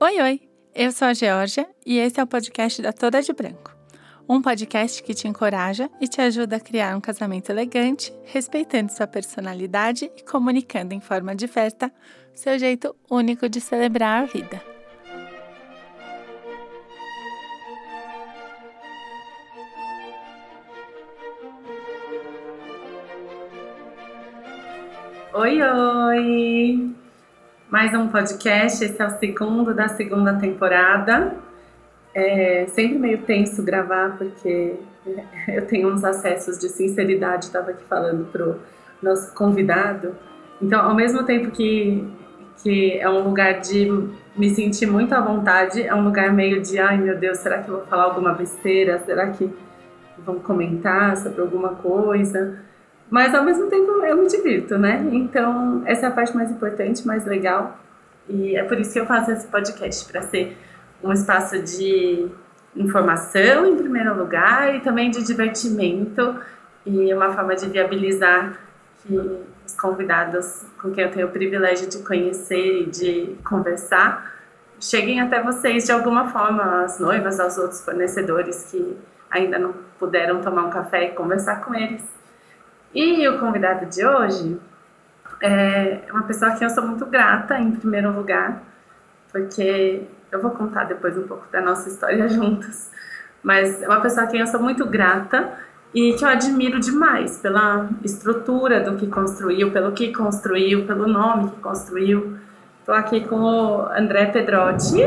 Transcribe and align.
Oi, 0.00 0.22
oi! 0.22 0.40
Eu 0.76 0.92
sou 0.92 1.08
a 1.08 1.12
Georgia 1.12 1.68
e 1.84 1.98
esse 1.98 2.20
é 2.20 2.22
o 2.22 2.26
podcast 2.26 2.80
da 2.80 2.92
Toda 2.92 3.20
de 3.20 3.32
Branco. 3.32 3.76
Um 4.28 4.40
podcast 4.40 5.02
que 5.02 5.12
te 5.12 5.26
encoraja 5.26 5.90
e 6.00 6.06
te 6.06 6.20
ajuda 6.20 6.54
a 6.54 6.60
criar 6.60 6.96
um 6.96 7.00
casamento 7.00 7.50
elegante, 7.50 8.14
respeitando 8.22 8.92
sua 8.92 9.08
personalidade 9.08 10.08
e 10.16 10.22
comunicando 10.22 10.94
em 10.94 11.00
forma 11.00 11.34
diversa 11.34 11.92
seu 12.32 12.56
jeito 12.60 12.94
único 13.10 13.48
de 13.48 13.60
celebrar 13.60 14.22
a 14.22 14.26
vida. 14.26 14.62
Oi, 25.34 25.60
oi! 25.60 26.97
Mais 27.70 27.92
um 27.92 28.08
podcast, 28.08 28.82
esse 28.82 29.02
é 29.02 29.06
o 29.06 29.10
segundo 29.10 29.74
da 29.74 29.88
segunda 29.88 30.32
temporada. 30.32 31.34
É 32.14 32.64
sempre 32.68 32.98
meio 32.98 33.18
tenso 33.18 33.62
gravar, 33.62 34.16
porque 34.16 34.76
eu 35.46 35.66
tenho 35.66 35.92
uns 35.92 36.02
acessos 36.02 36.58
de 36.58 36.70
sinceridade, 36.70 37.44
estava 37.44 37.72
aqui 37.72 37.84
falando 37.84 38.24
pro 38.32 38.56
nosso 39.02 39.34
convidado. 39.34 40.16
Então, 40.62 40.80
ao 40.80 40.94
mesmo 40.94 41.24
tempo 41.24 41.50
que, 41.50 42.10
que 42.62 42.98
é 42.98 43.08
um 43.10 43.22
lugar 43.22 43.60
de 43.60 43.86
me 44.34 44.48
sentir 44.48 44.86
muito 44.86 45.12
à 45.14 45.20
vontade, 45.20 45.82
é 45.82 45.94
um 45.94 46.04
lugar 46.04 46.32
meio 46.32 46.62
de, 46.62 46.78
ai 46.78 46.96
meu 46.96 47.18
Deus, 47.18 47.36
será 47.36 47.62
que 47.62 47.68
eu 47.68 47.76
vou 47.76 47.86
falar 47.86 48.04
alguma 48.04 48.32
besteira? 48.32 48.98
Será 49.04 49.28
que 49.28 49.52
vão 50.16 50.38
comentar 50.40 51.18
sobre 51.18 51.42
alguma 51.42 51.74
coisa? 51.74 52.66
Mas 53.10 53.34
ao 53.34 53.44
mesmo 53.44 53.68
tempo 53.68 53.90
eu 54.04 54.16
me 54.16 54.26
divirto, 54.26 54.76
né? 54.78 55.06
Então, 55.12 55.82
essa 55.86 56.06
é 56.06 56.08
a 56.08 56.12
parte 56.12 56.34
mais 56.36 56.50
importante, 56.50 57.06
mais 57.06 57.24
legal. 57.24 57.78
E 58.28 58.56
é 58.56 58.62
por 58.62 58.78
isso 58.78 58.92
que 58.92 59.00
eu 59.00 59.06
faço 59.06 59.30
esse 59.30 59.46
podcast 59.46 60.10
para 60.10 60.22
ser 60.22 60.56
um 61.02 61.12
espaço 61.12 61.62
de 61.62 62.28
informação 62.76 63.66
em 63.66 63.76
primeiro 63.76 64.16
lugar 64.16 64.74
e 64.74 64.80
também 64.80 65.10
de 65.10 65.22
divertimento 65.22 66.36
e 66.84 67.12
uma 67.14 67.32
forma 67.32 67.56
de 67.56 67.66
viabilizar 67.68 68.58
que 69.02 69.16
os 69.66 69.74
convidados 69.74 70.64
com 70.80 70.90
quem 70.90 71.04
eu 71.04 71.10
tenho 71.10 71.26
o 71.26 71.30
privilégio 71.30 71.88
de 71.88 71.98
conhecer 72.02 72.82
e 72.82 72.86
de 72.86 73.36
conversar 73.44 74.38
cheguem 74.80 75.20
até 75.20 75.42
vocês 75.42 75.84
de 75.84 75.92
alguma 75.92 76.28
forma, 76.30 76.84
as 76.84 76.98
noivas, 76.98 77.40
aos 77.40 77.58
outros 77.58 77.84
fornecedores 77.84 78.70
que 78.70 78.96
ainda 79.30 79.58
não 79.58 79.74
puderam 79.98 80.40
tomar 80.40 80.64
um 80.64 80.70
café 80.70 81.06
e 81.06 81.10
conversar 81.10 81.64
com 81.64 81.74
eles. 81.74 82.17
E 82.94 83.28
o 83.28 83.38
convidado 83.38 83.86
de 83.86 84.04
hoje 84.04 84.58
é 85.42 86.00
uma 86.10 86.22
pessoa 86.22 86.52
a 86.52 86.56
quem 86.56 86.66
eu 86.66 86.74
sou 86.74 86.86
muito 86.86 87.04
grata, 87.06 87.58
em 87.58 87.72
primeiro 87.72 88.10
lugar, 88.12 88.62
porque 89.30 90.02
eu 90.32 90.40
vou 90.40 90.50
contar 90.52 90.84
depois 90.84 91.16
um 91.16 91.26
pouco 91.26 91.46
da 91.52 91.60
nossa 91.60 91.88
história 91.88 92.26
juntos, 92.28 92.90
mas 93.42 93.82
é 93.82 93.88
uma 93.88 94.00
pessoa 94.00 94.24
a 94.24 94.28
quem 94.28 94.40
eu 94.40 94.46
sou 94.46 94.60
muito 94.60 94.86
grata 94.86 95.52
e 95.94 96.14
que 96.14 96.24
eu 96.24 96.28
admiro 96.28 96.80
demais 96.80 97.38
pela 97.38 97.88
estrutura 98.02 98.80
do 98.80 98.96
que 98.96 99.06
construiu, 99.06 99.70
pelo 99.70 99.92
que 99.92 100.12
construiu, 100.12 100.86
pelo 100.86 101.06
nome 101.06 101.50
que 101.50 101.60
construiu. 101.60 102.38
Estou 102.80 102.94
aqui 102.94 103.20
com 103.26 103.36
o 103.36 103.82
André 103.92 104.26
Pedrotti. 104.26 105.02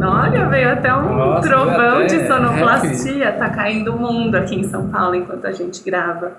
Olha, 0.00 0.48
veio 0.48 0.72
até 0.72 0.94
um 0.94 1.16
Nossa, 1.16 1.48
trovão 1.48 1.98
até 1.98 2.06
de 2.06 2.26
sonoplastia. 2.26 3.32
Tá 3.32 3.48
caindo 3.50 3.94
o 3.94 3.98
mundo 3.98 4.34
aqui 4.34 4.54
em 4.54 4.64
São 4.64 4.88
Paulo 4.88 5.14
enquanto 5.14 5.46
a 5.46 5.52
gente 5.52 5.82
grava. 5.82 6.32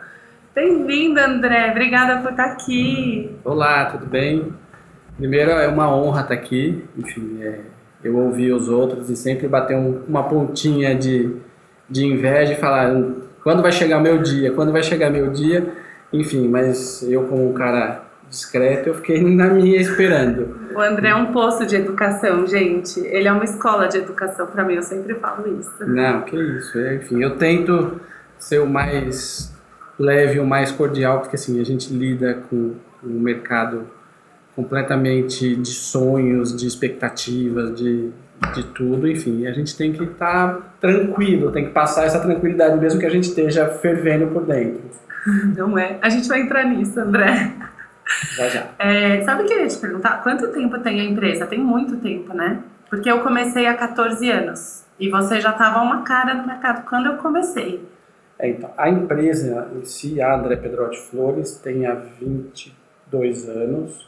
Bem-vindo, 0.53 1.19
André. 1.19 1.71
Obrigada 1.71 2.21
por 2.21 2.31
estar 2.31 2.45
aqui. 2.45 3.35
Olá, 3.43 3.85
tudo 3.85 4.05
bem? 4.05 4.53
Primeiro, 5.17 5.51
é 5.51 5.67
uma 5.67 5.93
honra 5.93 6.21
estar 6.21 6.33
aqui. 6.35 6.85
Enfim, 6.95 7.39
é, 7.41 7.61
eu 8.03 8.15
ouvi 8.17 8.51
os 8.51 8.69
outros 8.69 9.09
e 9.09 9.15
sempre 9.15 9.47
bater 9.47 9.75
um, 9.75 10.03
uma 10.07 10.23
pontinha 10.23 10.95
de, 10.95 11.35
de 11.89 12.05
inveja 12.05 12.53
e 12.53 12.57
falar 12.57 12.93
quando 13.43 13.61
vai 13.61 13.71
chegar 13.71 13.99
meu 13.99 14.19
dia, 14.19 14.51
quando 14.51 14.71
vai 14.71 14.83
chegar 14.83 15.09
meu 15.09 15.31
dia. 15.31 15.67
Enfim, 16.13 16.47
mas 16.47 17.01
eu 17.03 17.23
como 17.23 17.49
um 17.49 17.53
cara 17.53 18.03
discreto, 18.29 18.89
eu 18.89 18.93
fiquei 18.95 19.21
na 19.23 19.47
minha 19.47 19.79
esperando. 19.79 20.66
O 20.77 20.79
André 20.79 21.09
é 21.09 21.15
um 21.15 21.31
poço 21.31 21.65
de 21.65 21.75
educação, 21.75 22.45
gente. 22.45 22.99
Ele 22.99 23.27
é 23.27 23.31
uma 23.31 23.43
escola 23.43 23.87
de 23.87 23.97
educação 23.97 24.45
para 24.45 24.63
mim, 24.63 24.75
eu 24.75 24.83
sempre 24.83 25.15
falo 25.15 25.59
isso. 25.59 25.83
Não, 25.83 26.21
que 26.21 26.35
isso. 26.35 26.77
É, 26.77 26.97
enfim, 26.97 27.19
eu 27.19 27.35
tento 27.35 27.99
ser 28.37 28.59
o 28.59 28.67
mais 28.67 29.51
leve, 29.97 30.39
o 30.39 30.45
mais 30.45 30.71
cordial, 30.71 31.21
porque 31.21 31.35
assim, 31.35 31.59
a 31.59 31.63
gente 31.65 31.91
lida 31.91 32.43
com 32.47 32.75
um 33.03 33.19
mercado 33.19 33.87
completamente 34.55 35.55
de 35.55 35.71
sonhos, 35.71 36.55
de 36.55 36.67
expectativas, 36.67 37.73
de, 37.73 38.11
de 38.53 38.63
tudo, 38.65 39.07
enfim, 39.07 39.47
a 39.47 39.53
gente 39.53 39.75
tem 39.75 39.91
que 39.91 40.03
estar 40.03 40.53
tá 40.53 40.61
tranquilo, 40.79 41.51
tem 41.51 41.65
que 41.65 41.71
passar 41.71 42.05
essa 42.05 42.19
tranquilidade 42.19 42.79
mesmo 42.79 42.99
que 42.99 43.05
a 43.07 43.09
gente 43.09 43.29
esteja 43.29 43.67
fervendo 43.67 44.27
por 44.27 44.45
dentro. 44.45 44.83
Não 45.57 45.75
é? 45.75 45.97
A 46.03 46.09
gente 46.09 46.27
vai 46.27 46.41
entrar 46.41 46.65
nisso, 46.65 46.99
André. 46.99 47.51
Já 48.35 48.49
já. 48.49 48.67
É, 48.79 49.23
sabe 49.23 49.43
o 49.43 49.45
que 49.45 49.53
eu 49.53 49.61
ia 49.61 49.67
te 49.67 49.77
perguntar? 49.77 50.23
Quanto 50.23 50.47
tempo 50.51 50.79
tem 50.79 50.99
a 50.99 51.03
empresa? 51.03 51.45
Tem 51.45 51.59
muito 51.59 51.97
tempo, 51.97 52.33
né? 52.33 52.61
Porque 52.89 53.09
eu 53.09 53.21
comecei 53.21 53.67
há 53.67 53.73
14 53.73 54.29
anos 54.31 54.85
e 54.99 55.09
você 55.09 55.39
já 55.39 55.51
estava 55.51 55.81
uma 55.81 56.03
cara 56.03 56.33
no 56.33 56.47
mercado 56.47 56.87
quando 56.87 57.07
eu 57.07 57.17
comecei. 57.17 57.85
É, 58.39 58.49
então, 58.49 58.71
a 58.77 58.89
empresa 58.89 59.69
em 59.75 59.83
si, 59.83 60.21
a 60.21 60.35
André 60.35 60.55
Pedrotti 60.55 60.99
Flores, 61.09 61.55
tem 61.57 61.85
há 61.85 61.93
22 61.93 63.49
anos. 63.49 64.07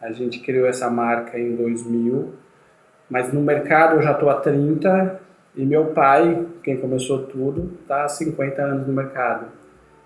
A 0.00 0.12
gente 0.12 0.40
criou 0.40 0.66
essa 0.66 0.88
marca 0.90 1.38
em 1.38 1.56
2000, 1.56 2.34
mas 3.10 3.32
no 3.32 3.40
mercado 3.40 3.96
eu 3.96 4.02
já 4.02 4.12
estou 4.12 4.30
há 4.30 4.40
30 4.40 5.20
e 5.56 5.64
meu 5.64 5.86
pai, 5.86 6.46
quem 6.62 6.76
começou 6.76 7.26
tudo, 7.26 7.78
está 7.82 8.04
há 8.04 8.08
50 8.08 8.62
anos 8.62 8.86
no 8.86 8.92
mercado. 8.92 9.46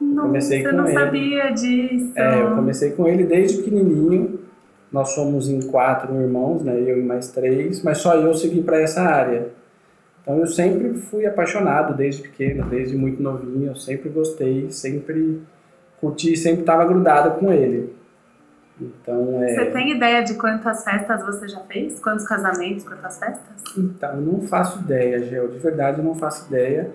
Não, 0.00 0.24
comecei 0.24 0.62
você 0.62 0.70
com 0.70 0.76
não 0.76 0.86
ele. 0.86 0.94
sabia 0.94 1.50
disso. 1.50 2.12
É, 2.16 2.42
eu 2.42 2.54
comecei 2.54 2.92
com 2.92 3.06
ele 3.08 3.24
desde 3.24 3.58
pequenininho. 3.58 4.40
Nós 4.90 5.10
somos 5.10 5.48
em 5.48 5.60
quatro 5.60 6.14
irmãos, 6.14 6.62
né? 6.62 6.74
Eu 6.74 6.98
e 6.98 7.02
mais 7.02 7.30
três, 7.30 7.82
mas 7.82 7.98
só 7.98 8.14
eu 8.14 8.32
segui 8.34 8.62
para 8.62 8.80
essa 8.80 9.02
área. 9.02 9.48
Então 10.22 10.38
eu 10.38 10.46
sempre 10.46 10.94
fui 10.94 11.26
apaixonado 11.26 11.96
desde 11.96 12.22
pequeno, 12.22 12.64
desde 12.68 12.96
muito 12.96 13.22
novinho, 13.22 13.68
eu 13.70 13.76
sempre 13.76 14.08
gostei, 14.08 14.70
sempre 14.70 15.40
curti, 16.00 16.36
sempre 16.36 16.60
estava 16.60 16.84
grudado 16.84 17.38
com 17.38 17.52
ele. 17.52 17.96
Então, 18.80 19.42
é... 19.42 19.54
Você 19.54 19.66
tem 19.70 19.96
ideia 19.96 20.22
de 20.22 20.34
quantas 20.34 20.84
festas 20.84 21.24
você 21.24 21.48
já 21.48 21.60
fez? 21.60 21.98
Quantos 21.98 22.26
casamentos, 22.26 22.84
quantas 22.84 23.18
festas? 23.18 23.76
Então, 23.76 24.16
eu 24.16 24.20
não 24.20 24.42
faço 24.42 24.80
ideia, 24.80 25.18
Gel, 25.24 25.48
de 25.48 25.58
verdade 25.58 25.98
eu 25.98 26.04
não 26.04 26.14
faço 26.14 26.46
ideia. 26.48 26.90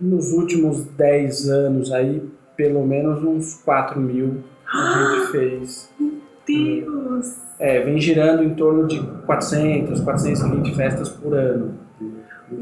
Nos 0.00 0.32
últimos 0.32 0.84
10 0.84 1.48
anos 1.48 1.92
aí, 1.92 2.28
pelo 2.56 2.86
menos 2.86 3.22
uns 3.22 3.62
4 3.62 4.00
mil 4.00 4.42
a 4.72 5.16
gente 5.16 5.32
fez. 5.32 5.90
Meu 5.98 6.20
Deus! 6.46 7.36
É, 7.58 7.80
vem 7.80 8.00
girando 8.00 8.42
em 8.42 8.54
torno 8.54 8.86
de 8.86 9.00
400, 9.24 10.00
420 10.00 10.74
festas 10.74 11.08
por 11.08 11.34
ano. 11.34 11.78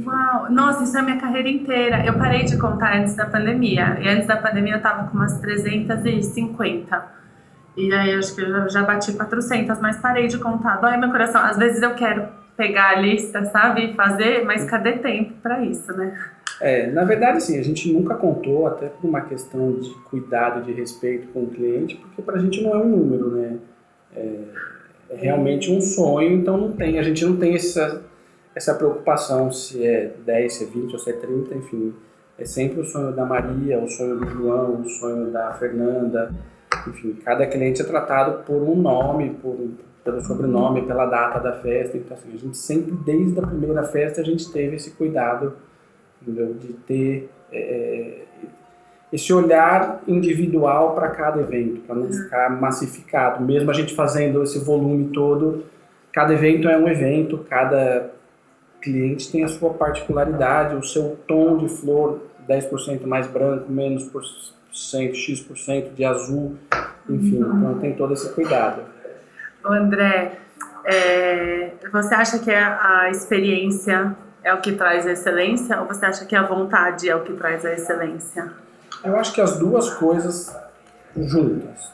Uau! 0.05 0.51
Nossa, 0.51 0.85
isso 0.85 0.97
é 0.97 1.01
a 1.01 1.03
minha 1.03 1.19
carreira 1.19 1.49
inteira. 1.49 2.05
Eu 2.05 2.15
parei 2.15 2.45
de 2.45 2.59
contar 2.59 2.99
antes 2.99 3.15
da 3.15 3.27
pandemia. 3.27 3.99
E 4.01 4.09
antes 4.09 4.27
da 4.27 4.37
pandemia 4.37 4.75
eu 4.75 4.83
tava 4.83 5.09
com 5.09 5.17
umas 5.17 5.41
350. 5.41 7.23
E 7.77 7.93
aí 7.93 8.15
acho 8.15 8.35
que 8.35 8.43
eu 8.43 8.69
já 8.69 8.83
bati 8.83 9.13
400, 9.13 9.81
mas 9.81 9.97
parei 9.97 10.29
de 10.29 10.39
contar. 10.39 10.77
Dói 10.77 10.97
meu 10.99 11.11
coração. 11.11 11.43
Às 11.43 11.57
vezes 11.57 11.83
eu 11.83 11.95
quero 11.95 12.29
pegar 12.63 12.91
a 12.91 13.01
lista, 13.01 13.45
sabe? 13.47 13.87
E 13.87 13.95
fazer, 13.95 14.45
mas 14.45 14.65
cadê 14.65 14.93
tempo 14.93 15.33
para 15.43 15.65
isso, 15.65 15.93
né? 15.97 16.17
É, 16.61 16.87
na 16.87 17.03
verdade, 17.03 17.43
sim, 17.43 17.59
a 17.59 17.63
gente 17.63 17.93
nunca 17.93 18.15
contou, 18.15 18.69
até 18.69 18.87
por 18.87 19.09
uma 19.09 19.23
questão 19.23 19.73
de 19.73 19.91
cuidado, 20.05 20.63
de 20.63 20.73
respeito 20.73 21.27
com 21.33 21.43
o 21.43 21.51
cliente, 21.51 21.97
porque 21.97 22.23
para 22.23 22.37
a 22.37 22.39
gente 22.39 22.63
não 22.63 22.73
é 22.73 22.79
um 22.79 22.89
número, 22.89 23.31
né? 23.33 23.59
É, 24.15 24.39
é 25.11 25.17
realmente 25.17 25.73
um 25.73 25.81
sonho, 25.81 26.33
então 26.33 26.57
não 26.57 26.73
tem, 26.73 27.01
a 27.01 27.03
gente 27.03 27.25
não 27.25 27.37
tem 27.37 27.55
essa 27.55 28.03
essa 28.55 28.75
preocupação 28.75 29.51
se 29.51 29.85
é 29.85 30.13
10, 30.27 30.53
se 30.53 30.65
é 30.65 30.67
20 30.67 30.93
ou 30.93 30.99
se 30.99 31.11
é 31.11 31.15
30, 31.15 31.55
enfim. 31.55 31.95
É 32.39 32.45
sempre 32.45 32.81
o 32.81 32.85
sonho 32.85 33.11
da 33.13 33.25
Maria, 33.25 33.79
o 33.79 33.89
sonho 33.89 34.19
do 34.19 34.29
João, 34.29 34.83
o 34.83 34.89
sonho 34.89 35.31
da 35.31 35.53
Fernanda. 35.55 36.35
Enfim, 36.87 37.15
cada 37.25 37.47
cliente 37.47 37.81
é 37.81 37.85
tratado 37.85 38.45
por 38.45 38.57
um 38.57 38.77
nome, 38.77 39.31
por, 39.41 39.57
pelo 40.05 40.21
sobrenome, 40.21 40.83
pela 40.83 41.07
data 41.07 41.39
da 41.39 41.53
festa. 41.53 41.97
Então, 41.97 42.17
assim, 42.17 42.35
a 42.35 42.39
gente 42.39 42.57
sempre, 42.57 42.93
desde 42.93 43.39
a 43.39 43.47
primeira 43.47 43.83
festa, 43.85 44.21
a 44.21 44.25
gente 44.25 44.51
teve 44.53 44.77
esse 44.77 44.93
cuidado 44.93 45.55
entendeu? 46.21 46.55
de 46.55 46.73
ter 46.73 47.31
é, 47.51 47.59
é 47.59 48.23
esse 49.13 49.31
olhar 49.31 50.03
individual 50.09 50.95
para 50.95 51.11
cada 51.11 51.39
evento, 51.39 51.83
para 51.83 51.95
não 51.95 52.05
uhum. 52.05 52.13
ficar 52.13 52.49
massificado. 52.59 53.45
Mesmo 53.45 53.71
a 53.71 53.75
gente 53.75 53.95
fazendo 53.95 54.43
esse 54.43 54.59
volume 54.59 55.11
todo, 55.13 55.65
cada 56.11 56.33
evento 56.33 56.67
é 56.67 56.79
um 56.79 56.89
evento, 56.89 57.45
cada 57.49 58.11
cliente 58.81 59.31
tem 59.31 59.45
a 59.45 59.49
sua 59.49 59.75
particularidade, 59.75 60.75
o 60.75 60.83
seu 60.83 61.19
tom 61.29 61.59
de 61.59 61.69
flor 61.69 62.21
10% 62.49 63.07
mais 63.07 63.27
branco, 63.27 63.71
menos 63.71 64.05
por 64.05 64.23
cento, 64.73 65.15
X% 65.15 65.95
de 65.95 66.05
azul, 66.05 66.57
enfim, 67.09 67.43
uhum. 67.43 67.59
então 67.59 67.79
tem 67.79 67.93
todo 67.93 68.15
esse 68.15 68.33
cuidado. 68.33 68.83
André, 69.65 70.39
É, 70.85 71.75
você 71.93 72.15
acha 72.15 72.39
que 72.41 72.51
a, 72.51 73.03
a 73.03 73.11
experiência 73.11 74.17
é 74.43 74.53
o 74.53 74.61
que 74.61 74.73
traz 74.73 75.07
a 75.07 75.13
excelência 75.13 75.81
ou 75.81 75.87
você 75.87 76.05
acha 76.05 76.25
que 76.25 76.35
a 76.35 76.43
vontade 76.43 77.09
é 77.09 77.15
o 77.15 77.23
que 77.23 77.33
traz 77.35 77.65
a 77.65 77.73
excelência? 77.73 78.51
Eu 79.05 79.17
acho 79.17 79.33
que 79.33 79.41
as 79.41 79.59
duas 79.59 79.91
coisas 79.95 80.55
juntas. 81.17 81.93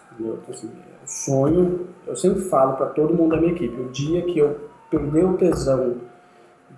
Assim, 0.48 0.68
o 0.68 1.06
sonho, 1.06 1.88
eu 2.06 2.16
sempre 2.16 2.40
falo 2.42 2.76
para 2.76 2.86
todo 2.86 3.14
mundo 3.14 3.32
da 3.32 3.40
minha 3.40 3.52
equipe, 3.52 3.80
o 3.80 3.90
dia 3.90 4.22
que 4.22 4.38
eu 4.38 4.68
perder 4.90 5.24
o 5.24 5.36
tesão 5.36 5.96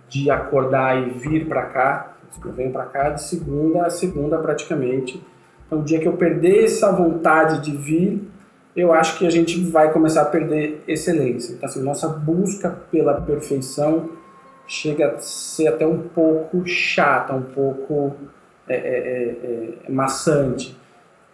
de 0.09 0.31
acordar 0.31 1.01
e 1.01 1.11
vir 1.11 1.47
para 1.49 1.63
cá, 1.67 2.15
eu 2.45 2.53
venho 2.53 2.73
para 2.73 2.87
cá 2.87 3.11
de 3.11 3.23
segunda 3.23 3.87
a 3.87 3.91
segunda 3.91 4.37
praticamente. 4.39 5.25
Então, 5.67 5.81
o 5.81 5.85
dia 5.85 6.01
que 6.01 6.09
eu 6.09 6.15
perder 6.15 6.65
essa 6.65 6.91
vontade 6.93 7.61
de 7.61 7.77
vir, 7.77 8.30
eu 8.81 8.93
acho 8.93 9.19
que 9.19 9.27
a 9.27 9.31
gente 9.31 9.61
vai 9.61 9.93
começar 9.93 10.23
a 10.23 10.27
perder 10.27 10.83
excelência. 10.87 11.53
Então, 11.53 11.69
assim, 11.69 11.83
nossa 11.83 12.09
busca 12.09 12.71
pela 12.91 13.21
perfeição 13.21 14.11
chega 14.67 15.09
a 15.09 15.19
ser 15.19 15.69
até 15.69 15.87
um 15.87 15.99
pouco 15.99 16.65
chata, 16.67 17.35
um 17.35 17.43
pouco 17.43 18.17
é, 18.69 18.75
é, 18.75 18.79
é, 18.79 19.69
é 19.85 19.91
maçante. 19.91 20.77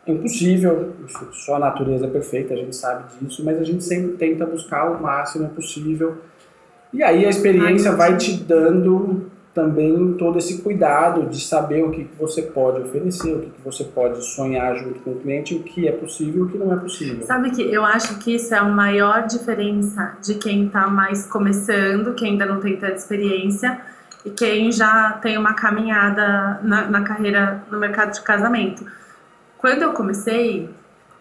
É 0.07 0.13
impossível, 0.13 0.95
só 1.33 1.57
a 1.57 1.59
natureza 1.59 2.07
é 2.07 2.11
perfeita, 2.11 2.55
a 2.55 2.57
gente 2.57 2.77
sabe 2.77 3.05
disso, 3.19 3.45
mas 3.45 3.59
a 3.59 3.65
gente 3.65 3.83
sempre 3.83 4.17
tenta 4.17 4.47
buscar 4.47 4.91
o 4.91 5.03
máximo 5.03 5.49
possível. 5.49 6.19
E 6.93 7.03
aí 7.03 7.27
a 7.27 7.29
experiência 7.29 7.93
vai 7.93 8.17
te 8.17 8.33
dando 8.33 9.31
também 9.57 10.13
todo 10.19 10.37
esse 10.37 10.61
cuidado 10.61 11.31
de 11.31 11.41
saber 11.41 11.83
o 11.83 11.91
que 11.91 12.07
você 12.21 12.43
pode 12.43 12.83
oferecer, 12.83 13.35
o 13.35 13.41
que 13.41 13.63
você 13.65 13.85
pode 13.85 14.23
sonhar 14.23 14.77
junto 14.77 15.01
com 15.01 15.13
o 15.13 15.19
cliente, 15.19 15.55
o 15.55 15.63
que 15.63 15.89
é 15.89 15.93
possível 15.93 16.41
e 16.41 16.47
o 16.47 16.49
que 16.51 16.59
não 16.59 16.75
é 16.75 16.77
possível. 16.77 17.25
Sabe 17.25 17.51
que 17.51 17.63
eu 17.63 17.83
acho 17.83 18.19
que 18.19 18.35
isso 18.35 18.55
é 18.55 18.59
a 18.59 18.65
maior 18.65 19.27
diferença 19.27 20.19
de 20.23 20.35
quem 20.35 20.67
está 20.67 20.89
mais 20.89 21.25
começando, 21.25 22.15
quem 22.15 22.33
ainda 22.33 22.45
não 22.45 22.61
tem 22.61 22.77
tanta 22.77 22.97
experiência 22.97 23.81
e 24.27 24.31
quem 24.31 24.71
já 24.71 25.13
tem 25.23 25.39
uma 25.39 25.55
caminhada 25.55 26.61
na, 26.63 26.91
na 26.91 27.01
carreira 27.01 27.65
no 27.71 27.79
mercado 27.81 28.13
de 28.13 28.21
casamento. 28.21 28.85
Quando 29.57 29.81
eu 29.81 29.95
comecei, 29.95 30.69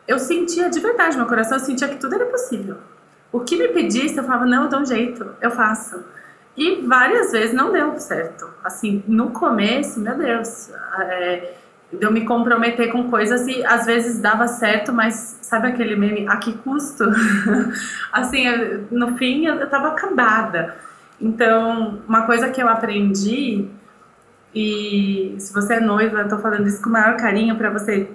eu 0.06 0.20
sentia 0.20 0.70
de 0.70 0.82
verdade, 0.82 1.16
meu 1.16 1.26
coração 1.26 1.58
sentia 1.58 1.88
que 1.88 1.96
tudo 1.96 2.16
era 2.16 2.26
possível. 2.26 2.76
O 3.32 3.40
que 3.40 3.56
me 3.56 3.70
pedisse, 3.70 4.18
eu 4.18 4.26
falava, 4.26 4.46
não, 4.46 4.64
eu 4.64 4.70
dou 4.70 4.82
um 4.82 4.86
jeito, 4.86 5.26
eu 5.42 5.52
faço. 5.52 6.04
E 6.58 6.82
várias 6.82 7.32
vezes 7.32 7.54
não 7.54 7.72
deu 7.72 7.98
certo. 8.00 8.50
Assim, 8.64 9.04
no 9.08 9.32
começo, 9.32 10.00
meu 10.00 10.18
Deus, 10.18 10.72
é, 11.00 11.54
eu 11.92 12.12
me 12.12 12.26
comprometer 12.26 12.92
com 12.92 13.10
coisas 13.10 13.46
e 13.48 13.64
às 13.66 13.86
vezes 13.86 14.20
dava 14.20 14.48
certo, 14.48 14.94
mas 14.94 15.40
sabe 15.42 15.68
aquele 15.68 15.96
meme, 15.96 16.28
a 16.28 16.38
que 16.38 16.54
custo? 16.54 17.04
assim, 18.12 18.46
no 18.90 19.18
fim 19.18 19.46
eu 19.46 19.62
estava 19.64 19.90
acabada. 19.90 20.76
Então, 21.20 22.02
uma 22.08 22.26
coisa 22.26 22.50
que 22.50 22.62
eu 22.62 22.70
aprendi, 22.70 23.70
e 24.54 25.36
se 25.38 25.54
você 25.54 25.76
é 25.76 25.80
noiva, 25.80 26.20
eu 26.20 26.30
tô 26.30 26.38
falando 26.38 26.68
isso 26.68 26.82
com 26.82 26.90
o 26.90 26.94
maior 26.94 27.18
carinho 27.18 27.58
para 27.58 27.70
você 27.70 28.10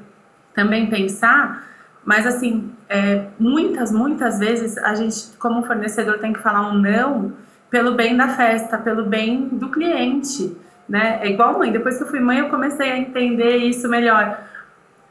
também 0.54 0.88
pensar, 0.88 1.66
mas 2.04 2.26
assim, 2.26 2.72
é, 2.88 3.26
muitas, 3.38 3.92
muitas 3.92 4.38
vezes 4.38 4.78
a 4.78 4.94
gente, 4.94 5.36
como 5.38 5.62
fornecedor, 5.64 6.18
tem 6.18 6.32
que 6.32 6.40
falar 6.40 6.70
um 6.70 6.74
não 6.74 7.32
pelo 7.70 7.94
bem 7.94 8.16
da 8.16 8.28
festa, 8.28 8.76
pelo 8.76 9.04
bem 9.04 9.48
do 9.48 9.70
cliente, 9.70 10.56
né? 10.88 11.20
É 11.22 11.30
igual 11.30 11.58
mãe. 11.58 11.70
Depois 11.70 11.96
que 11.96 12.02
eu 12.02 12.08
fui 12.08 12.20
mãe, 12.20 12.38
eu 12.40 12.48
comecei 12.48 12.90
a 12.90 12.98
entender 12.98 13.56
isso 13.58 13.88
melhor. 13.88 14.38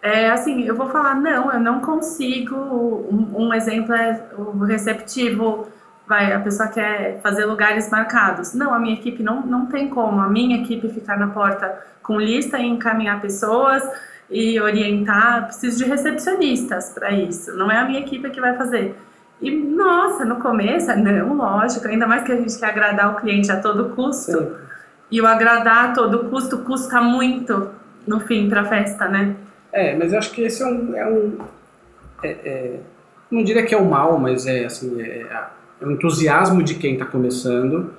É 0.01 0.29
assim, 0.29 0.63
eu 0.63 0.75
vou 0.75 0.89
falar 0.89 1.15
não, 1.15 1.51
eu 1.51 1.59
não 1.59 1.79
consigo. 1.79 2.55
Um, 2.55 3.47
um 3.47 3.53
exemplo 3.53 3.93
é 3.93 4.21
o 4.37 4.63
receptivo. 4.63 5.67
Vai, 6.07 6.33
a 6.33 6.39
pessoa 6.39 6.67
quer 6.67 7.21
fazer 7.21 7.45
lugares 7.45 7.89
marcados. 7.89 8.53
Não, 8.53 8.73
a 8.73 8.79
minha 8.79 8.95
equipe 8.95 9.23
não, 9.23 9.45
não 9.45 9.67
tem 9.67 9.87
como. 9.89 10.19
A 10.19 10.27
minha 10.27 10.61
equipe 10.61 10.89
ficar 10.89 11.17
na 11.17 11.27
porta 11.27 11.85
com 12.01 12.19
lista 12.19 12.57
e 12.57 12.65
encaminhar 12.65 13.21
pessoas 13.21 13.83
e 14.29 14.59
orientar. 14.59 15.45
Preciso 15.45 15.77
de 15.77 15.89
recepcionistas 15.89 16.91
para 16.93 17.11
isso. 17.11 17.55
Não 17.55 17.71
é 17.71 17.77
a 17.77 17.85
minha 17.85 17.99
equipe 17.99 18.29
que 18.29 18.41
vai 18.41 18.57
fazer. 18.57 18.95
E, 19.41 19.51
nossa, 19.51 20.25
no 20.25 20.37
começo, 20.37 20.93
não, 20.97 21.35
lógico, 21.35 21.87
ainda 21.87 22.05
mais 22.05 22.23
que 22.23 22.31
a 22.31 22.35
gente 22.35 22.57
quer 22.57 22.67
agradar 22.67 23.13
o 23.13 23.21
cliente 23.21 23.51
a 23.51 23.59
todo 23.59 23.95
custo. 23.95 24.31
Sim. 24.31 24.51
E 25.11 25.21
o 25.21 25.25
agradar 25.25 25.89
a 25.89 25.93
todo 25.93 26.29
custo 26.29 26.59
custa 26.59 27.01
muito 27.01 27.69
no 28.05 28.19
fim 28.19 28.49
para 28.49 28.61
a 28.61 28.65
festa, 28.65 29.07
né? 29.07 29.35
É, 29.71 29.95
mas 29.95 30.11
eu 30.11 30.19
acho 30.19 30.31
que 30.31 30.41
esse 30.41 30.61
é 30.61 30.65
um. 30.65 30.95
É 30.95 31.07
um 31.07 31.37
é, 32.21 32.29
é, 32.29 32.79
não 33.31 33.43
diria 33.43 33.65
que 33.65 33.73
é 33.73 33.77
o 33.77 33.85
mal, 33.85 34.19
mas 34.19 34.45
é 34.45 34.65
assim. 34.65 35.01
É, 35.01 35.25
é 35.81 35.85
o 35.85 35.91
entusiasmo 35.91 36.61
de 36.61 36.75
quem 36.75 36.93
está 36.93 37.05
começando. 37.05 37.93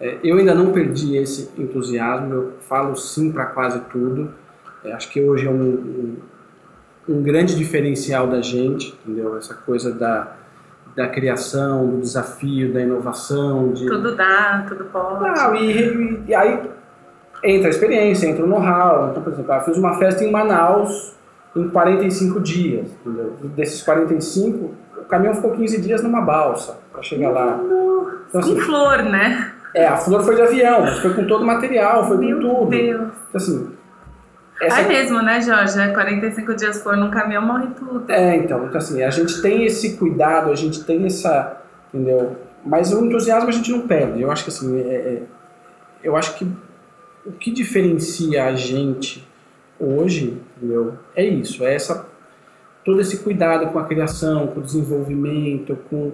É, 0.00 0.18
eu 0.22 0.38
ainda 0.38 0.54
não 0.54 0.72
perdi 0.72 1.16
esse 1.16 1.50
entusiasmo, 1.58 2.32
eu 2.32 2.52
falo 2.60 2.96
sim 2.96 3.30
para 3.30 3.46
quase 3.46 3.80
tudo. 3.90 4.32
É, 4.84 4.92
acho 4.92 5.10
que 5.10 5.20
hoje 5.20 5.46
é 5.46 5.50
um, 5.50 5.62
um, 5.62 6.16
um 7.08 7.22
grande 7.22 7.54
diferencial 7.54 8.26
da 8.26 8.40
gente, 8.40 8.96
entendeu? 9.04 9.36
Essa 9.36 9.54
coisa 9.54 9.92
da 9.92 10.36
da 10.96 11.06
criação, 11.08 11.86
do 11.86 12.00
desafio, 12.00 12.72
da 12.72 12.80
inovação. 12.80 13.72
De... 13.72 13.86
Tudo 13.86 14.16
dá, 14.16 14.64
tudo 14.66 14.84
pode. 14.86 15.22
Não, 15.22 15.54
e, 15.54 16.24
e 16.26 16.34
aí 16.34 16.58
entra 17.44 17.68
a 17.68 17.70
experiência, 17.70 18.26
entra 18.26 18.42
o 18.42 18.48
know-how. 18.48 19.10
Então, 19.10 19.22
por 19.22 19.32
exemplo, 19.32 19.52
eu 19.52 19.60
fiz 19.60 19.76
uma 19.76 19.98
festa 19.98 20.24
em 20.24 20.32
Manaus 20.32 21.14
em 21.54 21.68
45 21.68 22.40
dias. 22.40 22.90
Entendeu? 23.04 23.36
Desses 23.54 23.82
45, 23.82 24.74
o 24.96 25.04
caminhão 25.04 25.34
ficou 25.34 25.50
15 25.52 25.82
dias 25.82 26.02
numa 26.02 26.22
balsa 26.22 26.78
para 26.90 27.02
chegar 27.02 27.30
lá. 27.30 27.60
Então, 28.28 28.40
assim, 28.40 28.54
com 28.54 28.60
flor, 28.62 29.02
né? 29.02 29.52
É, 29.74 29.86
a 29.86 29.96
flor 29.98 30.22
foi 30.22 30.34
de 30.34 30.42
avião, 30.42 30.86
foi 31.02 31.12
com 31.12 31.26
todo 31.26 31.42
o 31.42 31.46
material, 31.46 32.08
foi 32.08 32.16
Meu 32.16 32.40
com 32.40 32.42
tudo. 32.42 32.70
Deus. 32.70 33.00
Então, 33.00 33.12
assim, 33.34 33.75
essa... 34.60 34.80
É 34.80 34.88
mesmo, 34.88 35.22
né, 35.22 35.40
Jorge? 35.40 35.92
45 35.92 36.54
dias 36.54 36.82
for 36.82 36.96
num 36.96 37.10
caminhão, 37.10 37.42
morre 37.42 37.68
tudo. 37.76 38.10
É, 38.10 38.36
então, 38.36 38.66
então, 38.66 38.78
assim, 38.78 39.02
a 39.02 39.10
gente 39.10 39.40
tem 39.42 39.64
esse 39.64 39.96
cuidado, 39.96 40.50
a 40.50 40.54
gente 40.54 40.84
tem 40.84 41.04
essa, 41.06 41.62
entendeu? 41.92 42.36
Mas 42.64 42.92
o 42.92 43.04
entusiasmo 43.04 43.48
a 43.48 43.52
gente 43.52 43.70
não 43.70 43.86
perde. 43.86 44.22
Eu 44.22 44.30
acho 44.30 44.44
que, 44.44 44.50
assim, 44.50 44.80
é, 44.80 44.94
é, 44.94 45.22
eu 46.02 46.16
acho 46.16 46.34
que 46.34 46.46
o 47.24 47.32
que 47.32 47.50
diferencia 47.50 48.44
a 48.44 48.54
gente 48.54 49.26
hoje, 49.78 50.40
entendeu? 50.56 50.94
É 51.14 51.24
isso, 51.24 51.64
é 51.64 51.74
essa, 51.74 52.06
todo 52.84 53.00
esse 53.00 53.18
cuidado 53.18 53.66
com 53.72 53.78
a 53.78 53.84
criação, 53.84 54.46
com 54.46 54.60
o 54.60 54.62
desenvolvimento, 54.62 55.76
com, 55.90 56.12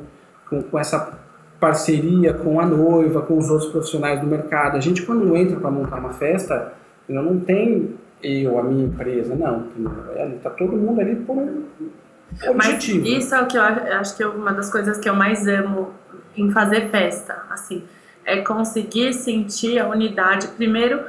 com, 0.49 0.63
com 0.63 0.79
essa 0.79 1.21
parceria 1.63 2.35
com 2.35 2.59
a 2.59 2.67
noiva, 2.67 3.23
com 3.23 3.39
os 3.39 3.49
outros 3.49 3.71
profissionais 3.71 4.21
do 4.21 4.27
mercado. 4.27 4.77
A 4.77 4.81
gente, 4.81 5.03
quando 5.03 5.37
entra 5.37 5.61
para 5.61 5.71
montar 5.71 6.01
uma 6.01 6.13
festa, 6.13 6.73
não 7.09 7.39
tem 7.39 7.95
eu, 8.23 8.59
a 8.59 8.63
minha 8.63 8.85
empresa, 8.87 9.35
não. 9.35 9.69
Está 10.37 10.51
todo 10.51 10.77
mundo 10.77 11.01
ali 11.01 11.17
por 11.17 11.37
um 11.37 11.65
objetivo. 12.49 13.01
Mas 13.01 13.25
isso 13.25 13.35
é 13.35 13.43
o 13.43 13.47
que 13.47 13.57
eu 13.57 13.63
acho 13.63 14.17
que 14.17 14.23
é 14.23 14.27
uma 14.27 14.53
das 14.53 14.71
coisas 14.71 14.99
que 14.99 15.09
eu 15.09 15.15
mais 15.15 15.47
amo 15.47 15.93
em 16.37 16.51
fazer 16.51 16.89
festa, 16.89 17.45
assim, 17.51 17.85
é 18.25 18.41
conseguir 18.41 19.13
sentir 19.13 19.79
a 19.79 19.89
unidade. 19.89 20.49
Primeiro, 20.49 21.01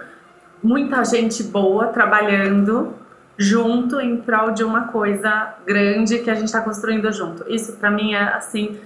muita 0.62 1.04
gente 1.06 1.44
boa 1.44 1.88
trabalhando 1.88 2.94
junto 3.38 4.00
em 4.00 4.18
prol 4.18 4.52
de 4.52 4.64
uma 4.64 4.88
coisa 4.88 5.56
grande 5.66 6.20
que 6.20 6.30
a 6.30 6.36
gente 6.36 6.46
está 6.46 6.62
construindo 6.62 7.12
junto. 7.12 7.46
Isso 7.52 7.74
para 7.74 7.90
mim 7.90 8.14
é 8.14 8.22
assim 8.22 8.78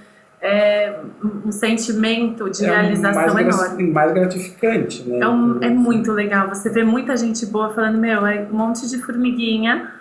é 0.42 1.00
um 1.46 1.52
sentimento 1.52 2.50
de 2.50 2.66
é 2.66 2.70
realização 2.70 3.34
mais 3.34 3.48
enorme. 3.48 3.92
Mais 3.92 4.14
gratificante, 4.14 5.04
né? 5.08 5.20
É, 5.20 5.28
um, 5.28 5.60
é 5.62 5.70
muito 5.70 6.12
legal. 6.12 6.48
Você 6.50 6.70
vê 6.70 6.84
muita 6.84 7.18
gente 7.18 7.46
boa 7.46 7.74
falando, 7.74 7.98
meu, 7.98 8.26
é 8.26 8.48
um 8.52 8.56
monte 8.56 8.88
de 8.88 9.02
formiguinha 9.02 9.92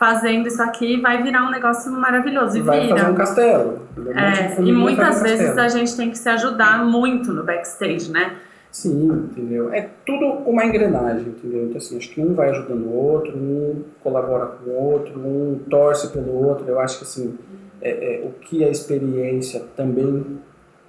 fazendo 0.00 0.48
isso 0.48 0.62
aqui 0.62 0.98
vai 0.98 1.22
virar 1.22 1.46
um 1.46 1.50
negócio 1.50 1.92
maravilhoso. 1.92 2.56
E 2.56 2.62
vai 2.62 2.80
vira. 2.80 2.96
fazer 2.96 3.10
um 3.10 3.14
castelo. 3.14 3.82
É, 4.16 4.58
e 4.58 4.72
muitas 4.72 5.20
vezes 5.20 5.58
a 5.58 5.68
gente 5.68 5.94
tem 5.94 6.10
que 6.10 6.16
se 6.16 6.28
ajudar 6.30 6.82
muito 6.86 7.30
no 7.34 7.44
backstage, 7.44 8.10
né? 8.10 8.36
Sim, 8.70 9.28
entendeu? 9.30 9.72
É 9.74 9.90
tudo 10.06 10.24
uma 10.48 10.64
engrenagem, 10.64 11.28
entendeu? 11.28 11.64
Então, 11.64 11.76
assim, 11.76 11.98
acho 11.98 12.08
que 12.10 12.20
um 12.20 12.34
vai 12.34 12.48
ajudando 12.48 12.86
o 12.86 12.94
outro, 12.94 13.36
um 13.36 13.82
colabora 14.02 14.46
com 14.46 14.70
o 14.70 14.74
outro, 14.74 15.18
um 15.18 15.60
torce 15.68 16.08
pelo 16.08 16.32
outro. 16.46 16.66
Eu 16.66 16.80
acho 16.80 16.98
que, 16.98 17.04
assim, 17.04 17.36
é, 17.82 17.90
é, 17.90 18.26
o 18.26 18.32
que 18.40 18.64
a 18.64 18.68
experiência 18.68 19.62
também 19.76 20.38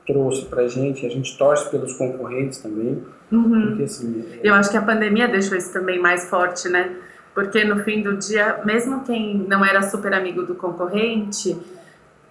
trouxe 0.06 0.46
para 0.46 0.64
a 0.64 0.68
gente, 0.68 1.06
a 1.06 1.10
gente 1.10 1.38
torce 1.38 1.70
pelos 1.70 1.94
concorrentes 1.94 2.60
também. 2.60 3.04
Uhum. 3.32 3.68
Porque, 3.68 3.84
assim, 3.84 4.26
é... 4.34 4.48
Eu 4.48 4.54
acho 4.54 4.70
que 4.70 4.78
a 4.78 4.82
pandemia 4.82 5.28
deixou 5.28 5.58
isso 5.58 5.72
também 5.72 6.00
mais 6.00 6.30
forte, 6.30 6.68
né? 6.68 6.96
Porque 7.34 7.64
no 7.64 7.84
fim 7.84 8.02
do 8.02 8.18
dia, 8.18 8.60
mesmo 8.66 9.04
quem 9.04 9.38
não 9.48 9.64
era 9.64 9.82
super 9.84 10.14
amigo 10.14 10.44
do 10.44 10.56
concorrente, 10.56 11.58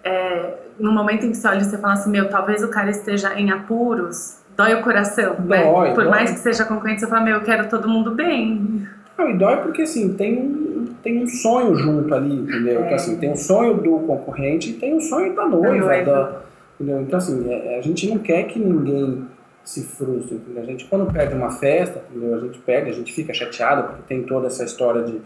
é, 0.04 0.54
no 0.78 0.92
momento 0.92 1.24
em 1.24 1.30
que 1.30 1.36
você 1.36 1.48
olha 1.48 1.60
e 1.60 1.64
você 1.64 1.78
fala 1.78 1.94
assim, 1.94 2.10
meu, 2.10 2.28
talvez 2.28 2.62
o 2.62 2.68
cara 2.68 2.90
esteja 2.90 3.38
em 3.38 3.50
apuros, 3.50 4.40
dói 4.56 4.74
o 4.74 4.82
coração, 4.82 5.36
né? 5.40 5.62
dói, 5.62 5.88
né? 5.88 5.94
Por 5.94 6.04
dói. 6.04 6.10
mais 6.10 6.30
que 6.30 6.38
seja 6.38 6.64
concorrente, 6.64 7.00
você 7.00 7.06
fala, 7.06 7.22
meu, 7.22 7.36
eu 7.36 7.42
quero 7.42 7.68
todo 7.68 7.88
mundo 7.88 8.10
bem. 8.14 8.86
Não, 9.16 9.30
e 9.30 9.38
dói 9.38 9.56
porque 9.62 9.82
assim, 9.82 10.14
tem 10.14 10.59
tem 11.02 11.22
um 11.22 11.26
sonho 11.26 11.74
junto 11.74 12.14
ali, 12.14 12.34
entendeu? 12.34 12.80
É. 12.80 12.84
Então, 12.84 12.94
assim, 12.94 13.16
tem 13.18 13.32
o 13.32 13.36
sonho 13.36 13.74
do 13.74 13.98
concorrente 14.00 14.70
e 14.70 14.72
tem 14.74 14.94
o 14.94 15.00
sonho 15.00 15.34
da 15.34 15.46
noiva, 15.46 16.02
da, 16.02 16.42
Entendeu? 16.80 17.02
Então, 17.02 17.18
assim, 17.18 17.52
é, 17.52 17.78
a 17.78 17.82
gente 17.82 18.08
não 18.08 18.18
quer 18.18 18.44
que 18.44 18.58
ninguém 18.58 19.26
se 19.62 19.84
frustre. 19.84 20.36
Entendeu? 20.36 20.62
A 20.62 20.66
gente, 20.66 20.86
quando 20.86 21.12
perde 21.12 21.34
uma 21.34 21.50
festa, 21.50 22.02
entendeu? 22.10 22.34
a 22.34 22.40
gente 22.40 22.58
perde, 22.60 22.90
a 22.90 22.94
gente 22.94 23.12
fica 23.12 23.34
chateado, 23.34 23.88
porque 23.88 24.02
tem 24.08 24.22
toda 24.22 24.46
essa 24.46 24.64
história 24.64 25.02
de, 25.02 25.20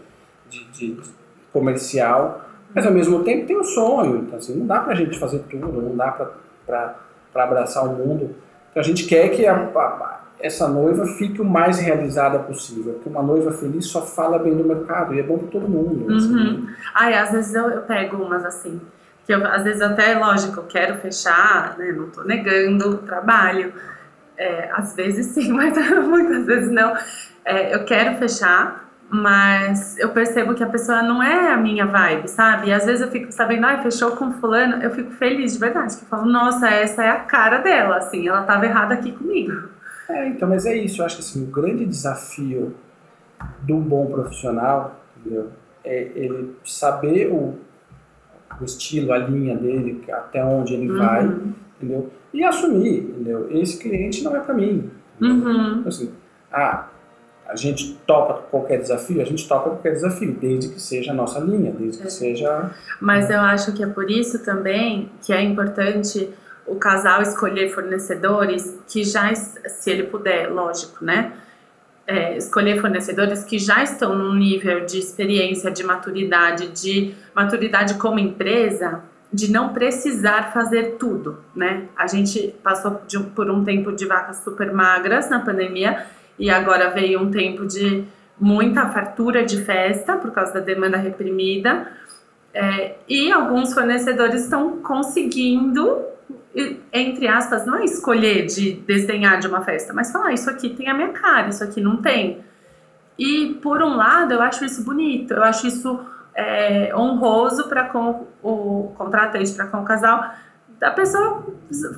de, 0.49 0.65
de, 0.71 0.93
de 0.95 1.09
comercial, 1.53 2.41
mas 2.73 2.85
ao 2.85 2.91
mesmo 2.91 3.23
tempo 3.23 3.47
tem 3.47 3.55
o 3.55 3.61
um 3.61 3.63
sonho. 3.63 4.17
Então, 4.17 4.37
assim, 4.37 4.55
não 4.57 4.67
dá 4.67 4.81
pra 4.81 4.95
gente 4.95 5.17
fazer 5.17 5.39
tudo, 5.49 5.81
não 5.81 5.95
dá 5.95 6.11
pra, 6.11 6.31
pra, 6.65 6.99
pra 7.31 7.43
abraçar 7.45 7.85
o 7.85 7.93
mundo. 7.93 8.35
Então, 8.71 8.81
a 8.81 8.85
gente 8.85 9.05
quer 9.07 9.29
que 9.29 9.45
a, 9.45 9.55
a, 9.55 10.14
essa 10.45 10.67
noiva 10.67 11.05
fique 11.05 11.41
o 11.41 11.45
mais 11.45 11.79
realizada 11.79 12.39
possível. 12.39 12.93
Porque 12.93 13.09
uma 13.09 13.23
noiva 13.23 13.51
feliz 13.51 13.87
só 13.87 14.01
fala 14.01 14.39
bem 14.39 14.55
do 14.55 14.63
mercado 14.63 15.13
e 15.13 15.19
é 15.19 15.23
bom 15.23 15.37
para 15.37 15.47
todo 15.47 15.67
mundo. 15.67 16.09
Uhum. 16.09 16.17
Assim. 16.17 16.69
Ai, 16.93 17.13
às 17.13 17.31
vezes 17.31 17.53
eu, 17.53 17.69
eu 17.69 17.81
pego 17.81 18.17
umas 18.17 18.45
assim 18.45 18.79
que 19.25 19.33
eu, 19.33 19.45
às 19.45 19.63
vezes 19.63 19.81
até, 19.81 20.15
lógico, 20.17 20.59
eu 20.59 20.65
quero 20.65 20.99
fechar, 20.99 21.75
né, 21.77 21.91
não 21.91 22.07
estou 22.07 22.23
negando 22.23 22.89
o 22.89 22.97
trabalho, 22.99 23.73
é, 24.37 24.69
às 24.71 24.95
vezes 24.95 25.27
sim, 25.27 25.51
mas 25.53 25.75
muitas 26.05 26.45
vezes 26.45 26.71
não. 26.71 26.95
É, 27.43 27.73
eu 27.73 27.83
quero 27.85 28.17
fechar, 28.17 28.89
mas 29.09 29.97
eu 29.97 30.09
percebo 30.09 30.53
que 30.53 30.63
a 30.63 30.69
pessoa 30.69 31.01
não 31.01 31.21
é 31.21 31.53
a 31.53 31.57
minha 31.57 31.85
vibe, 31.85 32.27
sabe? 32.27 32.67
E 32.67 32.73
às 32.73 32.85
vezes 32.85 33.01
eu 33.01 33.11
fico 33.11 33.31
sabendo, 33.31 33.65
ai, 33.65 33.81
fechou 33.81 34.11
com 34.11 34.31
fulano, 34.33 34.81
eu 34.81 34.91
fico 34.91 35.11
feliz 35.11 35.53
de 35.53 35.59
verdade, 35.59 35.95
que 35.95 36.03
eu 36.03 36.07
falo, 36.07 36.25
nossa, 36.25 36.67
essa 36.69 37.03
é 37.03 37.09
a 37.09 37.19
cara 37.19 37.59
dela, 37.59 37.97
assim, 37.97 38.27
ela 38.27 38.41
estava 38.41 38.65
errada 38.65 38.93
aqui 38.93 39.11
comigo. 39.11 39.74
É, 40.09 40.27
então, 40.27 40.47
mas 40.47 40.65
é 40.65 40.75
isso, 40.75 41.01
eu 41.01 41.05
acho 41.05 41.15
que 41.15 41.21
assim, 41.21 41.43
o 41.43 41.47
grande 41.47 41.85
desafio 41.85 42.75
do 43.61 43.77
bom 43.77 44.07
profissional, 44.07 45.01
entendeu? 45.17 45.49
É 45.83 46.11
ele 46.15 46.55
saber 46.63 47.31
o 47.31 47.57
o 48.59 48.65
estilo, 48.65 49.11
a 49.11 49.17
linha 49.17 49.55
dele, 49.55 50.03
até 50.11 50.43
onde 50.43 50.73
ele 50.73 50.89
uhum. 50.89 50.97
vai, 50.97 51.25
entendeu? 51.77 52.09
E 52.33 52.43
assumir, 52.43 52.99
entendeu? 52.99 53.47
Esse 53.51 53.77
cliente 53.77 54.23
não 54.23 54.35
é 54.35 54.39
para 54.39 54.53
mim. 54.53 54.89
Uhum. 55.21 55.79
Então, 55.79 55.87
assim, 55.87 56.11
ah, 56.51 56.87
a 57.47 57.55
gente 57.55 57.99
topa 58.05 58.33
qualquer 58.49 58.79
desafio, 58.79 59.21
a 59.21 59.25
gente 59.25 59.47
topa 59.47 59.69
qualquer 59.69 59.93
desafio, 59.93 60.35
desde 60.39 60.69
que 60.69 60.81
seja 60.81 61.11
a 61.11 61.15
nossa 61.15 61.39
linha, 61.39 61.71
desde 61.71 62.01
que 62.01 62.07
é. 62.07 62.09
seja. 62.09 62.71
Mas 62.99 63.29
eu 63.29 63.39
acho 63.39 63.73
que 63.73 63.83
é 63.83 63.87
por 63.87 64.09
isso 64.09 64.43
também 64.43 65.09
que 65.21 65.31
é 65.31 65.41
importante 65.41 66.29
o 66.67 66.75
casal 66.75 67.21
escolher 67.21 67.69
fornecedores 67.69 68.77
que 68.87 69.03
já, 69.03 69.33
se 69.35 69.89
ele 69.89 70.03
puder, 70.03 70.51
lógico, 70.51 71.03
né? 71.03 71.33
é, 72.07 72.37
escolher 72.37 72.79
fornecedores 72.79 73.43
que 73.43 73.57
já 73.57 73.83
estão 73.83 74.15
num 74.15 74.33
nível 74.33 74.85
de 74.85 74.99
experiência, 74.99 75.71
de 75.71 75.83
maturidade, 75.83 76.67
de 76.67 77.15
maturidade 77.33 77.95
como 77.95 78.19
empresa, 78.19 79.03
de 79.33 79.51
não 79.51 79.73
precisar 79.73 80.53
fazer 80.53 80.95
tudo, 80.97 81.39
né? 81.55 81.85
A 81.95 82.07
gente 82.07 82.55
passou 82.63 83.01
de, 83.07 83.19
por 83.19 83.49
um 83.49 83.63
tempo 83.63 83.91
de 83.91 84.05
vacas 84.05 84.37
super 84.43 84.71
magras 84.71 85.29
na 85.29 85.39
pandemia 85.39 86.05
e 86.37 86.49
agora 86.49 86.91
veio 86.91 87.19
um 87.19 87.31
tempo 87.31 87.65
de 87.65 88.05
muita 88.39 88.87
fartura 88.89 89.43
de 89.43 89.63
festa 89.63 90.15
por 90.15 90.31
causa 90.31 90.53
da 90.53 90.59
demanda 90.59 90.97
reprimida. 90.97 91.91
É, 92.53 92.95
e 93.09 93.31
alguns 93.31 93.73
fornecedores 93.73 94.43
estão 94.43 94.77
conseguindo 94.77 96.05
entre 96.93 97.27
aspas, 97.27 97.65
não 97.65 97.75
é 97.75 97.85
escolher 97.85 98.45
de 98.45 98.73
desdenhar 98.73 99.39
de 99.39 99.47
uma 99.47 99.61
festa, 99.61 99.93
mas 99.93 100.11
falar, 100.11 100.33
isso 100.33 100.49
aqui 100.49 100.69
tem 100.69 100.87
a 100.87 100.93
minha 100.93 101.09
cara, 101.09 101.49
isso 101.49 101.63
aqui 101.63 101.81
não 101.81 101.97
tem. 101.97 102.43
E, 103.19 103.59
por 103.61 103.81
um 103.81 103.95
lado, 103.95 104.33
eu 104.33 104.41
acho 104.41 104.63
isso 104.63 104.83
bonito, 104.83 105.33
eu 105.33 105.43
acho 105.43 105.67
isso 105.67 105.99
é, 106.33 106.95
honroso 106.95 107.67
para 107.67 107.85
com 107.85 108.27
o 108.41 108.93
contratante, 108.97 109.53
para 109.53 109.67
com 109.67 109.81
o 109.81 109.85
casal, 109.85 110.33
da 110.79 110.91
pessoa 110.91 111.45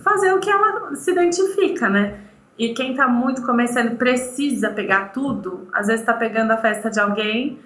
fazer 0.04 0.34
o 0.34 0.40
que 0.40 0.50
ela 0.50 0.96
se 0.96 1.12
identifica, 1.12 1.88
né? 1.90 2.20
E 2.58 2.74
quem 2.74 2.92
está 2.92 3.08
muito 3.08 3.44
começando 3.44 3.96
precisa 3.98 4.72
pegar 4.72 5.12
tudo, 5.12 5.68
às 5.72 5.88
vezes 5.88 6.02
está 6.02 6.14
pegando 6.14 6.52
a 6.52 6.58
festa 6.58 6.90
de 6.90 7.00
alguém 7.00 7.60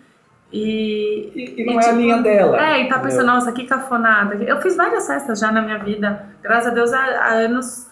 e, 0.52 1.32
e, 1.34 1.62
e 1.62 1.66
não 1.66 1.74
e, 1.74 1.78
é 1.78 1.80
tipo, 1.80 1.94
a 1.94 1.98
linha 1.98 2.18
dela. 2.18 2.62
É, 2.62 2.82
e 2.82 2.90
tá 2.90 3.00
pensando, 3.00 3.28
nossa, 3.28 3.52
que 3.52 3.66
cafonada. 3.66 4.36
Eu 4.36 4.62
fiz 4.62 4.76
várias 4.76 5.08
festas 5.08 5.40
já 5.40 5.52
na 5.52 5.62
minha 5.62 5.80
vida. 5.80 6.26
Graças 6.42 6.72
a 6.72 6.74
Deus, 6.74 6.92
há, 6.94 7.00
há 7.00 7.34
anos 7.34 7.90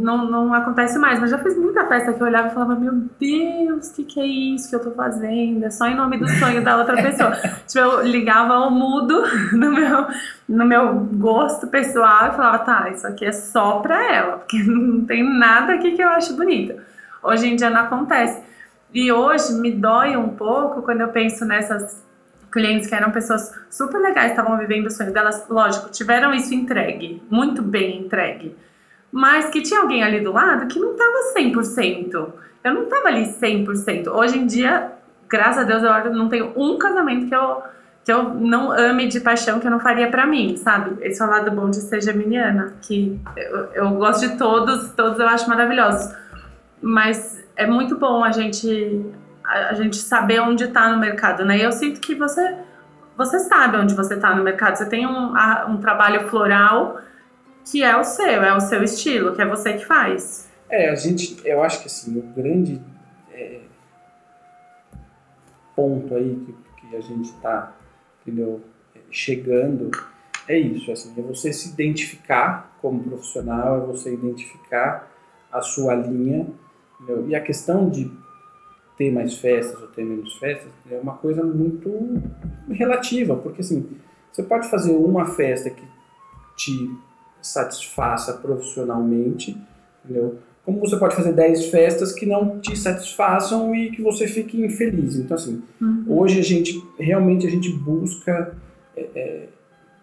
não, 0.00 0.24
não 0.30 0.54
acontece 0.54 0.98
mais, 0.98 1.20
mas 1.20 1.30
já 1.30 1.38
fiz 1.38 1.56
muita 1.56 1.86
festa 1.86 2.12
que 2.12 2.20
eu 2.20 2.26
olhava 2.26 2.48
e 2.48 2.50
falava, 2.52 2.74
meu 2.74 2.92
Deus, 3.18 3.88
o 3.88 3.94
que, 3.94 4.04
que 4.04 4.20
é 4.20 4.26
isso 4.26 4.68
que 4.68 4.74
eu 4.74 4.80
tô 4.80 4.90
fazendo? 4.92 5.64
É 5.64 5.70
só 5.70 5.86
em 5.86 5.94
nome 5.94 6.16
do 6.18 6.28
sonho 6.28 6.64
da 6.64 6.78
outra 6.78 6.96
pessoa. 6.96 7.32
tipo, 7.68 7.78
eu 7.78 8.02
ligava 8.02 8.54
ao 8.54 8.70
mudo 8.70 9.22
no 9.52 9.70
meu, 9.70 10.06
no 10.48 10.64
meu 10.64 10.94
gosto 10.94 11.66
pessoal 11.66 12.28
e 12.28 12.36
falava, 12.36 12.58
tá, 12.60 12.90
isso 12.90 13.06
aqui 13.06 13.26
é 13.26 13.32
só 13.32 13.80
pra 13.80 14.12
ela, 14.12 14.38
porque 14.38 14.58
não 14.64 15.04
tem 15.04 15.22
nada 15.22 15.74
aqui 15.74 15.92
que 15.92 16.02
eu 16.02 16.08
acho 16.08 16.34
bonito. 16.34 16.74
Hoje 17.22 17.48
em 17.48 17.56
dia 17.56 17.68
não 17.68 17.82
acontece. 17.82 18.49
E 18.92 19.12
hoje 19.12 19.52
me 19.54 19.70
dói 19.72 20.16
um 20.16 20.30
pouco 20.30 20.82
quando 20.82 21.00
eu 21.00 21.08
penso 21.08 21.44
nessas 21.44 22.04
clientes 22.50 22.88
que 22.88 22.94
eram 22.94 23.12
pessoas 23.12 23.54
super 23.70 23.98
legais, 23.98 24.32
estavam 24.32 24.58
vivendo 24.58 24.86
o 24.86 24.90
sonho 24.90 25.12
delas, 25.12 25.46
lógico, 25.48 25.90
tiveram 25.90 26.34
isso 26.34 26.52
entregue, 26.52 27.22
muito 27.30 27.62
bem 27.62 28.00
entregue. 28.00 28.56
Mas 29.12 29.48
que 29.50 29.62
tinha 29.62 29.80
alguém 29.80 30.02
ali 30.02 30.20
do 30.20 30.32
lado 30.32 30.66
que 30.66 30.78
não 30.78 30.92
estava 30.92 31.34
100%. 31.36 32.32
Eu 32.62 32.74
não 32.74 32.84
estava 32.84 33.08
ali 33.08 33.26
100%. 33.26 34.08
Hoje 34.08 34.38
em 34.38 34.46
dia, 34.46 34.92
graças 35.28 35.64
a 35.64 35.66
Deus, 35.66 35.82
eu 35.82 36.12
não 36.12 36.28
tenho 36.28 36.52
um 36.56 36.76
casamento 36.78 37.26
que 37.26 37.34
eu 37.34 37.62
que 38.02 38.10
eu 38.10 38.32
não 38.32 38.72
ame 38.72 39.08
de 39.08 39.20
paixão 39.20 39.60
que 39.60 39.66
eu 39.66 39.70
não 39.70 39.78
faria 39.78 40.10
para 40.10 40.26
mim, 40.26 40.56
sabe? 40.56 40.96
Esse 41.04 41.20
é 41.20 41.24
o 41.24 41.28
lado 41.28 41.50
bom 41.50 41.68
de 41.68 41.76
ser 41.76 42.00
geminiana, 42.00 42.72
que 42.80 43.20
eu, 43.36 43.58
eu 43.74 43.90
gosto 43.90 44.26
de 44.26 44.38
todos, 44.38 44.90
todos 44.92 45.18
eu 45.18 45.28
acho 45.28 45.46
maravilhosos. 45.46 46.10
Mas 46.80 47.39
é 47.60 47.66
muito 47.66 47.98
bom 47.98 48.24
a 48.24 48.32
gente 48.32 49.04
a, 49.44 49.74
gente 49.74 49.96
saber 49.96 50.40
onde 50.40 50.64
está 50.64 50.90
no 50.90 50.98
mercado, 50.98 51.44
né? 51.44 51.58
E 51.58 51.62
eu 51.62 51.72
sinto 51.72 52.00
que 52.00 52.14
você 52.14 52.56
você 53.16 53.38
sabe 53.40 53.76
onde 53.76 53.94
você 53.94 54.14
está 54.14 54.34
no 54.34 54.42
mercado. 54.42 54.76
Você 54.76 54.88
tem 54.88 55.06
um, 55.06 55.34
um 55.68 55.76
trabalho 55.76 56.26
floral 56.28 56.98
que 57.70 57.84
é 57.84 57.94
o 57.94 58.02
seu, 58.02 58.42
é 58.42 58.56
o 58.56 58.60
seu 58.60 58.82
estilo, 58.82 59.34
que 59.34 59.42
é 59.42 59.46
você 59.46 59.74
que 59.74 59.84
faz. 59.84 60.48
É, 60.70 60.88
a 60.88 60.94
gente, 60.94 61.38
eu 61.44 61.62
acho 61.62 61.80
que 61.80 61.86
assim, 61.86 62.18
o 62.18 62.22
grande 62.22 62.80
é, 63.30 63.60
ponto 65.76 66.14
aí 66.14 66.42
que, 66.46 66.86
que 66.88 66.96
a 66.96 67.00
gente 67.02 67.26
está, 67.26 67.72
entendeu, 68.22 68.64
chegando 69.10 69.90
é 70.48 70.58
isso, 70.58 70.90
assim, 70.90 71.12
é 71.18 71.22
você 71.22 71.52
se 71.52 71.68
identificar 71.68 72.74
como 72.80 73.02
profissional, 73.02 73.82
é 73.82 73.86
você 73.86 74.14
identificar 74.14 75.10
a 75.52 75.60
sua 75.60 75.94
linha 75.94 76.46
Entendeu? 77.00 77.28
E 77.28 77.34
a 77.34 77.40
questão 77.40 77.88
de 77.88 78.10
ter 78.96 79.10
mais 79.10 79.38
festas 79.38 79.80
ou 79.80 79.88
ter 79.88 80.04
menos 80.04 80.34
festas 80.34 80.70
é 80.90 80.98
uma 80.98 81.14
coisa 81.14 81.42
muito 81.42 81.90
relativa, 82.68 83.34
porque 83.34 83.62
assim, 83.62 83.86
você 84.30 84.42
pode 84.42 84.68
fazer 84.68 84.92
uma 84.92 85.24
festa 85.24 85.70
que 85.70 85.82
te 86.56 86.90
satisfaça 87.40 88.34
profissionalmente, 88.34 89.56
entendeu? 90.04 90.38
Como 90.64 90.78
você 90.78 90.96
pode 90.98 91.16
fazer 91.16 91.32
10 91.32 91.66
festas 91.70 92.12
que 92.12 92.26
não 92.26 92.60
te 92.60 92.76
satisfaçam 92.76 93.74
e 93.74 93.90
que 93.90 94.02
você 94.02 94.28
fique 94.28 94.62
infeliz. 94.62 95.16
Então, 95.16 95.34
assim, 95.34 95.62
uhum. 95.80 96.04
hoje 96.06 96.38
a 96.38 96.42
gente, 96.42 96.80
realmente 96.98 97.46
a 97.46 97.50
gente 97.50 97.72
busca, 97.72 98.54
é, 98.94 99.08
é, 99.14 99.48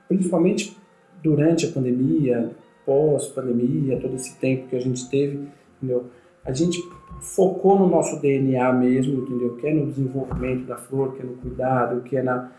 principalmente 0.08 0.76
durante 1.22 1.68
a 1.68 1.72
pandemia, 1.72 2.52
pós-pandemia, 2.86 4.00
todo 4.00 4.16
esse 4.16 4.36
tempo 4.38 4.68
que 4.68 4.76
a 4.76 4.82
gente 4.82 5.08
teve, 5.10 5.48
entendeu? 5.78 6.08
A 6.48 6.54
gente 6.54 6.82
focou 7.20 7.78
no 7.78 7.88
nosso 7.88 8.22
DNA 8.22 8.72
mesmo, 8.74 9.22
entendeu? 9.22 9.56
Que 9.58 9.68
é 9.68 9.74
no 9.74 9.88
desenvolvimento 9.88 10.66
da 10.66 10.78
flor, 10.78 11.14
que 11.14 11.22
é 11.22 11.26
no 11.26 11.34
cuidado, 11.34 12.02
que 12.02 12.16
é 12.16 12.24
na, 12.24 12.50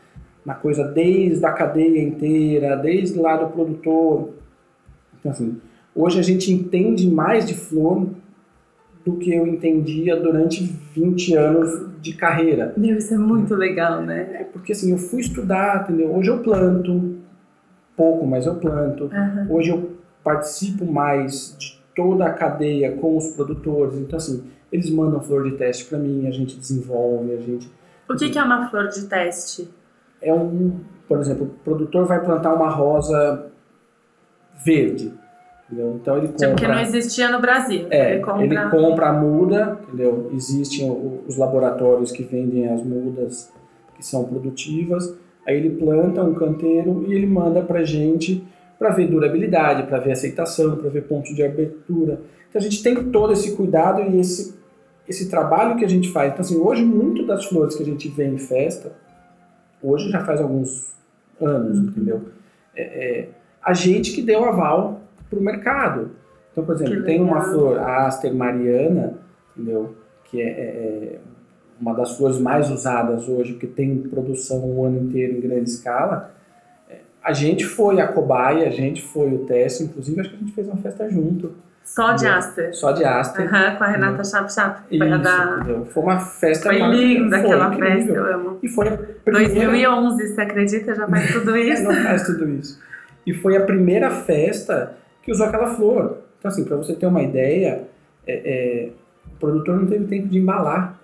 na 0.45 0.54
coisa 0.54 0.85
desde 0.85 1.45
a 1.45 1.52
cadeia 1.52 2.02
inteira, 2.02 2.76
desde 2.76 3.18
lá 3.18 3.38
do 3.38 3.50
produtor. 3.50 4.35
Então, 5.18 5.33
assim, 5.33 5.57
hoje 5.95 6.18
a 6.21 6.23
gente 6.23 6.52
entende 6.52 7.11
mais 7.11 7.47
de 7.47 7.54
flor 7.54 8.09
do 9.07 9.16
que 9.16 9.33
eu 9.33 9.47
entendia 9.47 10.16
durante 10.16 10.64
20 10.95 11.35
anos 11.35 11.88
de 12.02 12.12
carreira. 12.12 12.75
Meu, 12.76 12.99
isso 12.99 13.14
é 13.14 13.18
muito 13.18 13.54
legal, 13.54 14.02
né? 14.02 14.40
É 14.40 14.45
porque 14.45 14.73
assim, 14.73 14.92
eu 14.92 14.99
fui 14.99 15.23
estudar, 15.23 15.85
entendeu? 15.85 16.14
Hoje 16.14 16.30
eu 16.30 16.40
planto, 16.40 17.16
pouco, 17.97 18.26
mas 18.26 18.45
eu 18.45 18.57
planto. 18.57 19.04
Uhum. 19.04 19.57
Hoje 19.57 19.71
eu 19.71 19.92
participo 20.23 20.85
mais 20.85 21.57
de 21.59 21.77
toda 21.99 22.26
a 22.26 22.33
cadeia 22.33 22.93
com 22.93 23.17
os 23.17 23.33
produtores. 23.33 23.99
Então, 23.99 24.17
assim, 24.17 24.45
eles 24.71 24.88
mandam 24.88 25.21
flor 25.21 25.50
de 25.50 25.57
teste 25.57 25.85
para 25.87 25.99
mim, 25.99 26.28
a 26.28 26.31
gente 26.31 26.57
desenvolve, 26.57 27.33
a 27.33 27.40
gente... 27.40 27.69
O 28.09 28.14
que, 28.14 28.31
que 28.31 28.38
é 28.38 28.43
uma 28.43 28.71
flor 28.71 28.87
de 28.87 29.07
teste? 29.07 29.69
É 30.23 30.33
um, 30.33 30.78
por 31.09 31.19
exemplo, 31.19 31.47
o 31.47 31.64
produtor 31.64 32.07
vai 32.07 32.25
plantar 32.25 32.55
uma 32.55 32.71
rosa 32.71 33.50
verde, 34.64 35.12
entendeu? 35.67 35.99
Então 36.00 36.17
ele 36.17 36.28
compra... 36.28 36.47
Tipo 36.47 36.61
que 36.61 36.69
não 36.69 36.78
existia 36.78 37.28
no 37.33 37.40
Brasil. 37.40 37.88
É, 37.90 38.14
ele 38.14 38.23
compra, 38.23 38.45
ele 38.45 38.71
compra 38.71 39.09
a 39.09 39.12
muda, 39.12 39.81
entendeu? 39.88 40.31
Existem 40.33 40.88
os 41.26 41.37
laboratórios 41.37 42.12
que 42.12 42.23
vendem 42.23 42.69
as 42.69 42.85
mudas 42.85 43.52
que 43.97 44.07
são 44.07 44.23
produtivas, 44.25 45.17
aí 45.45 45.57
ele 45.57 45.71
planta 45.71 46.23
um 46.23 46.35
canteiro 46.35 47.05
e 47.09 47.12
ele 47.12 47.26
manda 47.26 47.61
pra 47.61 47.83
gente 47.83 48.47
para 48.78 48.90
ver 48.90 49.08
durabilidade, 49.08 49.85
para 49.85 49.99
ver 49.99 50.12
aceitação, 50.12 50.76
para 50.76 50.88
ver 50.88 51.04
pontos 51.04 51.35
de 51.35 51.42
abertura. 51.42 52.20
Então 52.49 52.61
a 52.61 52.62
gente 52.62 52.82
tem 52.82 53.11
todo 53.11 53.32
esse 53.32 53.56
cuidado 53.56 54.02
e 54.02 54.20
esse, 54.20 54.56
esse 55.08 55.28
trabalho 55.28 55.76
que 55.76 55.85
a 55.85 55.88
gente 55.88 56.11
faz. 56.12 56.32
Então, 56.32 56.40
assim, 56.40 56.56
hoje, 56.56 56.85
muito 56.85 57.26
das 57.26 57.47
flores 57.47 57.75
que 57.75 57.82
a 57.82 57.87
gente 57.87 58.08
vê 58.08 58.26
em 58.26 58.38
festa, 58.38 58.92
hoje 59.82 60.11
já 60.11 60.25
faz 60.25 60.40
alguns 60.40 60.94
anos, 61.40 61.78
entendeu? 61.78 62.23
É, 62.75 62.82
é, 62.82 63.28
a 63.62 63.75
gente 63.75 64.12
que 64.12 64.23
deu 64.23 64.44
aval 64.44 65.00
para 65.28 65.38
o 65.38 65.42
mercado. 65.42 66.12
Então, 66.52 66.64
por 66.64 66.75
exemplo, 66.75 67.04
tem 67.04 67.20
uma 67.20 67.40
flor, 67.42 67.78
a 67.78 68.06
Aster 68.06 68.35
Mariana, 68.35 69.18
entendeu? 69.56 69.94
que 70.30 70.40
é, 70.40 70.47
é, 70.47 70.50
é, 70.50 71.18
uma 71.80 71.94
das 71.94 72.16
flores 72.16 72.38
mais 72.38 72.70
usadas 72.70 73.28
hoje, 73.28 73.54
que 73.54 73.66
tem 73.66 73.99
produção 73.99 74.58
o 74.64 74.85
ano 74.85 74.99
inteiro 74.99 75.37
em 75.37 75.40
grande 75.40 75.70
escala. 75.70 76.35
É, 77.25 77.30
a 77.30 77.32
gente 77.32 77.64
foi 77.64 78.00
a 78.00 78.08
cobaia, 78.08 78.66
a 78.66 78.70
gente 78.70 79.02
foi 79.02 79.32
o 79.34 79.38
teste, 79.40 79.84
inclusive 79.84 80.20
acho 80.20 80.30
que 80.30 80.37
a 80.37 80.38
gente 80.38 80.52
fez 80.52 80.66
uma 80.66 80.76
festa 80.76 81.08
junto. 81.08 81.54
Só 81.84 82.12
de 82.12 82.26
Aster. 82.26 82.75
Só 82.76 82.92
de 82.92 83.02
Aster. 83.02 83.46
Uhum, 83.46 83.76
com 83.76 83.84
a 83.84 83.87
Renata 83.87 84.22
Chap 84.22 84.52
Chap. 84.52 84.82
Foi, 84.88 85.08
Isso, 85.08 85.18
da... 85.22 85.64
foi 85.88 86.02
uma 86.02 86.20
festa 86.20 86.68
Foi 86.68 86.78
linda 86.78 87.38
aquela 87.38 87.72
festa, 87.72 88.12
eu 88.12 88.34
amo. 88.34 88.58
E 88.62 88.68
foi 88.68 88.88
a 88.88 88.98
primeira... 89.25 89.54
2011, 89.54 90.28
você 90.34 90.40
acredita? 90.40 90.94
Já 90.94 91.08
faz 91.08 91.32
tudo 91.32 91.56
isso. 91.56 91.84
Não 91.84 91.94
faz 91.94 92.26
tudo 92.26 92.48
isso. 92.50 92.78
E 93.26 93.32
foi 93.32 93.56
a 93.56 93.62
primeira 93.62 94.10
festa 94.10 94.96
que 95.22 95.32
usou 95.32 95.46
aquela 95.46 95.75
flor. 95.75 96.18
Então, 96.38 96.50
assim, 96.50 96.64
para 96.64 96.76
você 96.76 96.94
ter 96.94 97.06
uma 97.06 97.22
ideia, 97.22 97.84
é, 98.26 98.32
é, 98.34 98.88
o 99.26 99.38
produtor 99.38 99.80
não 99.80 99.87
teve 99.87 100.04
tempo 100.04 100.28
de 100.28 100.38
embalar 100.38 100.98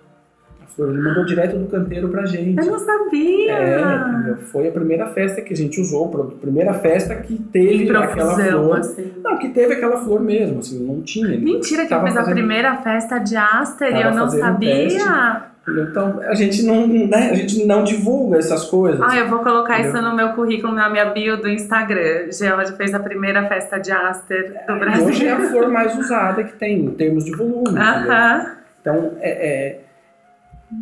ele 0.79 1.01
mandou 1.01 1.25
direto 1.25 1.57
do 1.57 1.67
canteiro 1.67 2.09
pra 2.09 2.25
gente. 2.25 2.57
Eu 2.57 2.65
não 2.65 2.79
sabia! 2.79 3.53
É, 3.53 4.35
foi 4.51 4.67
a 4.67 4.71
primeira 4.71 5.07
festa 5.07 5.41
que 5.41 5.53
a 5.53 5.55
gente 5.55 5.79
usou, 5.79 6.05
a 6.21 6.39
primeira 6.41 6.73
festa 6.73 7.15
que 7.15 7.37
teve 7.37 7.89
aquela 7.89 8.07
flor. 8.07 8.79
Assim. 8.79 9.13
Não, 9.23 9.37
que 9.37 9.49
teve 9.49 9.73
aquela 9.73 9.97
flor 9.97 10.21
mesmo, 10.21 10.59
assim, 10.59 10.85
não 10.85 11.01
tinha. 11.01 11.37
Mentira, 11.37 11.85
que 11.85 11.93
eu 11.93 12.01
fiz 12.01 12.13
fazendo... 12.13 12.31
a 12.31 12.33
primeira 12.33 12.77
festa 12.77 13.17
de 13.19 13.35
Aster 13.35 13.95
e 13.95 14.01
eu 14.01 14.11
não 14.13 14.29
sabia! 14.29 15.55
Então, 15.67 16.19
a 16.21 16.35
gente 16.35 16.63
não, 16.63 16.85
né, 16.85 17.31
a 17.31 17.33
gente 17.33 17.65
não 17.65 17.83
divulga 17.83 18.37
essas 18.37 18.65
coisas. 18.65 19.01
Ah, 19.01 19.17
eu 19.17 19.27
vou 19.27 19.39
colocar 19.39 19.79
entendeu? 19.79 19.99
isso 19.99 20.09
no 20.09 20.15
meu 20.15 20.29
currículo, 20.33 20.71
na 20.73 20.89
minha 20.89 21.05
bio 21.05 21.37
do 21.37 21.49
Instagram. 21.49 22.31
George 22.31 22.73
fez 22.73 22.93
a 22.93 22.99
primeira 22.99 23.47
festa 23.47 23.79
de 23.79 23.91
Aster 23.91 24.63
do 24.67 24.77
Brasil. 24.77 25.07
Hoje 25.07 25.25
é 25.25 25.31
a 25.31 25.49
flor 25.49 25.69
mais 25.69 25.97
usada 25.97 26.43
que 26.43 26.53
tem, 26.53 26.85
em 26.85 26.91
termos 26.91 27.25
de 27.25 27.35
volume. 27.35 27.63
-huh. 27.73 28.65
Então, 28.79 29.13
é, 29.19 29.29
é, 29.31 29.84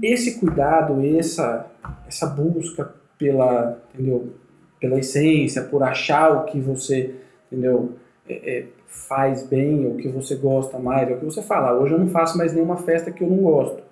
esse 0.01 0.39
cuidado, 0.39 0.99
essa, 1.17 1.65
essa 2.07 2.27
busca 2.27 2.93
pela, 3.17 3.79
entendeu, 3.93 4.33
pela 4.79 4.99
essência, 4.99 5.63
por 5.63 5.83
achar 5.83 6.31
o 6.31 6.45
que 6.45 6.59
você, 6.59 7.15
entendeu, 7.51 7.93
é, 8.27 8.57
é, 8.57 8.65
faz 8.87 9.45
bem, 9.45 9.87
o 9.87 9.95
que 9.95 10.07
você 10.07 10.35
gosta 10.35 10.79
mais, 10.79 11.09
é 11.09 11.13
o 11.13 11.19
que 11.19 11.25
você 11.25 11.41
fala. 11.41 11.79
Hoje 11.79 11.93
eu 11.93 11.99
não 11.99 12.07
faço 12.07 12.37
mais 12.37 12.53
nenhuma 12.53 12.77
festa 12.77 13.11
que 13.11 13.23
eu 13.23 13.29
não 13.29 13.37
gosto. 13.37 13.83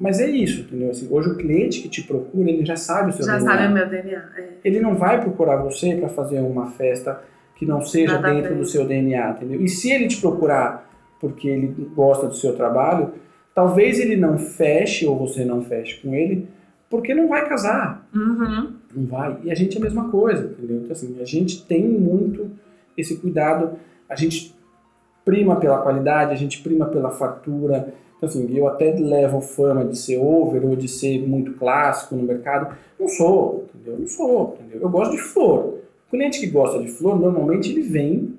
Mas 0.00 0.20
é 0.20 0.28
isso, 0.28 0.62
entendeu? 0.62 0.90
Assim, 0.90 1.06
hoje 1.10 1.30
o 1.30 1.36
cliente 1.36 1.82
que 1.82 1.88
te 1.88 2.02
procura, 2.02 2.50
ele 2.50 2.64
já 2.64 2.76
sabe 2.76 3.10
o 3.10 3.12
seu 3.12 3.26
já 3.26 3.36
DNA. 3.36 3.52
Já 3.52 3.58
sabe 3.58 3.72
o 3.72 3.74
meu 3.74 3.88
DNA. 3.88 4.24
É. 4.36 4.48
Ele 4.64 4.80
não 4.80 4.94
vai 4.94 5.20
procurar 5.20 5.56
você 5.56 5.94
para 5.96 6.08
fazer 6.08 6.40
uma 6.40 6.70
festa 6.70 7.22
que 7.54 7.66
não 7.66 7.82
seja 7.82 8.20
Nada 8.20 8.34
dentro 8.34 8.54
do 8.54 8.64
seu 8.64 8.86
DNA, 8.86 9.30
entendeu? 9.30 9.62
E 9.62 9.68
se 9.68 9.90
ele 9.90 10.08
te 10.08 10.20
procurar 10.20 10.86
porque 11.20 11.48
ele 11.48 11.68
gosta 11.94 12.26
do 12.26 12.34
seu 12.34 12.54
trabalho, 12.54 13.12
talvez 13.56 13.98
ele 13.98 14.16
não 14.16 14.36
feche 14.36 15.06
ou 15.06 15.16
você 15.16 15.42
não 15.42 15.62
feche 15.62 16.02
com 16.02 16.14
ele, 16.14 16.46
porque 16.90 17.14
não 17.14 17.26
vai 17.26 17.48
casar. 17.48 18.06
Uhum. 18.14 18.74
Não 18.94 19.06
vai. 19.06 19.38
E 19.44 19.50
a 19.50 19.54
gente 19.54 19.78
é 19.78 19.80
a 19.80 19.82
mesma 19.82 20.10
coisa, 20.10 20.44
entendeu? 20.44 20.76
Então, 20.76 20.92
assim, 20.92 21.16
a 21.22 21.24
gente 21.24 21.64
tem 21.64 21.82
muito 21.88 22.50
esse 22.98 23.16
cuidado, 23.16 23.78
a 24.10 24.14
gente 24.14 24.54
prima 25.24 25.56
pela 25.56 25.78
qualidade, 25.78 26.32
a 26.32 26.36
gente 26.36 26.62
prima 26.62 26.84
pela 26.84 27.10
fartura, 27.10 27.94
então, 28.18 28.28
assim, 28.28 28.46
eu 28.54 28.68
até 28.68 28.94
levo 28.94 29.40
fama 29.40 29.86
de 29.86 29.96
ser 29.96 30.18
over 30.18 30.62
ou 30.64 30.76
de 30.76 30.86
ser 30.86 31.26
muito 31.26 31.54
clássico 31.54 32.14
no 32.14 32.24
mercado. 32.24 32.76
Não 33.00 33.08
sou, 33.08 33.66
entendeu? 33.74 33.98
Não 33.98 34.06
sou, 34.06 34.58
entendeu? 34.60 34.82
Eu 34.82 34.90
gosto 34.90 35.12
de 35.12 35.22
flor. 35.22 35.78
O 36.06 36.10
cliente 36.10 36.40
que 36.40 36.46
gosta 36.46 36.78
de 36.78 36.88
flor, 36.88 37.18
normalmente 37.18 37.70
ele 37.70 37.82
vem 37.82 38.34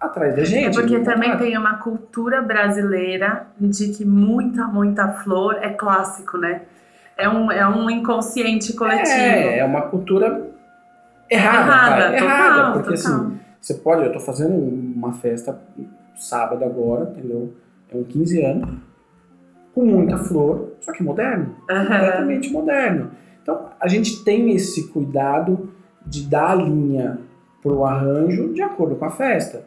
atrás 0.00 0.34
da 0.34 0.44
gente. 0.44 0.66
É 0.66 0.80
porque 0.80 1.00
também 1.00 1.36
tem 1.36 1.56
uma 1.58 1.76
cultura 1.78 2.40
brasileira 2.40 3.46
de 3.60 3.90
que 3.90 4.04
muita, 4.04 4.66
muita 4.66 5.08
flor 5.08 5.58
é 5.60 5.70
clássico, 5.70 6.38
né? 6.38 6.62
É 7.16 7.28
um, 7.28 7.52
é 7.52 7.68
um 7.68 7.90
inconsciente 7.90 8.72
coletivo. 8.72 9.10
É, 9.10 9.58
é 9.58 9.64
uma 9.64 9.82
cultura 9.82 10.48
errada. 11.28 12.16
Errada, 12.16 12.18
total, 12.18 12.24
errada 12.24 12.72
porque 12.72 12.96
total. 12.96 13.14
assim, 13.14 13.40
você 13.60 13.74
pode, 13.74 14.04
eu 14.04 14.12
tô 14.12 14.20
fazendo 14.20 14.54
uma 14.54 15.12
festa 15.12 15.60
sábado 16.16 16.64
agora, 16.64 17.10
entendeu? 17.10 17.52
É 17.92 17.96
um 17.96 18.04
15 18.04 18.44
anos 18.44 18.70
com 19.74 19.84
muita 19.84 20.18
flor, 20.18 20.72
só 20.80 20.92
que 20.92 21.02
moderno, 21.02 21.54
uhum. 21.70 21.78
completamente 21.78 22.50
moderno. 22.50 23.10
Então 23.42 23.68
a 23.78 23.86
gente 23.86 24.24
tem 24.24 24.50
esse 24.50 24.88
cuidado 24.88 25.70
de 26.04 26.26
dar 26.26 26.50
a 26.50 26.54
linha 26.54 27.18
para 27.62 27.72
o 27.72 27.84
arranjo 27.84 28.52
de 28.52 28.62
acordo 28.62 28.96
com 28.96 29.04
a 29.04 29.10
festa. 29.10 29.62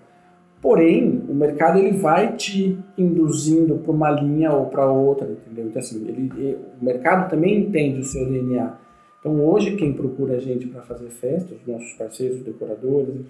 Porém, 0.64 1.22
o 1.28 1.34
mercado 1.34 1.78
ele 1.78 1.98
vai 1.98 2.38
te 2.38 2.80
induzindo 2.98 3.76
para 3.80 3.92
uma 3.92 4.10
linha 4.10 4.54
ou 4.54 4.68
para 4.68 4.90
outra, 4.90 5.30
entendeu? 5.30 5.66
Então 5.66 5.82
assim, 5.82 6.08
ele, 6.08 6.58
o 6.82 6.86
mercado 6.86 7.30
também 7.30 7.60
entende 7.60 8.00
o 8.00 8.04
seu 8.06 8.26
DNA. 8.26 8.74
Então 9.20 9.46
hoje 9.46 9.76
quem 9.76 9.92
procura 9.92 10.36
a 10.36 10.40
gente 10.40 10.66
para 10.68 10.82
fazer 10.84 11.10
festas, 11.10 11.58
os 11.60 11.68
nossos 11.68 11.92
parceiros, 11.96 12.38
os 12.38 12.46
decoradores, 12.46 13.26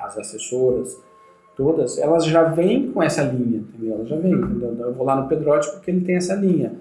as 0.00 0.18
assessoras, 0.18 1.00
todas, 1.56 1.96
elas 1.98 2.24
já 2.24 2.42
vêm 2.42 2.90
com 2.90 3.00
essa 3.00 3.22
linha, 3.22 3.58
entendeu? 3.58 3.94
Elas 3.94 4.08
já 4.08 4.16
vêm, 4.16 4.32
entendeu? 4.32 4.72
Então, 4.72 4.86
eu 4.86 4.94
vou 4.94 5.06
lá 5.06 5.14
no 5.14 5.28
Pedrote 5.28 5.70
porque 5.70 5.92
ele 5.92 6.00
tem 6.00 6.16
essa 6.16 6.34
linha. 6.34 6.72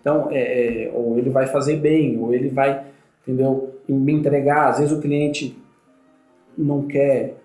Então, 0.00 0.28
é, 0.30 0.84
é, 0.84 0.92
ou 0.94 1.18
ele 1.18 1.28
vai 1.28 1.46
fazer 1.46 1.76
bem, 1.76 2.18
ou 2.18 2.32
ele 2.32 2.48
vai, 2.48 2.86
entendeu, 3.22 3.74
me 3.86 4.14
entregar. 4.14 4.70
Às 4.70 4.78
vezes 4.78 4.96
o 4.96 5.02
cliente 5.02 5.54
não 6.56 6.86
quer 6.86 7.39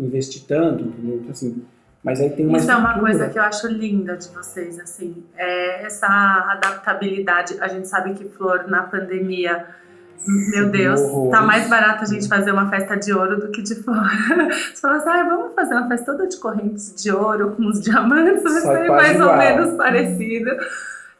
investir 0.00 0.42
tanto, 0.46 0.84
entendeu? 0.84 1.16
Então, 1.16 1.30
assim, 1.30 1.62
mas 2.02 2.20
aí 2.20 2.30
tem 2.30 2.46
uma 2.46 2.58
Isso 2.58 2.70
é 2.70 2.76
uma 2.76 2.98
coisa 2.98 3.28
que 3.28 3.38
eu 3.38 3.42
acho 3.42 3.66
linda 3.68 4.16
de 4.16 4.28
vocês, 4.28 4.78
assim, 4.78 5.22
é 5.36 5.84
essa 5.84 6.06
adaptabilidade. 6.50 7.56
A 7.60 7.68
gente 7.68 7.86
sabe 7.88 8.14
que 8.14 8.24
flor 8.24 8.66
na 8.68 8.82
pandemia 8.84 9.66
meu 10.26 10.68
Deus, 10.68 11.00
tá 11.30 11.40
mais 11.40 11.68
barato 11.68 12.04
a 12.04 12.06
gente 12.06 12.28
fazer 12.28 12.52
uma 12.52 12.68
festa 12.68 12.94
de 12.96 13.12
ouro 13.12 13.40
do 13.40 13.50
que 13.50 13.62
de 13.62 13.74
flor. 13.76 14.06
Você 14.74 14.80
fala 14.80 14.96
assim, 14.96 15.08
ah, 15.08 15.24
vamos 15.24 15.54
fazer 15.54 15.74
uma 15.74 15.88
festa 15.88 16.12
toda 16.12 16.28
de 16.28 16.36
correntes 16.36 16.94
de 17.02 17.10
ouro 17.10 17.52
com 17.52 17.66
os 17.66 17.80
diamantes, 17.80 18.42
vai 18.42 18.60
ser 18.60 18.88
mais 18.88 19.16
igual. 19.16 19.30
ou 19.30 19.36
menos 19.36 19.76
parecido. 19.76 20.50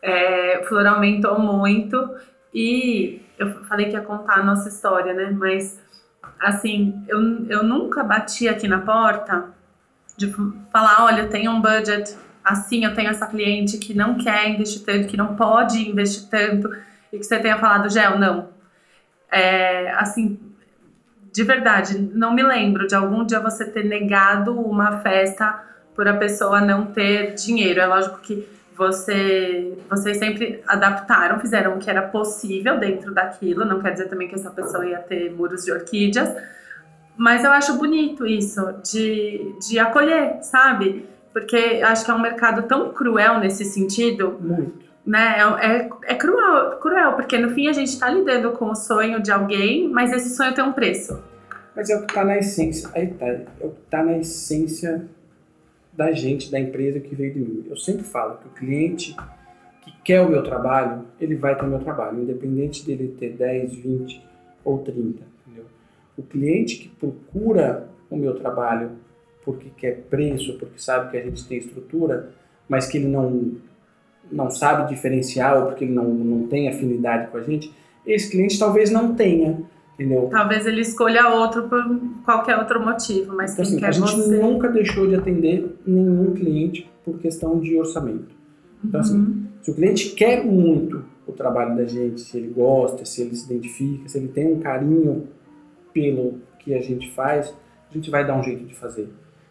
É, 0.02 0.62
flor 0.68 0.86
aumentou 0.86 1.38
muito 1.38 2.10
e 2.54 3.22
eu 3.38 3.64
falei 3.64 3.86
que 3.86 3.92
ia 3.92 4.02
contar 4.02 4.40
a 4.40 4.44
nossa 4.44 4.68
história, 4.68 5.14
né? 5.14 5.34
Mas, 5.36 5.78
assim, 6.40 7.04
eu, 7.06 7.46
eu 7.48 7.62
nunca 7.62 8.02
bati 8.02 8.48
aqui 8.48 8.66
na 8.66 8.80
porta 8.80 9.48
de 10.16 10.32
falar, 10.72 11.04
olha, 11.04 11.22
eu 11.22 11.28
tenho 11.28 11.50
um 11.50 11.60
budget 11.60 12.16
assim, 12.42 12.84
eu 12.84 12.94
tenho 12.94 13.10
essa 13.10 13.26
cliente 13.26 13.78
que 13.78 13.94
não 13.94 14.16
quer 14.16 14.48
investir 14.48 14.82
tanto, 14.82 15.06
que 15.06 15.16
não 15.16 15.36
pode 15.36 15.88
investir 15.88 16.28
tanto, 16.28 16.74
e 17.12 17.18
que 17.18 17.24
você 17.24 17.38
tenha 17.38 17.58
falado, 17.58 17.90
Gel, 17.90 18.18
não, 18.18 18.48
é, 19.30 19.92
assim, 19.92 20.38
de 21.32 21.44
verdade, 21.44 21.98
não 21.98 22.34
me 22.34 22.42
lembro 22.42 22.86
de 22.86 22.94
algum 22.94 23.24
dia 23.24 23.38
você 23.38 23.64
ter 23.64 23.84
negado 23.84 24.58
uma 24.58 24.98
festa 24.98 25.62
por 25.94 26.08
a 26.08 26.14
pessoa 26.14 26.60
não 26.60 26.86
ter 26.86 27.34
dinheiro. 27.34 27.80
É 27.80 27.86
lógico 27.86 28.18
que 28.20 28.48
você, 28.80 29.76
vocês 29.90 30.16
sempre 30.16 30.62
adaptaram, 30.66 31.38
fizeram 31.38 31.74
o 31.74 31.78
que 31.78 31.90
era 31.90 32.00
possível 32.00 32.78
dentro 32.78 33.12
daquilo. 33.12 33.66
Não 33.66 33.78
quer 33.78 33.92
dizer 33.92 34.08
também 34.08 34.26
que 34.26 34.34
essa 34.34 34.50
pessoa 34.50 34.86
ia 34.86 34.98
ter 34.98 35.30
muros 35.30 35.66
de 35.66 35.70
orquídeas. 35.70 36.34
Mas 37.14 37.44
eu 37.44 37.52
acho 37.52 37.74
bonito 37.74 38.26
isso, 38.26 38.62
de, 38.82 39.54
de 39.68 39.78
acolher, 39.78 40.42
sabe? 40.42 41.06
Porque 41.30 41.82
acho 41.84 42.06
que 42.06 42.10
é 42.10 42.14
um 42.14 42.22
mercado 42.22 42.62
tão 42.62 42.90
cruel 42.94 43.38
nesse 43.38 43.66
sentido. 43.66 44.38
Muito 44.40 44.88
né? 45.04 45.36
É, 45.38 45.66
é, 45.66 45.90
é, 46.04 46.14
cruel, 46.14 46.78
cruel, 46.78 47.12
porque 47.14 47.36
no 47.36 47.50
fim 47.50 47.68
a 47.68 47.72
gente 47.72 47.88
está 47.88 48.08
lidando 48.08 48.52
com 48.52 48.70
o 48.70 48.74
sonho 48.74 49.20
de 49.22 49.30
alguém, 49.30 49.88
mas 49.88 50.12
esse 50.12 50.34
sonho 50.34 50.54
tem 50.54 50.64
um 50.64 50.72
preço. 50.72 51.22
Mas 51.76 51.90
é 51.90 51.96
o 51.96 52.00
que 52.00 52.12
está 52.12 52.24
na 52.24 52.38
essência, 52.38 52.88
aí 52.94 53.08
tá, 53.08 53.26
é 53.26 53.46
o 53.60 53.70
que 53.70 53.80
está 53.84 54.02
na 54.02 54.18
essência 54.18 55.06
da 55.92 56.12
gente, 56.12 56.50
da 56.50 56.58
empresa 56.58 57.00
que 57.00 57.14
veio 57.14 57.34
de 57.34 57.40
mim. 57.40 57.66
Eu 57.68 57.76
sempre 57.76 58.04
falo 58.04 58.38
que 58.38 58.46
o 58.46 58.50
cliente 58.50 59.16
que 59.82 59.92
quer 60.02 60.20
o 60.20 60.28
meu 60.28 60.42
trabalho, 60.42 61.04
ele 61.20 61.34
vai 61.34 61.56
ter 61.56 61.64
o 61.64 61.68
meu 61.68 61.80
trabalho, 61.80 62.22
independente 62.22 62.84
dele 62.86 63.14
ter 63.18 63.30
10, 63.30 63.74
20 63.74 64.22
ou 64.64 64.78
30, 64.78 65.22
entendeu? 65.46 65.64
O 66.16 66.22
cliente 66.22 66.76
que 66.76 66.88
procura 66.88 67.88
o 68.10 68.16
meu 68.16 68.34
trabalho 68.34 68.92
porque 69.44 69.70
quer 69.76 70.02
preço, 70.02 70.58
porque 70.58 70.78
sabe 70.78 71.10
que 71.10 71.16
a 71.16 71.22
gente 71.22 71.46
tem 71.46 71.58
estrutura, 71.58 72.30
mas 72.68 72.86
que 72.86 72.98
ele 72.98 73.08
não 73.08 73.56
não 74.30 74.48
sabe 74.48 74.88
diferenciar 74.94 75.58
ou 75.58 75.66
porque 75.66 75.84
ele 75.84 75.92
não, 75.92 76.04
não 76.04 76.46
tem 76.46 76.68
afinidade 76.68 77.32
com 77.32 77.38
a 77.38 77.42
gente, 77.42 77.74
esse 78.06 78.30
cliente 78.30 78.58
talvez 78.58 78.90
não 78.90 79.14
tenha. 79.14 79.60
Entendeu? 80.00 80.28
Talvez 80.30 80.66
ele 80.66 80.80
escolha 80.80 81.28
outro 81.28 81.68
por 81.68 81.84
qualquer 82.24 82.56
outro 82.58 82.80
motivo, 82.82 83.34
mas 83.36 83.52
Então, 83.52 83.64
quem 83.64 83.74
assim, 83.74 83.80
quer 83.80 83.88
a 83.88 83.92
gente 83.92 84.16
você. 84.16 84.38
nunca 84.38 84.68
deixou 84.68 85.06
de 85.06 85.14
atender 85.14 85.76
nenhum 85.86 86.32
cliente 86.32 86.90
por 87.04 87.18
questão 87.18 87.60
de 87.60 87.76
orçamento. 87.78 88.34
Então, 88.82 89.00
assim, 89.00 89.18
Uhum. 89.18 89.42
se 89.60 89.70
o 89.70 89.74
cliente 89.74 90.10
quer 90.14 90.42
muito 90.44 91.04
o 91.26 91.32
trabalho 91.32 91.76
da 91.76 91.84
gente, 91.84 92.20
se 92.22 92.38
ele 92.38 92.48
gosta, 92.48 93.04
se 93.04 93.20
ele 93.20 93.34
se 93.36 93.44
identifica, 93.52 94.08
se 94.08 94.16
ele 94.16 94.28
tem 94.28 94.52
um 94.54 94.58
carinho 94.60 95.28
pelo 95.92 96.38
que 96.58 96.74
a 96.74 96.80
gente 96.80 97.10
faz, 97.12 97.54
a 97.90 97.94
gente 97.94 98.10
vai 98.10 98.26
dar 98.26 98.38
um 98.38 98.42
jeito 98.42 98.64
de 98.64 98.74
fazer. 98.74 99.08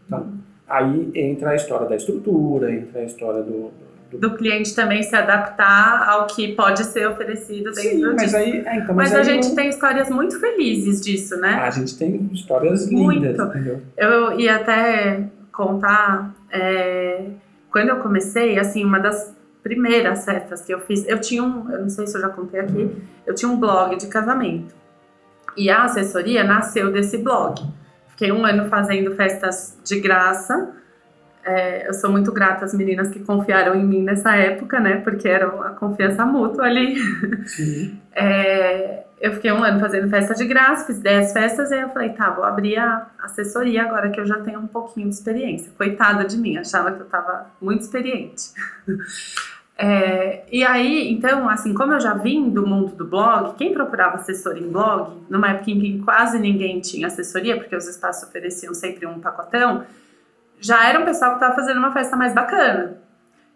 Então, 0.08 0.34
aí 0.68 1.12
entra 1.14 1.52
a 1.52 1.56
história 1.56 1.88
da 1.88 1.96
estrutura, 1.96 2.74
entra 2.74 3.02
a 3.02 3.06
história 3.06 3.44
do. 3.44 3.52
do, 3.52 3.89
do... 4.18 4.36
cliente 4.36 4.74
também 4.76 5.04
se 5.04 5.16
adaptar 5.16 6.08
ao 6.10 6.28
que 6.28 6.54
pode 6.56 6.84
ser 6.86 7.08
oferecido 7.08 7.72
dentro 7.72 7.82
Sim, 7.82 8.02
mas 8.14 8.22
disso. 8.24 8.36
aí. 8.38 8.64
é, 8.66 8.76
então, 8.78 8.96
Mas, 8.96 9.12
mas 9.12 9.14
a 9.14 9.18
aí 9.20 9.24
gente 9.26 9.50
não- 9.50 9.56
tem 9.56 9.70
histórias 9.70 10.10
muito 10.10 10.40
felizes 10.40 11.02
disso, 11.02 11.38
né? 11.38 11.54
A 11.56 11.70
gente 11.70 11.98
tem 11.98 12.30
histórias 12.34 12.90
Muito. 12.90 13.20
lindas, 13.26 13.40
entendeu? 13.48 13.82
Eu 13.98 14.40
ia 14.40 14.56
até 14.56 15.24
contar, 15.52 16.34
é, 16.52 17.26
quando 17.72 17.90
eu 17.90 17.98
comecei, 17.98 18.58
assim, 18.58 18.84
uma 18.84 19.00
das 19.00 19.36
primeiras 19.62 20.24
festas 20.26 20.62
que 20.62 20.74
eu 20.74 20.80
fiz, 20.80 21.06
eu 21.08 21.20
tinha 21.20 21.44
um, 21.44 21.70
eu 21.72 21.82
não 21.82 21.90
sei 21.90 22.08
se 22.08 22.16
eu 22.18 22.22
já 22.22 22.30
contei 22.30 22.60
aqui, 22.62 22.90
eu 23.28 23.36
tinha 23.36 23.52
um 23.52 23.60
blog 23.60 23.96
de 23.98 24.08
casamento. 24.08 24.74
E 25.58 25.70
a 25.70 25.84
assessoria 25.84 26.44
nasceu 26.44 26.92
desse 26.92 27.18
blog. 27.18 27.62
Fiquei 28.10 28.32
um 28.32 28.46
ano 28.46 28.70
fazendo 28.70 29.14
festas 29.16 29.78
de 29.84 30.00
graça. 30.00 30.74
É, 31.50 31.88
eu 31.88 31.94
sou 31.96 32.12
muito 32.12 32.32
grata 32.32 32.64
às 32.66 32.74
meninas 32.76 33.10
que 33.10 33.20
confiaram 33.20 33.74
em 33.74 33.84
mim 33.84 34.04
nessa 34.04 34.36
época, 34.36 34.80
né? 34.80 34.98
Porque 34.98 35.28
era 35.28 35.48
a 35.48 35.72
confiança 35.72 36.26
mútua 36.26 36.66
ali. 36.66 36.96
Sim. 37.48 38.00
É, 38.22 39.06
eu 39.22 39.32
fiquei 39.34 39.50
um 39.50 39.64
ano 39.64 39.80
fazendo 39.80 40.10
festa 40.10 40.34
de 40.34 40.44
graça, 40.46 40.86
fiz 40.86 41.00
10 41.00 41.32
festas, 41.32 41.72
e 41.72 41.76
aí 41.76 41.82
eu 41.82 41.90
falei, 41.90 42.10
tá, 42.10 42.32
vou 42.32 42.44
abrir 42.44 42.78
a 42.78 43.08
assessoria 43.22 43.84
agora 43.84 44.10
que 44.10 44.20
eu 44.20 44.26
já 44.26 44.42
tenho 44.42 44.60
um 44.60 44.68
pouquinho 44.68 45.08
de 45.08 45.16
experiência. 45.16 45.72
Coitada 45.78 46.26
de 46.26 46.38
mim, 46.38 46.58
achava 46.58 46.92
que 46.92 47.00
eu 47.00 47.06
tava 47.06 47.46
muito 47.62 47.82
experiente. 47.82 48.52
É, 49.82 50.44
e 50.52 50.62
aí, 50.66 51.10
então, 51.10 51.48
assim, 51.48 51.74
como 51.74 51.94
eu 51.94 52.02
já 52.02 52.14
vim 52.14 52.50
do 52.50 52.68
mundo 52.68 52.94
do 52.98 53.06
blog, 53.06 53.56
quem 53.56 53.74
procurava 53.74 54.18
assessoria 54.18 54.62
em 54.62 54.70
blog, 54.70 55.14
numa 55.30 55.52
época 55.52 55.72
em 55.72 55.80
que 55.80 56.00
quase 56.00 56.38
ninguém 56.38 56.82
tinha 56.82 57.08
assessoria, 57.08 57.56
porque 57.56 57.74
os 57.74 57.88
espaços 57.88 58.28
ofereciam 58.28 58.74
sempre 58.74 59.06
um 59.06 59.22
pacotão, 59.22 59.86
já 60.60 60.88
era 60.88 61.00
um 61.00 61.06
pessoal 61.06 61.32
que 61.32 61.38
estava 61.38 61.56
fazendo 61.56 61.78
uma 61.78 61.92
festa 61.92 62.16
mais 62.16 62.34
bacana. 62.34 62.98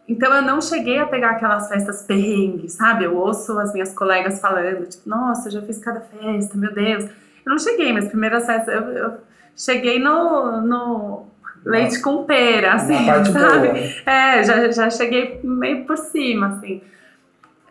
Então 0.08 0.34
eu 0.34 0.42
não 0.42 0.62
cheguei 0.62 1.00
a 1.00 1.06
pegar 1.06 1.32
aquelas 1.32 1.70
festas 1.70 2.04
perrengues, 2.04 2.74
sabe? 2.74 3.06
Eu 3.06 3.16
ouço 3.16 3.58
as 3.60 3.74
minhas 3.74 3.94
colegas 3.94 4.39
falando, 4.39 4.86
tipo, 4.86 5.08
nossa, 5.08 5.48
eu 5.48 5.54
já 5.54 5.62
fiz 5.62 5.78
cada 5.78 6.02
festa, 6.02 6.58
meu 6.58 6.74
Deus. 6.74 7.06
Eu 7.06 7.50
não 7.50 7.58
cheguei, 7.58 7.94
mas 7.94 8.08
primeiras 8.08 8.46
festas, 8.46 8.74
eu, 8.74 8.82
eu 8.82 9.13
cheguei 9.56 10.00
no, 10.00 10.62
no 10.62 11.26
leite 11.66 12.02
com 12.02 12.26
pera, 12.26 12.74
assim, 12.74 13.06
sabe? 13.32 13.68
boa. 13.70 13.78
É, 14.06 14.44
já, 14.44 14.72
já 14.72 14.89
cheguei 14.89 15.39
meio 15.44 15.86
por 15.86 15.98
cima, 15.98 16.48
assim. 16.48 16.82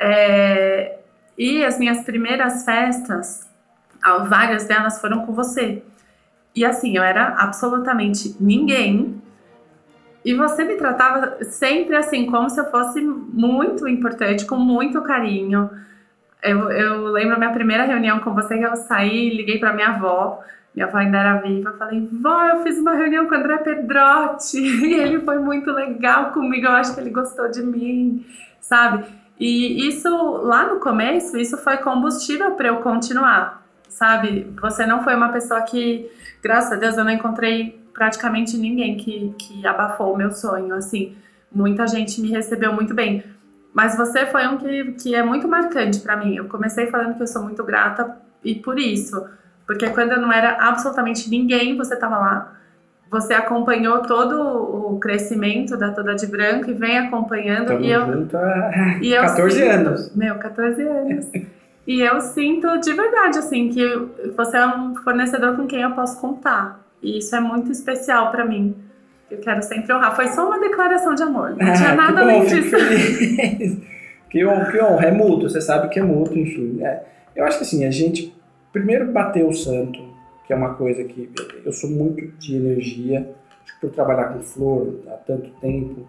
É, 0.00 0.98
e 1.36 1.64
as 1.64 1.78
minhas 1.78 2.02
primeiras 2.02 2.64
festas, 2.64 3.48
ah, 4.02 4.18
várias 4.18 4.64
delas 4.64 5.00
foram 5.00 5.24
com 5.24 5.32
você. 5.32 5.82
E 6.54 6.64
assim, 6.64 6.96
eu 6.96 7.02
era 7.02 7.28
absolutamente 7.38 8.36
ninguém. 8.40 9.21
E 10.24 10.34
você 10.34 10.64
me 10.64 10.76
tratava 10.76 11.44
sempre 11.44 11.96
assim, 11.96 12.26
como 12.26 12.48
se 12.48 12.60
eu 12.60 12.70
fosse 12.70 13.00
muito 13.00 13.88
importante, 13.88 14.46
com 14.46 14.56
muito 14.56 15.02
carinho. 15.02 15.68
Eu, 16.42 16.70
eu 16.70 17.06
lembro 17.06 17.34
a 17.34 17.38
minha 17.38 17.52
primeira 17.52 17.84
reunião 17.84 18.20
com 18.20 18.34
você, 18.34 18.56
que 18.56 18.64
eu 18.64 18.76
saí, 18.76 19.30
liguei 19.30 19.58
para 19.58 19.72
minha 19.72 19.88
avó. 19.88 20.42
Minha 20.74 20.86
avó 20.86 20.98
ainda 20.98 21.18
era 21.18 21.36
viva. 21.38 21.74
Falei, 21.78 22.08
vó, 22.12 22.44
eu 22.44 22.62
fiz 22.62 22.78
uma 22.78 22.94
reunião 22.94 23.26
com 23.26 23.34
o 23.34 23.38
André 23.38 23.58
Pedrotti. 23.58 24.58
E 24.86 24.94
ele 24.94 25.20
foi 25.20 25.38
muito 25.38 25.70
legal 25.72 26.32
comigo. 26.32 26.66
Eu 26.66 26.72
acho 26.72 26.94
que 26.94 27.00
ele 27.00 27.10
gostou 27.10 27.50
de 27.50 27.62
mim, 27.62 28.24
sabe? 28.60 29.04
E 29.38 29.88
isso, 29.88 30.08
lá 30.08 30.66
no 30.66 30.78
começo, 30.78 31.36
isso 31.36 31.58
foi 31.58 31.78
combustível 31.78 32.52
para 32.52 32.68
eu 32.68 32.76
continuar, 32.76 33.66
sabe? 33.88 34.46
Você 34.60 34.86
não 34.86 35.02
foi 35.02 35.16
uma 35.16 35.30
pessoa 35.30 35.62
que, 35.62 36.08
graças 36.40 36.72
a 36.72 36.76
Deus, 36.76 36.96
eu 36.96 37.02
não 37.02 37.10
encontrei 37.10 37.81
praticamente 37.92 38.56
ninguém 38.56 38.96
que, 38.96 39.34
que 39.38 39.66
abafou 39.66 40.12
o 40.14 40.16
meu 40.16 40.32
sonho, 40.32 40.74
assim. 40.74 41.14
Muita 41.54 41.86
gente 41.86 42.20
me 42.20 42.30
recebeu 42.30 42.72
muito 42.72 42.94
bem. 42.94 43.22
Mas 43.74 43.96
você 43.96 44.26
foi 44.26 44.46
um 44.46 44.58
que, 44.58 44.92
que 44.92 45.14
é 45.14 45.22
muito 45.22 45.48
marcante 45.48 46.00
para 46.00 46.16
mim. 46.16 46.36
Eu 46.36 46.46
comecei 46.46 46.86
falando 46.88 47.16
que 47.16 47.22
eu 47.22 47.26
sou 47.26 47.42
muito 47.42 47.62
grata 47.64 48.16
e 48.44 48.54
por 48.54 48.78
isso. 48.78 49.24
Porque 49.66 49.88
quando 49.90 50.12
eu 50.12 50.20
não 50.20 50.32
era 50.32 50.58
absolutamente 50.68 51.30
ninguém, 51.30 51.76
você 51.76 51.94
estava 51.94 52.18
lá. 52.18 52.52
Você 53.10 53.34
acompanhou 53.34 53.98
todo 54.00 54.40
o 54.94 54.98
crescimento 54.98 55.76
da 55.76 55.90
Toda 55.90 56.14
de 56.14 56.26
Branco 56.26 56.70
e 56.70 56.74
vem 56.74 56.98
acompanhando. 56.98 57.62
Estamos 57.74 57.86
e 57.86 57.90
eu, 57.90 58.06
juntos 58.06 58.34
há 58.34 58.98
e 59.02 59.12
eu 59.12 59.22
14 59.22 59.56
sinto- 59.58 59.70
anos. 59.70 60.16
Meu, 60.16 60.34
14 60.36 60.82
anos. 60.82 61.30
e 61.86 62.00
eu 62.00 62.20
sinto 62.22 62.78
de 62.78 62.92
verdade, 62.94 63.38
assim, 63.38 63.68
que 63.68 63.86
você 64.34 64.56
é 64.56 64.66
um 64.66 64.94
fornecedor 64.96 65.56
com 65.56 65.66
quem 65.66 65.82
eu 65.82 65.90
posso 65.92 66.18
contar. 66.20 66.80
E 67.02 67.18
isso 67.18 67.34
é 67.34 67.40
muito 67.40 67.70
especial 67.72 68.30
pra 68.30 68.44
mim. 68.44 68.74
Eu 69.30 69.38
quero 69.38 69.62
sempre 69.62 69.92
honrar. 69.92 70.14
Foi 70.14 70.28
só 70.28 70.46
uma 70.46 70.60
declaração 70.60 71.14
de 71.14 71.22
amor. 71.22 71.50
Não 71.50 71.72
tinha 71.72 71.90
Ah, 71.92 71.96
nada 71.96 72.14
que 72.14 72.20
além 72.20 72.44
disso. 72.46 72.76
que 74.30 74.44
honra, 74.44 74.70
que 74.70 74.80
honra. 74.80 75.06
É 75.06 75.10
mútuo, 75.10 75.48
você 75.48 75.60
sabe 75.60 75.88
que 75.88 75.98
é 75.98 76.02
mútuo, 76.02 76.38
enfim. 76.38 76.82
É, 76.82 77.02
eu 77.34 77.44
acho 77.44 77.58
que 77.58 77.64
assim, 77.64 77.84
a 77.84 77.90
gente 77.90 78.34
primeiro 78.72 79.10
bateu 79.10 79.48
o 79.48 79.54
santo, 79.54 80.00
que 80.46 80.52
é 80.52 80.56
uma 80.56 80.74
coisa 80.74 81.02
que 81.04 81.30
eu 81.64 81.72
sou 81.72 81.90
muito 81.90 82.26
de 82.38 82.56
energia, 82.56 83.34
acho 83.62 83.74
que 83.74 83.80
por 83.80 83.90
trabalhar 83.90 84.32
com 84.32 84.40
flor 84.40 85.00
há 85.08 85.12
tanto 85.12 85.50
tempo, 85.60 86.06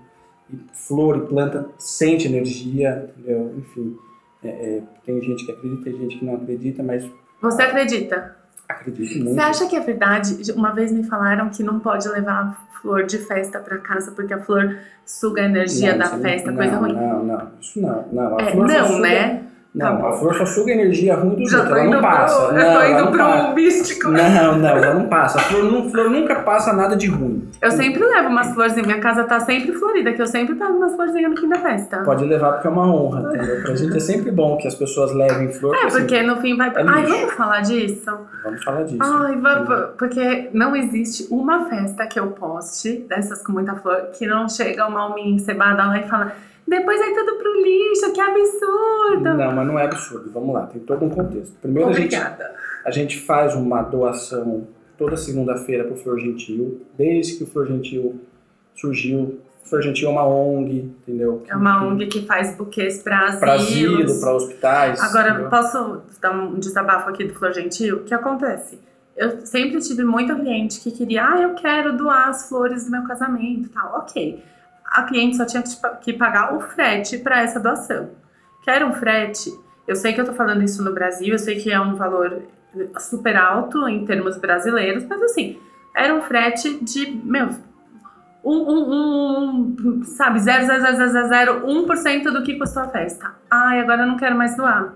e 0.52 0.60
flor 0.74 1.18
e 1.18 1.22
planta 1.28 1.68
sente 1.78 2.28
energia, 2.28 3.10
entendeu? 3.18 3.54
Enfim, 3.58 3.98
é, 4.44 4.48
é, 4.50 4.82
tem 5.06 5.22
gente 5.22 5.46
que 5.46 5.52
acredita, 5.52 5.84
tem 5.84 5.98
gente 5.98 6.20
que 6.20 6.26
não 6.26 6.36
acredita, 6.36 6.84
mas 6.84 7.10
Você 7.42 7.62
acredita? 7.62 8.43
Acredito 8.74 9.18
muito. 9.24 9.34
Você 9.36 9.40
acha 9.40 9.68
que 9.68 9.76
é 9.76 9.80
verdade? 9.80 10.52
Uma 10.54 10.72
vez 10.72 10.92
me 10.92 11.04
falaram 11.04 11.50
que 11.50 11.64
não 11.64 11.80
pode 11.80 12.08
levar 12.10 12.66
flor 12.82 13.04
de 13.06 13.18
festa 13.18 13.60
pra 13.60 13.78
casa 13.78 14.12
porque 14.12 14.34
a 14.34 14.40
flor 14.40 14.78
suga 15.06 15.42
a 15.42 15.46
energia 15.46 15.92
Não, 15.96 16.00
da 16.00 16.18
festa, 16.18 16.50
não, 16.52 16.58
coisa 16.58 16.76
ruim. 16.76 16.94
Não, 16.94 17.24
não, 17.24 17.48
isso 17.62 17.82
não. 17.82 18.06
Não, 18.12 18.38
a 18.38 18.42
É, 18.42 18.56
não, 18.56 18.88
suga- 18.88 19.00
né? 19.00 19.44
Não, 19.76 19.98
Tá 19.98 20.10
a 20.10 20.14
só 20.14 20.46
suga 20.46 20.72
energia 20.72 21.16
ruim 21.16 21.36
do 21.36 21.50
Já 21.50 21.58
outro, 21.60 21.74
tô 21.74 21.80
ela 21.80 21.90
não 21.96 22.02
passa. 22.02 22.46
pro, 22.46 22.54
não, 22.54 22.62
eu 22.62 22.74
tô 22.80 23.02
indo 23.02 23.12
pro 23.12 23.18
passa. 23.18 23.54
místico. 23.54 24.08
Não, 24.10 24.58
não, 24.60 24.70
ela 24.70 24.94
não 24.94 25.08
passa. 25.08 25.40
A 25.40 25.42
flor, 25.42 25.64
não, 25.64 25.90
flor 25.90 26.10
nunca 26.12 26.36
passa 26.42 26.74
nada 26.74 26.96
de 26.96 27.08
ruim. 27.08 27.50
Eu 27.60 27.72
sempre 27.72 28.00
levo 28.04 28.28
umas 28.30 28.54
florzinhas. 28.54 28.86
Minha 28.86 29.00
casa 29.00 29.24
tá 29.24 29.40
sempre 29.40 29.74
florida, 29.74 30.14
que 30.14 30.22
eu 30.22 30.28
sempre 30.28 30.54
pego 30.54 30.74
umas 30.74 30.94
florzinhas 30.96 31.32
no 31.32 31.38
fim 31.38 31.50
da 31.50 31.58
festa. 31.58 31.98
Pode 32.04 32.24
levar 32.24 32.52
porque 32.54 32.68
é 32.68 32.70
uma 32.70 32.86
honra, 32.86 33.22
entendeu? 33.34 33.64
Pra 33.64 33.76
gente 33.76 33.98
é 33.98 34.00
sempre 34.00 34.30
bom 34.32 34.58
que 34.58 34.68
as 34.68 34.76
pessoas 34.76 35.12
levem 35.12 35.52
flor. 35.52 35.76
É, 35.76 35.86
assim, 35.88 36.00
porque 36.02 36.22
no 36.22 36.38
fim 36.38 36.56
vai. 36.56 36.70
é 36.70 36.74
Ai, 36.86 37.02
lixo. 37.06 37.18
vamos 37.18 37.34
falar 37.34 37.62
disso? 37.62 38.18
Vamos 38.44 38.64
falar 38.64 38.84
disso. 38.84 39.00
Ai, 39.02 39.36
va- 39.38 39.94
porque 39.98 40.50
não 40.54 40.76
existe 40.76 41.28
uma 41.32 41.66
festa 41.66 42.06
que 42.06 42.20
eu 42.20 42.28
poste, 42.28 43.06
dessas 43.10 43.42
com 43.44 43.52
muita 43.54 43.74
flor, 43.78 44.10
que 44.18 44.28
não 44.28 44.48
chega 44.48 44.86
uma 44.88 45.02
alminha 45.02 45.36
encebada 45.36 45.84
lá 45.86 45.98
e 46.00 46.08
fala. 46.08 46.32
Depois 46.68 46.98
vai 47.00 47.14
tudo 47.14 47.36
pro 47.38 47.62
lixo, 47.62 48.14
que 48.14 48.22
absurdo! 48.22 49.24
Não, 49.38 49.52
mas 49.56 49.68
não 49.68 49.78
é 49.80 49.84
absurdo. 49.86 50.32
Vamos 50.32 50.54
lá, 50.54 50.66
tem 50.68 50.82
todo 50.82 51.06
um 51.06 51.10
contexto. 51.10 51.54
Primeiro 51.62 51.90
a 51.90 51.94
gente, 51.94 52.16
Obrigada. 52.16 52.52
a 52.86 52.92
gente 52.92 53.20
faz 53.20 53.54
uma 53.56 53.82
doação 53.82 54.68
toda 54.98 55.18
segunda-feira 55.18 55.84
pro 55.84 55.96
Flor 55.96 56.20
Gentil. 56.20 56.82
Desde 56.98 57.36
que 57.38 57.44
o 57.44 57.48
Flor 57.48 57.68
Gentil 57.68 58.22
surgiu. 58.76 59.40
O 59.66 59.70
Flor 59.70 59.82
Gentil 59.82 60.10
é 60.10 60.12
uma 60.12 60.26
ONG, 60.28 60.92
entendeu? 61.08 61.44
É 61.48 61.56
uma 61.56 61.80
Que- 61.80 61.86
ONG 61.86 62.08
que 62.08 62.26
faz 62.26 62.56
buquês 62.56 63.02
pra 63.02 63.28
asilos. 63.30 64.04
Asilo, 64.12 64.20
para 64.22 64.34
hospitais. 64.36 65.00
Agora, 65.02 65.30
entendeu? 65.32 65.50
posso 65.50 66.02
dar 66.22 66.32
um 66.32 66.60
desabafo 66.60 67.10
aqui 67.10 67.24
do 67.26 67.34
Flor 67.34 67.54
Gentil? 67.54 67.98
O 67.98 68.04
que 68.04 68.14
acontece? 68.14 68.78
Eu 69.16 69.46
sempre 69.46 69.80
tive 69.80 70.04
muito 70.04 70.36
cliente 70.36 70.80
que 70.82 70.92
queria, 70.92 71.24
ah, 71.26 71.42
eu 71.42 71.54
quero 71.54 71.96
doar 71.96 72.30
as 72.30 72.50
flores 72.50 72.86
do 72.86 72.92
meu 72.92 73.04
casamento 73.04 73.70
tal. 73.70 73.96
Ok. 74.00 74.44
A 74.94 75.04
cliente 75.04 75.36
só 75.38 75.46
tinha 75.46 75.62
que 75.64 75.76
pa- 75.78 75.90
que 75.96 76.14
pagar 76.14 76.56
o 76.56 76.60
frete 76.62 77.18
para 77.18 77.42
essa 77.42 77.60
doação. 77.60 78.12
Quer 78.64 78.86
um 78.86 78.94
frete? 78.94 79.52
Eu 79.88 79.96
sei 79.96 80.14
que 80.14 80.22
eu 80.22 80.26
tô 80.26 80.34
falando 80.34 80.64
isso 80.64 80.84
no 80.84 80.94
Brasil, 80.94 81.34
eu 81.34 81.40
sei 81.40 81.60
que 81.60 81.72
é 81.72 81.80
um 81.80 81.96
valor 81.96 82.42
super 83.00 83.36
alto 83.36 83.88
em 83.88 84.06
termos 84.06 84.38
brasileiros, 84.38 85.04
mas 85.06 85.22
assim, 85.24 85.60
era 85.96 86.14
um 86.14 86.22
frete 86.22 86.84
de, 86.84 87.10
meu, 87.24 87.50
um, 88.44 88.58
um, 88.58 89.76
um 89.84 90.04
sabe, 90.04 90.40
0,0001% 90.40 92.32
do 92.32 92.44
que 92.44 92.58
custou 92.58 92.84
a 92.84 92.88
festa. 92.88 93.34
Ai, 93.50 93.80
agora 93.80 94.04
eu 94.04 94.08
não 94.08 94.18
quero 94.18 94.38
mais 94.38 94.56
doar. 94.56 94.94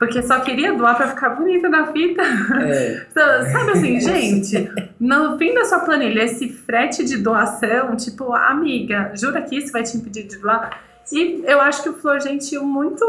Porque 0.00 0.22
só 0.22 0.40
queria 0.40 0.72
doar 0.72 0.96
pra 0.96 1.08
ficar 1.08 1.28
bonita 1.28 1.68
na 1.68 1.92
fita. 1.92 2.22
É, 2.22 3.04
Sabe 3.52 3.72
assim, 3.72 4.00
gente, 4.00 4.70
no 4.98 5.36
fim 5.36 5.52
da 5.52 5.66
sua 5.66 5.80
planilha, 5.80 6.24
esse 6.24 6.48
frete 6.48 7.04
de 7.04 7.18
doação, 7.18 7.94
tipo, 7.96 8.32
amiga, 8.32 9.12
jura 9.14 9.42
que 9.42 9.58
isso 9.58 9.70
vai 9.70 9.82
te 9.82 9.98
impedir 9.98 10.26
de 10.26 10.38
doar? 10.38 10.82
E 11.12 11.42
eu 11.44 11.60
acho 11.60 11.82
que 11.82 11.90
o 11.90 11.92
Flor 11.92 12.18
Gentil 12.18 12.64
muito 12.64 13.04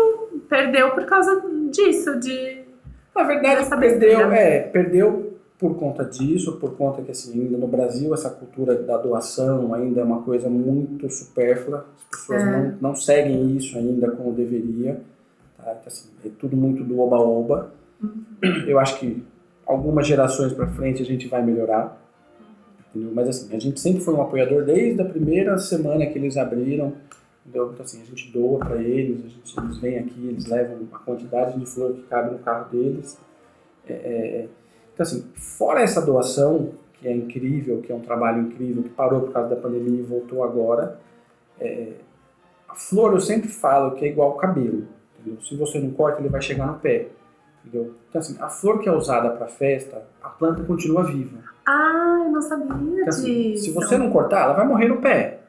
perdeu 0.49 0.91
por 0.91 1.06
causa 1.06 1.41
disso, 1.71 2.19
de 2.19 2.58
Na 3.15 3.23
verdade, 3.23 3.69
perdeu, 3.69 4.32
é, 4.34 4.60
perdeu 4.60 5.38
por 5.58 5.77
conta 5.77 6.04
disso, 6.04 6.58
por 6.58 6.75
conta 6.75 7.01
que 7.04 7.12
assim, 7.12 7.39
ainda 7.39 7.58
no 7.58 7.67
Brasil 7.67 8.13
essa 8.13 8.30
cultura 8.30 8.75
da 8.75 8.97
doação 8.97 9.73
ainda 9.73 10.01
é 10.01 10.04
uma 10.04 10.23
coisa 10.23 10.49
muito 10.49 11.10
supérflua, 11.10 11.86
as 11.97 12.19
pessoas 12.19 12.41
é. 12.41 12.45
não, 12.45 12.77
não 12.82 12.95
seguem 12.97 13.56
isso 13.56 13.77
ainda 13.77 14.12
como 14.12 14.34
deveria, 14.34 14.99
tá? 15.63 15.71
Então, 15.71 15.88
assim, 15.88 16.10
é 16.26 16.30
tudo 16.39 16.56
muito 16.56 16.84
do 16.84 17.00
oba-oba. 17.00 17.74
Uhum. 18.02 18.24
Eu 18.67 18.80
acho 18.80 19.00
que 19.00 19.24
algumas 19.65 20.08
gerações 20.08 20.54
para 20.54 20.67
frente 20.67 21.02
a 21.02 21.06
gente 21.06 21.28
vai 21.28 21.43
melhorar, 21.43 21.97
entendeu? 22.89 23.12
mas 23.13 23.30
assim, 23.30 23.56
a 23.56 23.60
gente 23.60 23.80
sempre 23.80 24.02
foi 24.02 24.13
um 24.13 24.21
apoiador 24.21 24.65
desde 24.65 25.02
a 25.02 25.06
primeira 25.06 25.58
semana 25.58 26.06
que 26.06 26.17
eles 26.17 26.36
abriram, 26.36 26.93
entendeu? 27.45 27.71
Então 27.71 27.86
assim, 27.86 28.02
a 28.02 28.06
gente 28.06 28.32
doa 28.32 28.60
para 28.60 28.82
eles, 28.82 29.24
a 29.24 29.30
gente, 29.30 29.60
eles 29.60 29.78
vêm 29.78 30.00
aqui, 30.00 30.28
eles 30.28 30.45
levam 30.47 30.80
a 30.91 31.00
quantidade 31.00 31.58
de 31.58 31.65
flor 31.65 31.93
que 31.93 32.02
cabe 32.04 32.32
no 32.32 32.39
carro 32.39 32.69
deles, 32.69 33.17
é, 33.88 33.93
é, 33.93 34.47
então, 34.93 35.04
assim, 35.04 35.26
fora 35.36 35.82
essa 35.82 36.02
doação, 36.02 36.74
que 36.93 37.08
é 37.08 37.12
incrível, 37.12 37.82
que 37.82 37.91
é 37.91 37.95
um 37.95 38.02
trabalho 38.02 38.41
incrível, 38.43 38.84
que 38.84 38.89
parou 38.89 39.21
por 39.21 39.34
causa 39.34 39.50
da 39.50 39.56
pandemia 39.56 40.00
e 40.00 40.04
voltou 40.04 40.43
agora, 40.43 41.00
é, 41.60 41.93
a 42.67 42.76
flor 42.76 43.13
eu 43.13 43.19
sempre 43.19 43.50
falo 43.50 43.95
que 43.95 44.06
é 44.06 44.10
igual 44.10 44.32
ao 44.32 44.38
cabelo. 44.38 44.88
Entendeu? 45.21 45.41
Se 45.41 45.55
você 45.55 45.79
não 45.79 45.91
corta, 45.91 46.19
ele 46.19 46.29
vai 46.29 46.41
chegar 46.41 46.67
no 46.67 46.79
pé. 46.79 47.07
Entendeu? 47.63 47.93
Então, 48.10 48.19
assim, 48.19 48.36
a 48.41 48.49
flor 48.49 48.79
que 48.79 48.89
é 48.89 48.91
usada 48.91 49.29
para 49.29 49.47
festa, 49.47 50.01
a 50.21 50.29
planta 50.29 50.63
continua 50.63 51.03
viva. 51.03 51.38
Ah, 51.65 52.23
eu 52.25 52.31
não 52.31 52.41
sabia 52.41 52.65
então, 52.65 53.07
assim, 53.07 53.55
Se 53.55 53.71
você 53.71 53.97
não 53.97 54.10
cortar, 54.10 54.45
ela 54.45 54.53
vai 54.53 54.67
morrer 54.67 54.88
no 54.88 54.97
pé. 54.97 55.39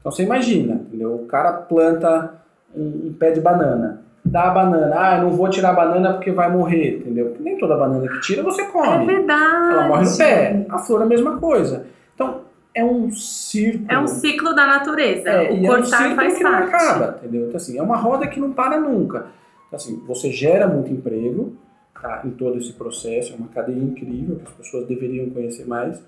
Então, 0.00 0.10
você 0.10 0.24
imagina, 0.24 0.74
entendeu? 0.74 1.14
O 1.14 1.26
cara 1.26 1.52
planta 1.52 2.34
um, 2.74 3.08
um 3.08 3.12
pé 3.12 3.30
de 3.30 3.40
banana 3.40 4.02
da 4.24 4.50
banana. 4.50 4.94
Ah, 4.98 5.18
eu 5.18 5.24
não 5.24 5.30
vou 5.30 5.48
tirar 5.48 5.70
a 5.70 5.74
banana 5.74 6.14
porque 6.14 6.30
vai 6.30 6.50
morrer, 6.50 6.98
entendeu? 6.98 7.36
Nem 7.40 7.58
toda 7.58 7.76
banana 7.76 8.06
que 8.06 8.20
tira 8.20 8.42
você 8.42 8.64
come. 8.64 9.04
É 9.04 9.06
verdade. 9.06 9.72
Ela 9.72 9.88
morre 9.88 10.04
no 10.04 10.16
pé. 10.16 10.66
A 10.68 10.78
flor 10.78 11.00
é 11.00 11.04
a 11.04 11.06
mesma 11.06 11.38
coisa. 11.38 11.86
Então, 12.14 12.42
é 12.74 12.84
um 12.84 13.10
círculo. 13.10 13.86
É 13.88 13.98
um 13.98 14.06
ciclo 14.06 14.54
da 14.54 14.66
natureza. 14.66 15.28
É, 15.28 15.52
o 15.52 15.60
cortar 15.66 16.10
é 16.10 16.12
um 16.12 16.16
faz 16.16 16.36
que 16.36 16.42
parte. 16.42 16.60
não 16.60 16.68
acaba, 16.68 17.18
entendeu? 17.18 17.46
Então, 17.46 17.56
assim, 17.56 17.78
é 17.78 17.82
uma 17.82 17.96
roda 17.96 18.26
que 18.26 18.40
não 18.40 18.52
para 18.52 18.78
nunca. 18.80 19.26
Então, 19.66 19.76
assim, 19.76 20.02
você 20.06 20.30
gera 20.30 20.66
muito 20.66 20.92
emprego 20.92 21.56
tá, 22.00 22.22
em 22.24 22.30
todo 22.30 22.58
esse 22.58 22.72
processo, 22.72 23.32
é 23.32 23.36
uma 23.36 23.48
cadeia 23.48 23.78
incrível 23.78 24.36
que 24.36 24.44
as 24.44 24.52
pessoas 24.52 24.86
deveriam 24.86 25.30
conhecer 25.30 25.66
mais. 25.66 26.02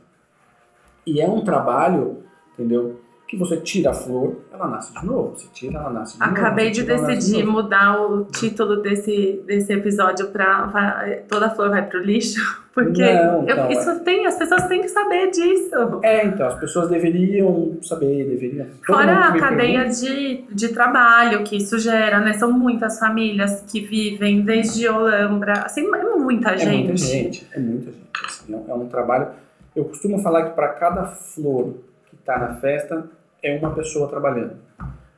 E 1.07 1.20
é 1.20 1.29
um 1.29 1.44
trabalho, 1.44 2.25
entendeu? 2.55 3.01
Que 3.32 3.36
você 3.38 3.56
tira 3.56 3.92
a 3.92 3.94
flor, 3.94 4.36
ela 4.52 4.68
nasce 4.68 4.92
de 4.92 5.06
novo. 5.06 5.34
Você 5.34 5.48
tira, 5.54 5.78
ela 5.78 5.88
nasce 5.88 6.18
de 6.18 6.22
Acabei 6.22 6.36
novo. 6.36 6.46
Acabei 6.46 6.70
de 6.70 6.82
decidir 6.82 7.36
de 7.38 7.44
mudar 7.44 7.98
o 7.98 8.26
título 8.26 8.82
desse, 8.82 9.42
desse 9.46 9.72
episódio 9.72 10.28
para 10.28 11.22
Toda 11.30 11.48
Flor 11.48 11.70
Vai 11.70 11.88
Pro 11.88 11.98
Lixo. 11.98 12.38
Porque 12.74 13.00
Não, 13.02 13.42
então, 13.44 13.70
eu, 13.70 13.70
isso 13.70 13.88
é... 13.88 13.98
tem, 14.00 14.26
as 14.26 14.36
pessoas 14.36 14.66
têm 14.66 14.82
que 14.82 14.88
saber 14.88 15.30
disso. 15.30 16.00
É, 16.02 16.26
então, 16.26 16.46
as 16.46 16.58
pessoas 16.58 16.90
deveriam 16.90 17.78
saber, 17.82 18.28
deveriam. 18.28 18.66
Fora 18.84 19.28
a 19.28 19.38
cadeia 19.38 19.88
de, 19.88 20.44
de 20.50 20.68
trabalho 20.68 21.42
que 21.42 21.56
isso 21.56 21.78
gera, 21.78 22.20
né? 22.20 22.34
São 22.34 22.52
muitas 22.52 22.98
famílias 22.98 23.62
que 23.62 23.80
vivem 23.80 24.42
desde 24.42 24.86
Olambra. 24.88 25.64
Assim, 25.64 25.86
é 25.86 26.04
muita 26.16 26.56
gente. 26.58 26.68
É 26.68 26.82
muita 26.82 26.96
gente, 26.96 27.48
é 27.52 27.58
muita 27.58 27.92
gente. 27.92 28.10
Assim, 28.26 28.64
é 28.68 28.74
um 28.74 28.88
trabalho. 28.88 29.28
Eu 29.74 29.86
costumo 29.86 30.18
falar 30.18 30.50
que 30.50 30.54
para 30.54 30.68
cada 30.68 31.06
flor 31.06 31.76
que 32.10 32.14
está 32.14 32.38
na 32.38 32.56
festa, 32.56 33.06
é 33.42 33.59
uma 33.59 33.74
pessoa 33.74 34.09
trabalhando. 34.09 34.57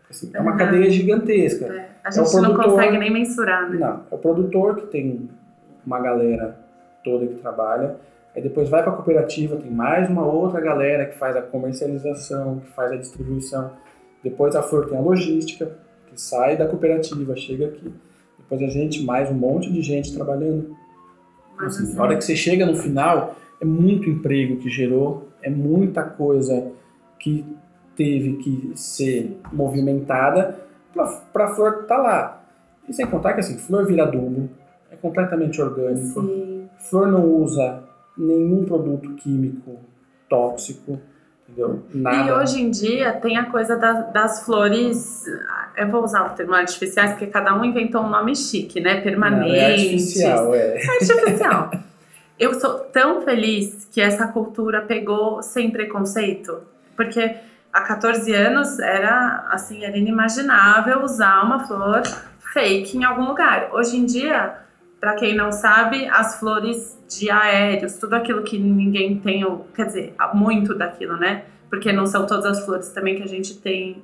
Assim, 0.09 0.31
é 0.33 0.41
uma 0.41 0.53
uhum. 0.53 0.59
cadeia 0.59 0.91
gigantesca. 0.91 1.67
É. 1.67 1.89
A 2.05 2.11
gente 2.11 2.27
é 2.27 2.31
produtor, 2.31 2.43
não 2.43 2.71
consegue 2.71 2.99
nem 2.99 3.13
mensurar, 3.13 3.71
né? 3.71 3.79
Não, 3.79 4.03
é 4.11 4.15
o 4.15 4.19
produtor 4.19 4.77
que 4.77 4.87
tem 4.87 5.29
uma 5.87 6.01
galera 6.01 6.59
toda 7.03 7.27
que 7.27 7.35
trabalha, 7.35 7.97
aí 8.35 8.43
depois 8.43 8.69
vai 8.69 8.83
para 8.83 8.93
a 8.93 8.97
cooperativa, 8.97 9.57
tem 9.57 9.71
mais 9.71 10.09
uma 10.09 10.25
outra 10.27 10.61
galera 10.61 11.07
que 11.07 11.19
faz 11.19 11.37
a 11.37 11.43
comercialização, 11.43 12.61
que 12.61 12.71
faz 12.73 12.93
a 12.93 12.97
distribuição, 12.97 13.71
depois 14.23 14.57
a 14.57 14.63
flor 14.63 14.87
tem 14.87 14.97
a 14.97 15.01
logística, 15.01 15.77
que 16.07 16.21
sai 16.21 16.57
da 16.57 16.67
cooperativa, 16.67 17.37
chega 17.37 17.67
aqui, 17.67 17.93
depois 18.39 18.63
a 18.63 18.69
gente, 18.69 19.05
mais 19.05 19.31
um 19.31 19.35
monte 19.35 19.71
de 19.71 19.83
gente 19.83 20.15
trabalhando. 20.15 20.75
Assim, 21.59 21.85
assim, 21.85 21.95
na 21.95 22.03
hora 22.03 22.17
que 22.17 22.25
você 22.25 22.35
chega 22.35 22.67
no 22.67 22.77
final, 22.77 23.37
é 23.61 23.65
muito 23.65 24.09
emprego 24.09 24.57
que 24.57 24.69
gerou, 24.69 25.29
é 25.43 25.51
muita 25.51 26.03
coisa 26.03 26.73
que 27.19 27.45
teve 27.97 28.37
que 28.37 28.73
ser 28.75 29.41
movimentada 29.53 30.61
para 31.33 31.47
a 31.47 31.55
flor 31.55 31.83
estar 31.83 31.97
tá 31.97 32.03
lá. 32.03 32.45
E 32.89 32.93
sem 32.93 33.07
contar 33.07 33.33
que 33.35 33.41
assim, 33.41 33.59
flor 33.59 33.87
vira 33.87 34.05
adubo, 34.05 34.49
é 34.91 34.97
completamente 34.97 35.61
orgânico. 35.61 36.21
Sim. 36.23 36.69
Flor 36.79 37.09
não 37.09 37.25
usa 37.25 37.83
nenhum 38.17 38.65
produto 38.65 39.15
químico 39.15 39.79
tóxico, 40.29 41.01
entendeu? 41.49 41.83
Nada. 41.93 42.29
E 42.29 42.33
hoje 42.33 42.63
em 42.63 42.71
dia 42.71 43.13
tem 43.13 43.37
a 43.37 43.51
coisa 43.51 43.77
das, 43.77 44.13
das 44.13 44.45
flores, 44.45 45.25
eu 45.77 45.89
vou 45.89 46.05
usar 46.05 46.27
o 46.27 46.31
termo 46.31 46.55
artificiais 46.55 47.13
porque 47.13 47.27
cada 47.27 47.59
um 47.59 47.65
inventou 47.65 48.03
um 48.03 48.09
nome 48.09 48.37
chique, 48.37 48.81
né? 48.81 49.01
Permanente. 49.01 49.49
Não, 49.49 49.55
é 49.55 49.73
artificial, 49.73 50.55
é. 50.55 50.77
é 50.77 50.91
artificial. 50.91 51.71
eu 52.39 52.55
sou 52.61 52.81
tão 52.93 53.23
feliz 53.23 53.89
que 53.91 54.01
essa 54.01 54.29
cultura 54.29 54.83
pegou 54.83 55.43
sem 55.43 55.71
preconceito, 55.71 56.61
porque 56.97 57.37
há 57.75 57.83
14 57.83 58.33
anos 58.33 58.79
era 58.79 59.49
assim, 59.51 59.85
era 59.85 59.99
inimaginável 59.99 61.03
usar 61.03 61.43
uma 61.43 61.67
flor 61.67 62.03
fake 62.53 62.97
em 62.97 63.03
algum 63.05 63.27
lugar. 63.27 63.71
Hoje 63.73 63.97
em 63.97 64.07
dia, 64.07 64.55
para 65.01 65.15
quem 65.15 65.35
não 65.35 65.51
sabe, 65.51 66.07
as 66.07 66.39
flores 66.39 66.97
de 67.09 67.29
aéreos, 67.29 67.99
tudo 67.99 68.15
aquilo 68.15 68.45
que 68.45 68.57
ninguém 68.57 69.19
tem, 69.19 69.45
quer 69.75 69.87
dizer, 69.87 70.15
muito 70.33 70.73
daquilo, 70.73 71.17
né? 71.17 71.45
Porque 71.69 71.93
não 71.93 72.07
são 72.07 72.27
todas 72.27 72.47
as 72.47 72.65
flores 72.65 72.91
também 72.91 73.17
que 73.17 73.25
a 73.25 73.29
gente 73.29 73.59
tem 73.59 74.01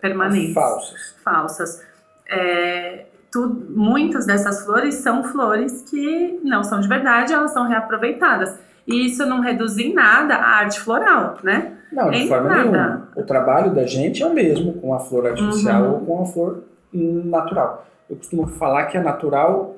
permanentes. 0.00 0.52
Falsas. 0.52 1.16
Falsas. 1.24 1.86
É, 2.28 3.06
tu, 3.32 3.48
muitas 3.70 4.26
dessas 4.26 4.64
flores 4.66 4.96
são 4.96 5.24
flores 5.24 5.82
que 5.88 6.38
não 6.44 6.62
são 6.62 6.78
de 6.78 6.88
verdade, 6.88 7.32
elas 7.32 7.52
são 7.52 7.66
reaproveitadas. 7.66 8.58
E 8.86 9.06
isso 9.06 9.24
não 9.24 9.40
reduz 9.40 9.78
em 9.78 9.94
nada 9.94 10.34
a 10.34 10.58
arte 10.58 10.78
floral, 10.80 11.38
né? 11.42 11.78
Não, 11.92 12.10
de 12.10 12.18
em 12.18 12.28
forma 12.28 12.48
nada. 12.48 12.62
nenhuma. 12.62 13.08
O 13.14 13.22
trabalho 13.22 13.74
da 13.74 13.86
gente 13.86 14.22
é 14.22 14.26
o 14.26 14.32
mesmo 14.32 14.74
com 14.74 14.94
a 14.94 14.98
flor 14.98 15.26
artificial 15.26 15.82
uhum. 15.82 15.92
ou 15.92 16.00
com 16.00 16.22
a 16.22 16.26
flor 16.26 16.64
natural. 16.92 17.86
Eu 18.08 18.16
costumo 18.16 18.46
falar 18.46 18.86
que 18.86 18.96
a 18.96 19.02
natural 19.02 19.76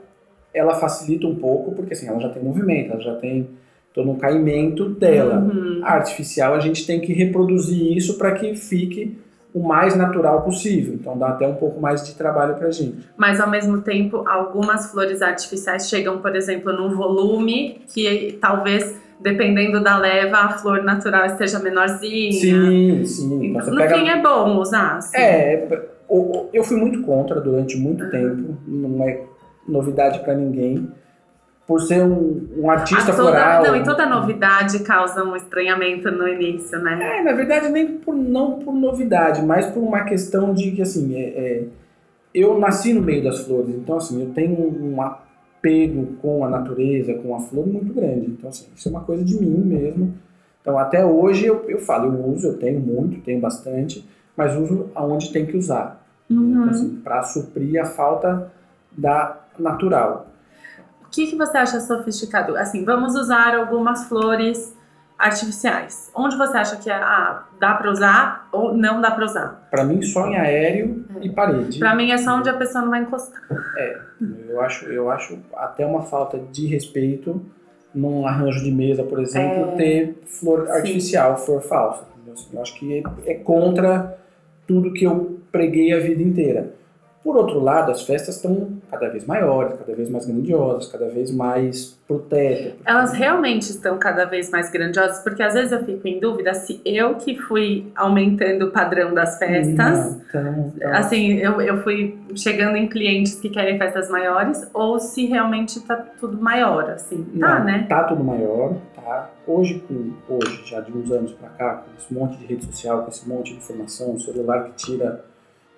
ela 0.52 0.74
facilita 0.74 1.26
um 1.26 1.34
pouco 1.34 1.72
porque 1.72 1.94
assim 1.94 2.08
ela 2.08 2.20
já 2.20 2.28
tem 2.28 2.42
movimento, 2.42 2.92
ela 2.92 3.00
já 3.00 3.14
tem 3.16 3.48
todo 3.92 4.10
um 4.10 4.16
caimento 4.16 4.88
dela. 4.88 5.38
Uhum. 5.38 5.80
A 5.84 5.92
artificial 5.92 6.54
a 6.54 6.60
gente 6.60 6.86
tem 6.86 7.00
que 7.00 7.12
reproduzir 7.12 7.96
isso 7.96 8.16
para 8.18 8.32
que 8.32 8.54
fique 8.54 9.18
o 9.54 9.62
mais 9.62 9.94
natural 9.96 10.42
possível. 10.42 10.94
Então 10.94 11.16
dá 11.16 11.28
até 11.28 11.46
um 11.46 11.54
pouco 11.54 11.80
mais 11.80 12.04
de 12.04 12.14
trabalho 12.14 12.56
para 12.56 12.68
a 12.68 12.70
gente. 12.72 13.06
Mas 13.16 13.40
ao 13.40 13.48
mesmo 13.48 13.80
tempo, 13.82 14.24
algumas 14.26 14.90
flores 14.90 15.22
artificiais 15.22 15.88
chegam, 15.88 16.18
por 16.18 16.34
exemplo, 16.34 16.72
num 16.72 16.96
volume 16.96 17.80
que 17.86 18.36
talvez 18.40 18.96
dependendo 19.20 19.82
da 19.82 19.98
leva, 19.98 20.38
a 20.38 20.48
flor 20.50 20.82
natural 20.82 21.26
esteja 21.26 21.58
menorzinha. 21.58 22.32
Sim, 22.32 23.04
sim. 23.04 23.46
Então, 23.46 23.70
no 23.70 23.76
pega... 23.76 23.96
fim 23.96 24.08
é 24.08 24.20
bom 24.20 24.58
usar. 24.58 24.98
Assim. 24.98 25.16
É, 25.16 25.68
eu 26.52 26.64
fui 26.64 26.76
muito 26.76 27.02
contra 27.02 27.40
durante 27.40 27.76
muito 27.76 28.04
uhum. 28.04 28.10
tempo, 28.10 28.56
não 28.66 29.08
é 29.08 29.22
novidade 29.66 30.20
para 30.20 30.34
ninguém 30.34 30.88
por 31.66 31.80
ser 31.80 32.02
um, 32.02 32.46
um 32.58 32.70
artista 32.70 33.12
toda, 33.12 33.30
floral. 33.30 33.62
Não, 33.62 33.76
e 33.76 33.82
toda 33.82 34.06
novidade 34.06 34.80
causa 34.80 35.24
um 35.24 35.34
estranhamento 35.34 36.10
no 36.10 36.28
início, 36.28 36.78
né? 36.78 37.18
É, 37.18 37.22
na 37.22 37.32
verdade, 37.32 37.68
nem 37.70 37.86
por, 37.98 38.14
não 38.14 38.58
por 38.58 38.74
novidade, 38.74 39.42
mas 39.42 39.66
por 39.66 39.80
uma 39.80 40.04
questão 40.04 40.52
de 40.52 40.72
que, 40.72 40.82
assim, 40.82 41.16
é, 41.16 41.22
é, 41.22 41.64
eu 42.34 42.58
nasci 42.58 42.92
no 42.92 43.00
meio 43.00 43.24
das 43.24 43.40
flores, 43.40 43.74
então, 43.74 43.96
assim, 43.96 44.22
eu 44.22 44.30
tenho 44.34 44.54
um 44.60 45.00
apego 45.68 46.16
com 46.20 46.44
a 46.44 46.50
natureza, 46.50 47.14
com 47.14 47.34
a 47.34 47.40
flor 47.40 47.66
muito 47.66 47.92
grande. 47.92 48.26
Então, 48.26 48.50
assim, 48.50 48.66
isso 48.74 48.88
é 48.88 48.90
uma 48.90 49.02
coisa 49.02 49.24
de 49.24 49.40
mim 49.40 49.64
mesmo. 49.64 50.14
Então, 50.60 50.78
até 50.78 51.04
hoje 51.04 51.46
eu, 51.46 51.64
eu 51.68 51.78
falo, 51.78 52.14
eu 52.14 52.26
uso, 52.26 52.48
eu 52.48 52.58
tenho 52.58 52.80
muito, 52.80 53.20
tenho 53.22 53.40
bastante, 53.40 54.06
mas 54.36 54.56
uso 54.56 54.90
aonde 54.94 55.32
tem 55.32 55.46
que 55.46 55.56
usar. 55.56 56.04
Uhum. 56.30 56.50
Então, 56.50 56.70
assim, 56.70 57.00
para 57.02 57.22
suprir 57.22 57.80
a 57.80 57.84
falta 57.84 58.50
da 58.96 59.40
natural 59.58 60.34
que, 61.14 61.28
que 61.28 61.36
você 61.36 61.56
acha 61.56 61.78
sofisticado? 61.80 62.56
Assim, 62.56 62.84
vamos 62.84 63.14
usar 63.14 63.54
algumas 63.54 64.04
flores 64.06 64.76
artificiais. 65.24 66.10
Onde 66.14 66.36
você 66.36 66.58
acha 66.58 66.76
que 66.76 66.90
ah, 66.90 67.44
dá 67.58 67.74
para 67.74 67.90
usar 67.90 68.48
ou 68.52 68.74
não 68.74 69.00
dá 69.00 69.10
para 69.10 69.24
usar? 69.24 69.66
Para 69.70 69.82
mim, 69.82 70.02
só 70.02 70.26
em 70.28 70.36
aéreo 70.36 71.06
é. 71.16 71.24
e 71.24 71.30
parede. 71.30 71.78
Para 71.78 71.94
mim, 71.94 72.10
é 72.10 72.18
só 72.18 72.36
onde 72.36 72.50
a 72.50 72.52
pessoa 72.54 72.82
não 72.82 72.90
vai 72.90 73.00
encostar. 73.00 73.42
É, 73.78 73.98
eu 74.48 74.60
acho, 74.60 74.84
eu 74.86 75.10
acho 75.10 75.38
até 75.56 75.86
uma 75.86 76.02
falta 76.02 76.38
de 76.38 76.66
respeito 76.66 77.40
num 77.94 78.26
arranjo 78.26 78.62
de 78.62 78.70
mesa, 78.70 79.02
por 79.02 79.20
exemplo, 79.20 79.72
é... 79.72 79.76
ter 79.76 80.18
flor 80.26 80.70
artificial, 80.70 81.38
Sim. 81.38 81.46
flor 81.46 81.62
falsa. 81.62 82.04
Eu 82.52 82.60
acho 82.60 82.74
que 82.74 82.98
é, 82.98 83.30
é 83.30 83.34
contra 83.34 84.18
tudo 84.66 84.92
que 84.92 85.04
eu 85.04 85.40
preguei 85.50 85.92
a 85.92 86.00
vida 86.00 86.22
inteira. 86.22 86.74
Por 87.24 87.38
outro 87.38 87.58
lado, 87.58 87.90
as 87.90 88.02
festas 88.02 88.36
estão 88.36 88.68
cada 88.90 89.08
vez 89.08 89.24
maiores, 89.24 89.78
cada 89.78 89.94
vez 89.94 90.10
mais 90.10 90.26
grandiosas, 90.26 90.92
cada 90.92 91.08
vez 91.08 91.30
mais 91.30 91.98
pro 92.06 92.18
teto. 92.18 92.76
Elas 92.84 93.14
realmente 93.14 93.62
estão 93.62 93.96
cada 93.96 94.26
vez 94.26 94.50
mais 94.50 94.70
grandiosas, 94.70 95.20
porque 95.20 95.42
às 95.42 95.54
vezes 95.54 95.72
eu 95.72 95.82
fico 95.86 96.06
em 96.06 96.20
dúvida 96.20 96.52
se 96.52 96.82
eu 96.84 97.14
que 97.14 97.34
fui 97.38 97.90
aumentando 97.96 98.66
o 98.66 98.70
padrão 98.70 99.14
das 99.14 99.38
festas, 99.38 100.20
então, 100.28 100.72
então, 100.76 100.92
assim, 100.92 101.38
eu, 101.38 101.62
eu 101.62 101.82
fui 101.82 102.18
chegando 102.36 102.76
em 102.76 102.86
clientes 102.86 103.36
que 103.36 103.48
querem 103.48 103.78
festas 103.78 104.10
maiores, 104.10 104.68
ou 104.74 105.00
se 105.00 105.24
realmente 105.24 105.80
tá 105.80 105.96
tudo 106.20 106.36
maior, 106.36 106.90
assim. 106.90 107.24
Tá, 107.40 107.58
não, 107.58 107.64
né? 107.64 107.86
Tá 107.88 108.04
tudo 108.04 108.22
maior, 108.22 108.76
tá? 108.94 109.30
Hoje, 109.46 109.82
com, 109.88 110.12
hoje, 110.28 110.62
já 110.66 110.80
de 110.80 110.92
uns 110.92 111.10
anos 111.10 111.32
pra 111.32 111.48
cá, 111.48 111.74
com 111.76 111.90
esse 111.98 112.12
monte 112.12 112.36
de 112.36 112.44
rede 112.44 112.66
social, 112.66 113.02
com 113.02 113.08
esse 113.08 113.26
monte 113.26 113.52
de 113.52 113.56
informação, 113.56 114.12
um 114.12 114.20
celular 114.20 114.64
que 114.64 114.72
tira, 114.72 115.24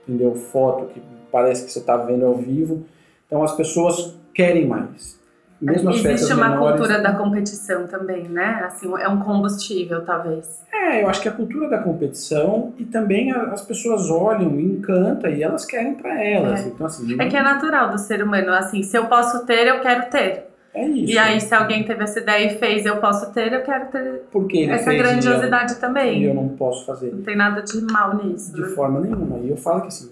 entendeu, 0.09 0.35
foto 0.35 0.87
que 0.87 1.00
parece 1.37 1.64
que 1.66 1.70
você 1.72 1.81
está 1.81 1.96
vendo 1.99 2.25
ao 2.25 2.35
vivo. 2.37 2.85
Então 3.27 3.42
as 3.42 3.55
pessoas 3.55 4.14
querem 4.35 4.66
mais. 4.66 5.16
Mesmo 5.61 5.88
as 5.90 6.05
Existe 6.05 6.33
uma 6.35 6.51
menores, 6.51 6.77
cultura 6.79 7.01
da 7.03 7.12
competição 7.14 7.87
também, 7.87 8.25
né? 8.29 8.62
Assim, 8.66 8.90
é 8.99 9.09
um 9.09 9.20
combustível, 9.20 10.05
talvez. 10.05 10.61
É, 10.72 11.03
eu 11.03 11.09
acho 11.09 11.20
que 11.22 11.29
a 11.29 11.33
cultura 11.33 11.68
da 11.68 11.79
competição 11.79 12.72
e 12.79 12.85
também 12.85 13.33
as 13.33 13.62
pessoas 13.62 14.11
olham 14.11 14.61
encanta 14.61 15.29
e 15.31 15.42
elas 15.42 15.64
querem 15.64 15.94
para 15.94 16.22
elas. 16.22 16.61
É. 16.64 16.68
Então 16.68 16.87
assim, 16.87 17.16
É 17.20 17.27
que 17.27 17.37
é 17.37 17.42
natural 17.42 17.90
do 17.90 17.99
ser 17.99 18.22
humano, 18.22 18.53
assim, 18.53 18.83
se 18.83 18.96
eu 18.96 19.07
posso 19.07 19.44
ter, 19.46 19.66
eu 19.66 19.81
quero 19.81 20.11
ter. 20.11 20.44
é 20.75 20.87
isso. 20.88 21.12
E 21.14 21.18
aí, 21.18 21.40
se 21.40 21.55
alguém 21.55 21.83
teve 21.85 22.05
essa 22.05 22.20
ideia 22.20 22.53
e 22.53 22.59
fez, 22.59 22.85
eu 22.85 22.99
posso 22.99 23.33
ter, 23.33 23.51
eu 23.51 23.62
quero 23.62 23.87
ter 23.87 24.22
Porque 24.31 24.59
ele 24.59 24.72
essa 24.72 24.85
fez 24.85 24.96
e 24.96 24.99
eu- 25.01 25.09
grandiosidade 25.09 25.72
e 25.72 25.77
também. 25.77 26.22
eu 26.22 26.35
não 26.35 26.49
posso 26.51 26.85
fazer 26.85 27.11
Não 27.14 27.22
tem 27.22 27.35
nada 27.35 27.62
de 27.62 27.81
mal 27.81 28.14
nisso. 28.22 28.53
de 28.55 28.61
né? 28.61 28.68
forma 28.68 29.01
nenhuma. 29.01 29.38
E 29.38 29.49
eu 29.49 29.57
falo 29.57 29.81
que 29.81 29.88
assim, 29.88 30.11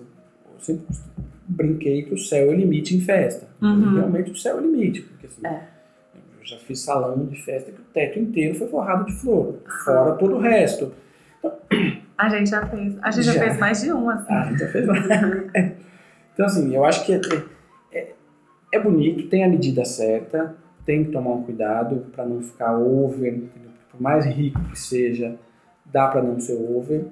sempre 0.64 0.86
brinquei 1.46 2.02
que 2.02 2.14
o 2.14 2.18
céu 2.18 2.46
é 2.46 2.50
o 2.50 2.56
limite 2.56 2.96
em 2.96 3.00
festa. 3.00 3.46
Uhum. 3.60 3.94
Realmente 3.94 4.30
o 4.30 4.36
céu 4.36 4.56
é 4.56 4.60
o 4.60 4.62
limite, 4.62 5.02
porque 5.02 5.26
assim, 5.26 5.46
É. 5.46 5.68
eu 6.40 6.46
já 6.46 6.58
fiz 6.58 6.80
salão 6.80 7.26
de 7.26 7.42
festa 7.42 7.70
que 7.70 7.80
o 7.80 7.84
teto 7.92 8.18
inteiro 8.18 8.54
foi 8.54 8.66
forrado 8.68 9.06
de 9.06 9.12
flor, 9.12 9.58
fora 9.84 10.12
todo 10.16 10.36
o 10.36 10.40
resto. 10.40 10.92
A 12.16 12.28
gente 12.28 12.48
já 12.50 12.66
fez. 12.66 12.96
A 13.02 13.10
gente 13.10 13.24
já, 13.24 13.32
Já. 13.34 13.40
fez 13.40 13.58
mais 13.58 13.82
de 13.82 13.92
um, 13.92 14.08
assim. 14.08 14.26
Ah, 14.32 14.42
a 14.42 14.44
gente 14.44 14.58
já 14.60 14.68
fez 14.68 14.86
Então, 16.32 16.46
assim, 16.46 16.74
eu 16.74 16.84
acho 16.84 17.04
que 17.04 17.12
é, 17.14 17.20
é, 17.92 18.12
é 18.72 18.80
bonito, 18.80 19.28
tem 19.28 19.44
a 19.44 19.48
medida 19.48 19.84
certa, 19.84 20.56
tem 20.84 21.04
que 21.04 21.12
tomar 21.12 21.30
um 21.30 21.42
cuidado 21.42 22.06
para 22.12 22.24
não 22.24 22.40
ficar 22.40 22.76
over, 22.76 23.42
por 23.90 24.00
mais 24.00 24.24
rico 24.24 24.60
que 24.70 24.78
seja, 24.78 25.36
dá 25.84 26.08
para 26.08 26.22
não 26.22 26.40
ser 26.40 26.54
over. 26.54 27.04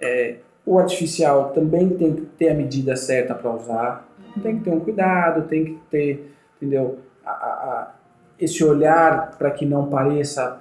É, 0.00 0.36
o 0.70 0.78
artificial 0.78 1.50
também 1.52 1.88
tem 1.90 2.14
que 2.14 2.22
ter 2.22 2.50
a 2.50 2.54
medida 2.54 2.94
certa 2.94 3.34
para 3.34 3.50
usar, 3.54 4.08
tem 4.42 4.58
que 4.58 4.64
ter 4.64 4.70
um 4.70 4.80
cuidado, 4.80 5.48
tem 5.48 5.64
que 5.64 5.78
ter, 5.90 6.34
entendeu? 6.56 6.98
A- 7.24 7.30
a- 7.30 7.32
a- 7.34 7.94
esse 8.38 8.62
olhar 8.62 9.36
para 9.38 9.50
que 9.50 9.64
não 9.64 9.88
pareça 9.88 10.60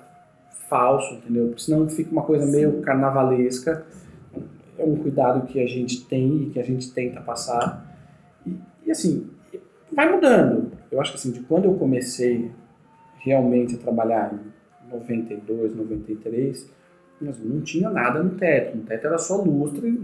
falso, 0.69 1.13
entendeu? 1.15 1.47
Porque 1.47 1.61
senão 1.61 1.87
fica 1.89 2.11
uma 2.11 2.23
coisa 2.23 2.45
meio 2.45 2.81
carnavalesca. 2.81 3.85
É 4.77 4.83
um 4.83 4.95
cuidado 4.95 5.45
que 5.47 5.61
a 5.61 5.67
gente 5.67 6.05
tem 6.05 6.43
e 6.43 6.49
que 6.51 6.59
a 6.59 6.63
gente 6.63 6.91
tenta 6.93 7.19
passar. 7.21 7.85
E, 8.45 8.55
e, 8.85 8.91
assim, 8.91 9.29
vai 9.91 10.11
mudando. 10.11 10.71
Eu 10.91 11.01
acho 11.01 11.11
que 11.11 11.17
assim, 11.17 11.31
de 11.31 11.41
quando 11.41 11.65
eu 11.65 11.73
comecei 11.75 12.49
realmente 13.19 13.75
a 13.75 13.77
trabalhar 13.77 14.33
em 14.33 14.89
92, 14.93 15.75
93, 15.75 16.69
mas 17.21 17.37
não 17.43 17.61
tinha 17.61 17.89
nada 17.89 18.21
no 18.21 18.29
teto. 18.31 18.77
No 18.77 18.83
teto 18.83 19.07
era 19.07 19.17
só 19.17 19.37
lustre 19.41 19.99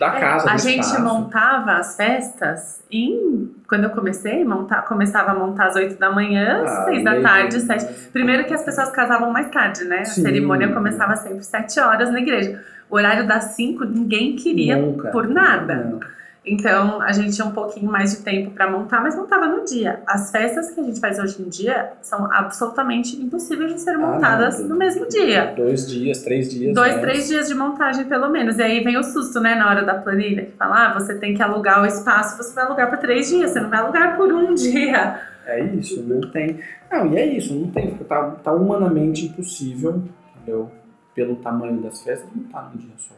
da 0.00 0.10
casa, 0.10 0.48
É, 0.48 0.52
a 0.52 0.56
gente 0.56 0.80
espaço. 0.80 1.02
montava 1.02 1.72
as 1.78 1.96
festas 1.96 2.82
em. 2.90 3.50
Quando 3.68 3.84
eu 3.84 3.90
comecei, 3.90 4.44
montar, 4.44 4.82
começava 4.82 5.30
a 5.30 5.34
montar 5.34 5.66
às 5.66 5.76
8 5.76 5.98
da 5.98 6.10
manhã, 6.10 6.64
Ah, 6.66 6.84
6 6.86 7.04
da 7.04 7.20
tarde, 7.20 7.60
7. 7.60 8.10
Primeiro 8.12 8.44
que 8.44 8.54
as 8.54 8.62
pessoas 8.64 8.90
casavam 8.90 9.30
mais 9.32 9.48
tarde, 9.50 9.84
né? 9.84 10.04
Sim. 10.04 10.20
A 10.22 10.24
cerimônia 10.24 10.72
começava 10.72 11.14
sempre 11.16 11.42
7 11.44 11.78
horas 11.80 12.10
na 12.10 12.20
igreja. 12.20 12.62
O 12.90 12.96
horário 12.96 13.26
das 13.26 13.44
5 13.56 13.84
ninguém 13.84 14.36
queria 14.36 14.76
Nunca. 14.76 15.10
por 15.10 15.26
nada. 15.28 15.74
Não. 15.76 16.00
Então 16.46 17.00
a 17.02 17.10
gente 17.12 17.34
tinha 17.34 17.46
um 17.46 17.50
pouquinho 17.50 17.90
mais 17.90 18.12
de 18.16 18.22
tempo 18.22 18.52
para 18.52 18.70
montar, 18.70 19.00
mas 19.02 19.16
montava 19.16 19.48
no 19.48 19.64
dia. 19.64 20.00
As 20.06 20.30
festas 20.30 20.70
que 20.70 20.78
a 20.80 20.84
gente 20.84 21.00
faz 21.00 21.18
hoje 21.18 21.42
em 21.42 21.48
dia 21.48 21.94
são 22.00 22.32
absolutamente 22.32 23.20
impossíveis 23.20 23.84
de 23.84 23.90
Ah, 23.90 23.98
montadas 23.98 24.60
não. 24.60 24.68
no 24.68 24.76
mesmo 24.76 25.08
dia. 25.08 25.52
Dois 25.56 25.88
dias, 25.88 26.22
três 26.22 26.48
dias. 26.48 26.72
Dois, 26.72 26.94
né? 26.94 27.00
três 27.00 27.26
dias 27.26 27.48
de 27.48 27.54
montagem, 27.54 28.04
pelo 28.04 28.28
menos. 28.30 28.58
E 28.58 28.62
aí 28.62 28.84
vem 28.84 28.96
o 28.96 29.02
susto, 29.02 29.40
né, 29.40 29.56
na 29.56 29.68
hora 29.68 29.84
da 29.84 29.94
planilha. 29.94 30.46
Que 30.46 30.52
fala, 30.52 30.86
ah, 30.86 30.94
você 30.94 31.16
tem 31.16 31.34
que 31.34 31.42
alugar 31.42 31.82
o 31.82 31.86
espaço, 31.86 32.36
você 32.36 32.54
vai 32.54 32.64
alugar 32.64 32.88
por 32.90 32.98
três 32.98 33.28
dias, 33.28 33.50
você 33.50 33.60
não 33.60 33.68
vai 33.68 33.80
alugar 33.80 34.16
por 34.16 34.32
um 34.32 34.54
dia. 34.54 35.20
É 35.46 35.60
isso, 35.64 36.02
não 36.02 36.20
tem. 36.30 36.60
Não, 36.90 37.06
e 37.12 37.16
é 37.16 37.26
isso, 37.26 37.54
não 37.54 37.70
tem, 37.70 37.90
porque 37.90 38.04
tá, 38.04 38.30
tá 38.42 38.52
humanamente 38.52 39.26
impossível, 39.26 40.02
entendeu? 40.36 40.70
Pelo 41.14 41.36
tamanho 41.36 41.80
das 41.80 42.02
festas, 42.02 42.28
montar 42.34 42.70
num 42.72 42.78
dia 42.78 42.90
só. 42.98 43.14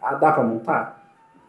Ah, 0.00 0.14
dá 0.14 0.32
pra 0.32 0.42
montar? 0.44 0.97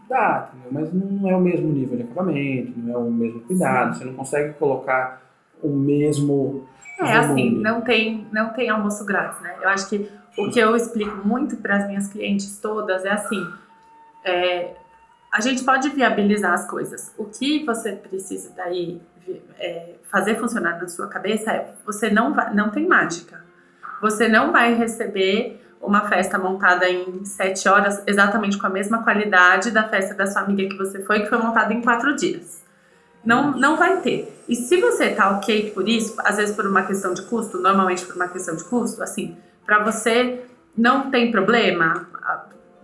Dá, 0.10 0.50
entendeu? 0.52 0.72
Mas 0.72 0.92
não 0.92 1.30
é 1.30 1.36
o 1.36 1.40
mesmo 1.40 1.70
nível 1.70 1.96
de 1.96 2.04
acabamento, 2.04 2.74
não 2.76 2.94
é 2.94 2.98
o 2.98 3.12
mesmo 3.12 3.42
cuidado, 3.42 3.96
você 3.96 4.06
não 4.06 4.16
consegue 4.16 4.54
colocar 4.54 5.22
o 5.62 5.70
mesmo. 5.70 6.68
É 7.00 7.18
assim, 7.18 7.28
volume. 7.28 7.62
não 7.62 7.82
tem, 7.82 8.28
não 8.32 8.50
tem 8.50 8.70
almoço 8.70 9.06
grátis, 9.06 9.40
né? 9.42 9.56
Eu 9.62 9.70
acho 9.70 9.88
que 9.88 10.12
o 10.38 10.50
que 10.50 10.60
eu 10.60 10.76
explico 10.76 11.26
muito 11.26 11.58
para 11.58 11.78
as 11.78 11.88
minhas 11.88 12.08
clientes 12.08 12.58
todas 12.58 13.06
é 13.06 13.12
assim: 13.12 13.48
é, 14.26 14.74
a 15.32 15.42
gente 15.42 15.64
pode 15.64 15.90
viabilizar 15.90 16.54
as 16.54 16.68
coisas. 16.68 17.14
O 17.18 17.26
que 17.26 17.64
você 17.64 17.92
precisa 17.92 18.52
daí 18.56 19.00
é, 19.60 19.94
fazer 20.10 20.40
funcionar 20.40 20.82
na 20.82 20.88
sua 20.88 21.08
cabeça 21.08 21.52
é 21.52 21.74
você 21.86 22.10
não 22.10 22.34
vai, 22.34 22.54
não 22.54 22.72
tem 22.72 22.88
mágica. 22.88 23.44
Você 24.02 24.28
não 24.28 24.52
vai 24.52 24.74
receber 24.74 25.62
uma 25.82 26.08
festa 26.08 26.38
montada 26.38 26.90
em 26.90 27.24
sete 27.26 27.68
horas 27.68 28.04
exatamente 28.06 28.58
com 28.58 28.68
a 28.68 28.70
mesma 28.70 29.04
qualidade 29.04 29.72
da 29.72 29.88
festa 29.88 30.14
da 30.14 30.28
sua 30.28 30.42
amiga 30.42 30.68
que 30.68 30.78
você 30.78 31.04
foi, 31.04 31.22
que 31.22 31.30
foi 31.30 31.38
montada 31.38 31.74
em 31.74 31.82
quatro 31.82 32.16
dias. 32.16 32.64
Não, 33.24 33.52
não 33.52 33.78
vai 33.78 33.98
ter. 34.02 34.44
E 34.48 34.56
se 34.56 34.80
você 34.80 35.10
tá 35.10 35.32
ok 35.32 35.72
por 35.72 35.88
isso, 35.88 36.16
às 36.20 36.38
vezes 36.38 36.56
por 36.56 36.66
uma 36.66 36.84
questão 36.84 37.14
de 37.14 37.22
custo, 37.24 37.58
normalmente 37.60 38.06
por 38.06 38.16
uma 38.16 38.28
questão 38.28 38.56
de 38.56 38.64
custo, 38.64 39.04
assim, 39.04 39.38
para 39.66 39.84
você 39.84 40.44
não 40.78 41.12
tem 41.12 41.32
problema, 41.32 42.08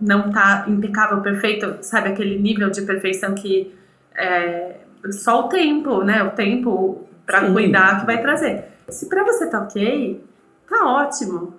não 0.00 0.30
tá 0.30 0.66
impecável, 0.68 1.20
perfeito, 1.20 1.78
sabe 1.80 2.10
aquele 2.10 2.38
nível 2.38 2.70
de 2.70 2.82
perfeição 2.82 3.34
que 3.34 3.74
é, 4.14 4.76
só 5.10 5.46
o 5.46 5.48
tempo, 5.48 6.02
né? 6.02 6.22
O 6.22 6.30
tempo 6.30 7.06
para 7.24 7.50
cuidar 7.50 8.00
que 8.00 8.06
vai 8.06 8.20
trazer. 8.20 8.64
Se 8.88 9.08
para 9.08 9.24
você 9.24 9.48
tá 9.48 9.60
ok, 9.60 10.24
tá 10.68 10.86
ótimo, 10.86 11.54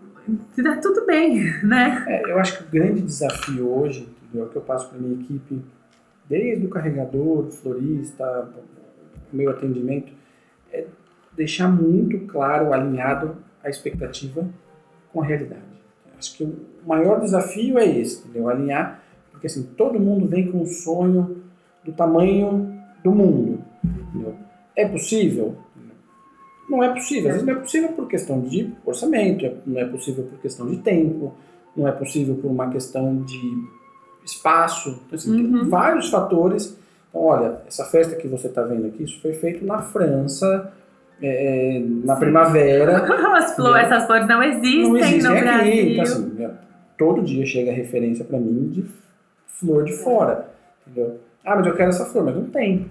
tá 0.63 0.78
tudo 0.78 1.06
bem, 1.06 1.44
né? 1.63 2.06
É, 2.08 2.32
eu 2.32 2.40
acho 2.40 2.58
que 2.58 2.63
o 2.63 2.68
grande 2.72 3.02
desafio 3.02 3.70
hoje? 3.70 4.08
É 4.36 4.42
o 4.42 4.50
que 4.50 4.58
eu 4.58 4.62
passo 4.62 4.90
para 4.90 5.00
minha 5.00 5.20
equipe, 5.20 5.62
desde 6.28 6.66
o 6.66 6.70
carregador, 6.70 7.50
florista, 7.50 8.50
meu 9.32 9.50
atendimento, 9.50 10.12
é 10.72 10.86
deixar 11.36 11.68
muito 11.70 12.20
claro, 12.28 12.74
alinhado 12.74 13.38
a 13.63 13.70
expectativa 13.70 14.48
com 15.12 15.22
a 15.22 15.26
realidade. 15.26 15.62
Acho 16.18 16.36
que 16.36 16.44
o 16.44 16.58
maior 16.86 17.20
desafio 17.20 17.78
é 17.78 17.86
esse, 17.86 18.24
entendeu? 18.24 18.50
Alinhar, 18.50 19.02
porque 19.32 19.48
assim, 19.48 19.63
todo 19.78 20.00
mundo 20.00 20.28
vem 20.28 20.52
com 20.52 20.62
um 20.62 20.66
sonho 20.66 21.44
do 21.84 21.92
tamanho 21.92 22.74
do 23.04 23.12
mundo, 23.12 23.63
entendeu? 23.84 24.36
É 24.76 24.88
possível? 24.88 25.58
Não 26.69 26.84
é 26.84 26.93
possível. 26.93 27.30
Às 27.30 27.36
vezes 27.38 27.47
não 27.47 27.53
é 27.53 27.60
possível 27.62 27.89
por 27.93 28.08
questão 28.08 28.41
de 28.41 28.73
orçamento, 28.86 29.45
é- 29.45 29.53
não 29.65 29.80
é 29.82 29.86
possível 29.86 30.23
por 30.25 30.38
questão 30.39 30.67
de 30.67 30.77
tempo, 30.77 31.34
não 31.75 31.88
é 31.88 31.91
possível 31.91 32.36
por 32.36 32.50
uma 32.52 32.69
questão 32.69 33.21
de 33.21 33.39
espaço. 34.25 34.89
Então, 35.06 35.15
assim, 35.15 35.31
Uhum. 35.46 35.60
tem 35.62 35.69
vários 35.69 36.10
fatores. 36.10 36.77
Então, 37.10 37.21
olha, 37.21 37.62
essa 37.67 37.85
festa 37.85 38.15
que 38.15 38.27
você 38.27 38.48
está 38.48 38.62
vendo 38.63 38.87
aqui, 38.87 39.04
isso 39.04 39.21
foi 39.21 39.33
feito 39.33 39.65
na 39.65 39.79
França, 39.81 40.73
é, 41.21 41.81
na 42.04 42.13
Sim. 42.15 42.19
primavera. 42.19 42.98
As 43.37 43.56
flores, 43.56 43.85
essas 43.87 44.06
flores 44.06 44.27
não 44.27 44.44
existem, 44.44 44.83
não 44.89 44.98
existem 44.98 45.21
no 45.23 45.31
aqui. 45.31 45.42
Brasil. 45.44 45.92
Então, 45.92 46.04
assim, 46.04 46.33
né, 46.35 46.52
todo 46.98 47.21
dia 47.21 47.46
chega 47.46 47.71
referência 47.71 48.25
para 48.25 48.37
mim 48.39 48.67
de 48.69 48.85
flor 49.48 49.83
de 49.85 49.94
fora. 49.94 50.50
Entendeu? 50.85 51.17
Ah, 51.46 51.56
mas 51.56 51.65
eu 51.65 51.73
quero 51.75 51.89
essa 51.89 52.06
flor, 52.06 52.25
mas 52.25 52.35
não 52.35 52.46
tem. 52.46 52.89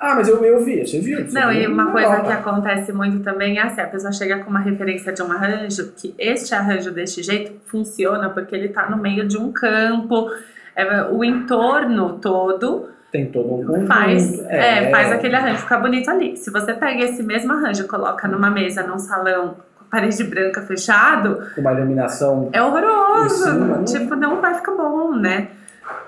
Ah, 0.00 0.14
mas 0.14 0.28
eu, 0.28 0.42
eu 0.44 0.64
vi, 0.64 0.86
você 0.86 1.00
viu? 1.00 1.26
Você 1.26 1.38
Não, 1.38 1.50
viu 1.50 1.60
e 1.62 1.66
uma 1.66 1.84
na 1.86 1.90
coisa 1.92 2.20
que 2.20 2.32
acontece 2.32 2.92
muito 2.92 3.20
também 3.24 3.58
é 3.58 3.62
assim, 3.62 3.80
a 3.80 3.86
pessoa 3.86 4.12
chega 4.12 4.38
com 4.38 4.50
uma 4.50 4.60
referência 4.60 5.12
de 5.12 5.22
um 5.22 5.30
arranjo, 5.32 5.92
que 5.96 6.14
este 6.18 6.54
arranjo 6.54 6.90
deste 6.92 7.22
jeito 7.22 7.52
funciona 7.66 8.30
porque 8.30 8.54
ele 8.54 8.68
tá 8.68 8.88
no 8.88 8.96
meio 8.96 9.26
de 9.26 9.36
um 9.36 9.50
campo, 9.52 10.30
é, 10.76 11.02
o 11.10 11.24
entorno 11.24 12.18
todo 12.20 12.88
Tem 13.10 13.26
todo 13.26 13.54
um 13.54 13.66
conjunto. 13.66 13.86
faz, 13.88 14.38
é, 14.48 14.90
faz 14.90 15.10
aquele 15.12 15.34
arranjo 15.34 15.58
ficar 15.62 15.78
bonito 15.78 16.08
ali. 16.10 16.36
Se 16.36 16.50
você 16.50 16.72
pega 16.74 17.02
esse 17.04 17.22
mesmo 17.22 17.52
arranjo 17.52 17.84
e 17.84 17.88
coloca 17.88 18.28
numa 18.28 18.50
mesa, 18.50 18.82
num 18.84 18.98
salão, 18.98 19.56
com 19.78 19.84
parede 19.90 20.22
branca 20.22 20.62
fechado, 20.62 21.42
Com 21.54 21.60
uma 21.60 21.72
iluminação 21.72 22.50
é 22.52 22.62
horroroso. 22.62 23.26
Isso, 23.34 23.52
não- 23.54 23.84
tipo, 23.84 24.14
não 24.14 24.40
vai 24.40 24.54
ficar 24.54 24.72
bom, 24.72 25.16
né? 25.16 25.48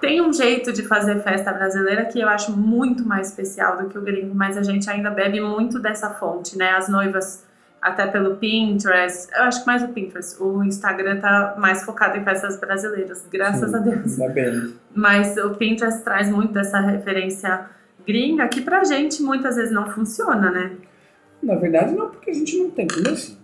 Tem 0.00 0.20
um 0.20 0.32
jeito 0.32 0.72
de 0.72 0.82
fazer 0.82 1.22
festa 1.22 1.52
brasileira 1.52 2.04
que 2.06 2.20
eu 2.20 2.28
acho 2.28 2.56
muito 2.56 3.04
mais 3.06 3.28
especial 3.28 3.76
do 3.78 3.88
que 3.88 3.98
o 3.98 4.02
gringo, 4.02 4.34
mas 4.34 4.56
a 4.56 4.62
gente 4.62 4.88
ainda 4.88 5.10
bebe 5.10 5.40
muito 5.40 5.78
dessa 5.78 6.10
fonte, 6.10 6.56
né? 6.56 6.70
As 6.70 6.88
noivas, 6.88 7.44
até 7.80 8.06
pelo 8.06 8.36
Pinterest, 8.36 9.30
eu 9.34 9.42
acho 9.44 9.60
que 9.60 9.66
mais 9.66 9.82
o 9.82 9.88
Pinterest, 9.88 10.42
o 10.42 10.64
Instagram 10.64 11.20
tá 11.20 11.54
mais 11.58 11.82
focado 11.82 12.16
em 12.16 12.24
festas 12.24 12.58
brasileiras, 12.58 13.26
graças 13.30 13.70
Sim, 13.70 13.76
a 13.76 13.78
Deus. 13.78 14.20
Ainda 14.20 14.32
bem. 14.32 14.74
Mas 14.94 15.36
o 15.36 15.50
Pinterest 15.50 16.02
traz 16.02 16.30
muito 16.30 16.52
dessa 16.52 16.80
referência 16.80 17.66
gringa 18.06 18.48
que 18.48 18.62
pra 18.62 18.84
gente 18.84 19.22
muitas 19.22 19.56
vezes 19.56 19.72
não 19.72 19.90
funciona, 19.90 20.50
né? 20.50 20.72
Na 21.42 21.54
verdade, 21.56 21.94
não, 21.94 22.10
porque 22.10 22.30
a 22.30 22.34
gente 22.34 22.56
não 22.58 22.70
tem. 22.70 22.86
Primeiro 22.86 23.14
assim, 23.14 23.36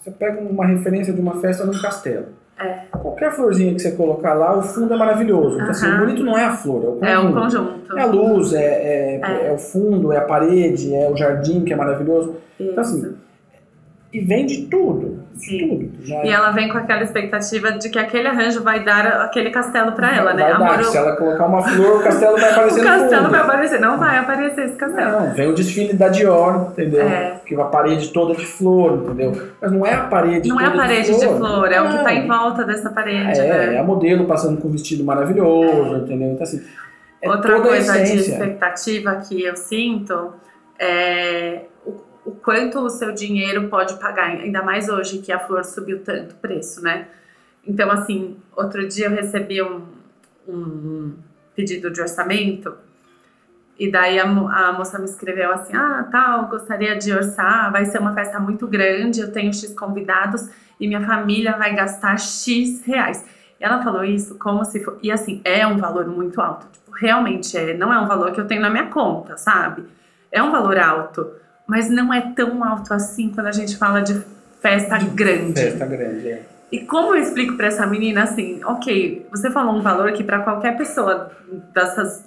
você 0.00 0.10
pega 0.10 0.40
uma 0.40 0.66
referência 0.66 1.12
de 1.12 1.20
uma 1.20 1.40
festa 1.40 1.64
num 1.64 1.80
castelo. 1.80 2.41
É. 2.62 2.78
Qualquer 2.92 3.32
florzinha 3.32 3.74
que 3.74 3.80
você 3.80 3.92
colocar 3.92 4.34
lá, 4.34 4.56
o 4.56 4.62
fundo 4.62 4.92
é 4.94 4.96
maravilhoso. 4.96 5.56
Então, 5.56 5.70
assim, 5.70 5.90
o 5.92 5.98
bonito 5.98 6.22
não 6.22 6.38
é 6.38 6.44
a 6.44 6.52
flor, 6.52 6.98
é 7.02 7.18
o 7.18 7.22
conjunto. 7.32 7.38
É 7.38 7.42
conjunto. 7.42 7.98
É 7.98 8.02
a 8.02 8.06
luz, 8.06 8.52
é, 8.52 8.64
é, 8.64 9.20
É. 9.22 9.46
é 9.48 9.52
o 9.52 9.58
fundo, 9.58 10.12
é 10.12 10.18
a 10.18 10.22
parede, 10.22 10.94
é 10.94 11.10
o 11.10 11.16
jardim 11.16 11.64
que 11.64 11.72
é 11.72 11.76
maravilhoso. 11.76 12.36
Então, 12.58 12.80
assim, 12.80 12.98
Isso. 13.00 13.14
E 14.12 14.20
vem 14.20 14.44
de 14.44 14.66
tudo. 14.66 15.22
De 15.34 15.46
Sim. 15.46 15.68
tudo. 15.68 16.06
Já 16.06 16.22
E 16.22 16.28
ela 16.28 16.50
vem 16.50 16.68
com 16.68 16.76
aquela 16.76 17.02
expectativa 17.02 17.72
de 17.72 17.88
que 17.88 17.98
aquele 17.98 18.28
arranjo 18.28 18.62
vai 18.62 18.84
dar 18.84 19.06
aquele 19.22 19.48
castelo 19.50 19.92
pra 19.92 20.14
ela, 20.14 20.34
né? 20.34 20.42
Vai 20.42 20.58
dar. 20.58 20.72
Amor, 20.72 20.84
Se 20.84 20.96
ela 20.98 21.16
colocar 21.16 21.46
uma 21.46 21.62
flor, 21.62 22.00
o 22.00 22.04
castelo 22.04 22.36
vai 22.38 22.50
o 22.50 22.52
aparecer 22.52 22.82
no 22.82 22.84
castelo 22.84 23.30
vai 23.30 23.40
aparecer. 23.40 23.80
Não 23.80 23.98
vai 23.98 24.18
aparecer 24.18 24.64
esse 24.66 24.76
castelo. 24.76 25.10
Não, 25.12 25.34
vem 25.34 25.48
o 25.48 25.54
desfile 25.54 25.94
da 25.94 26.08
Dior, 26.08 26.72
entendeu? 26.72 27.02
É. 27.02 27.40
Que 27.46 27.54
a 27.54 27.64
parede 27.64 28.12
toda 28.12 28.34
de 28.34 28.44
flor, 28.44 29.02
entendeu? 29.04 29.32
Mas 29.60 29.72
não 29.72 29.86
é 29.86 29.94
a 29.94 30.04
parede 30.04 30.48
Não 30.48 30.60
é 30.60 30.66
a 30.66 30.70
parede 30.72 31.18
de 31.18 31.26
flor, 31.26 31.72
é 31.72 31.80
o 31.80 31.88
que 31.88 32.04
tá 32.04 32.12
em 32.12 32.26
volta 32.26 32.64
dessa 32.64 32.90
parede, 32.90 33.40
É, 33.40 33.48
né? 33.48 33.74
é 33.76 33.78
a 33.78 33.82
modelo 33.84 34.26
passando 34.26 34.60
com 34.60 34.68
um 34.68 34.72
vestido 34.72 35.02
maravilhoso, 35.04 35.96
entendeu? 36.04 36.32
Então, 36.32 36.42
assim, 36.42 36.62
é 37.22 37.30
Outra 37.30 37.60
coisa 37.60 37.98
de 38.02 38.16
expectativa 38.16 39.14
que 39.26 39.42
eu 39.42 39.56
sinto 39.56 40.34
é 40.78 41.62
o, 42.24 42.30
quanto 42.32 42.78
o 42.80 42.90
seu 42.90 43.12
dinheiro 43.12 43.68
pode 43.68 43.94
pagar, 43.94 44.28
ainda 44.28 44.62
mais 44.62 44.88
hoje 44.88 45.18
que 45.18 45.32
a 45.32 45.38
flor 45.38 45.64
subiu 45.64 46.02
tanto 46.02 46.32
o 46.32 46.38
preço, 46.38 46.82
né? 46.82 47.08
Então, 47.66 47.90
assim, 47.90 48.36
outro 48.56 48.86
dia 48.86 49.06
eu 49.06 49.10
recebi 49.10 49.62
um, 49.62 49.82
um 50.48 51.14
pedido 51.54 51.90
de 51.90 52.00
orçamento 52.00 52.74
e 53.78 53.90
daí 53.90 54.18
a, 54.18 54.24
a 54.24 54.72
moça 54.72 54.98
me 54.98 55.04
escreveu 55.04 55.52
assim, 55.52 55.74
ah, 55.74 56.06
tal, 56.10 56.48
gostaria 56.48 56.96
de 56.96 57.12
orçar, 57.12 57.70
vai 57.72 57.84
ser 57.84 57.98
uma 57.98 58.14
festa 58.14 58.38
muito 58.38 58.66
grande, 58.66 59.20
eu 59.20 59.32
tenho 59.32 59.52
X 59.52 59.72
convidados 59.74 60.48
e 60.78 60.86
minha 60.86 61.04
família 61.04 61.56
vai 61.56 61.74
gastar 61.74 62.18
X 62.18 62.84
reais. 62.84 63.24
Ela 63.58 63.82
falou 63.82 64.04
isso 64.04 64.36
como 64.38 64.64
se 64.64 64.82
for. 64.82 64.98
E 65.00 65.12
assim, 65.12 65.40
é 65.44 65.64
um 65.64 65.78
valor 65.78 66.06
muito 66.06 66.40
alto. 66.40 66.66
Tipo, 66.72 66.90
realmente 66.90 67.56
é. 67.56 67.74
Não 67.74 67.92
é 67.92 67.98
um 68.00 68.08
valor 68.08 68.32
que 68.32 68.40
eu 68.40 68.46
tenho 68.46 68.60
na 68.60 68.68
minha 68.68 68.86
conta, 68.86 69.36
sabe? 69.36 69.84
É 70.32 70.42
um 70.42 70.50
valor 70.50 70.76
alto. 70.78 71.30
Mas 71.66 71.88
não 71.88 72.12
é 72.12 72.20
tão 72.20 72.62
alto 72.64 72.92
assim 72.92 73.30
quando 73.30 73.46
a 73.46 73.52
gente 73.52 73.76
fala 73.76 74.00
de 74.00 74.20
festa 74.60 74.98
grande. 74.98 75.60
Festa 75.60 75.86
grande, 75.86 76.28
é. 76.28 76.42
E 76.70 76.80
como 76.86 77.14
eu 77.14 77.22
explico 77.22 77.54
pra 77.56 77.66
essa 77.66 77.86
menina 77.86 78.22
assim, 78.22 78.64
ok, 78.64 79.26
você 79.30 79.50
falou 79.50 79.74
um 79.74 79.82
valor 79.82 80.12
que 80.12 80.24
pra 80.24 80.38
qualquer 80.40 80.76
pessoa 80.76 81.30
dessas 81.74 82.24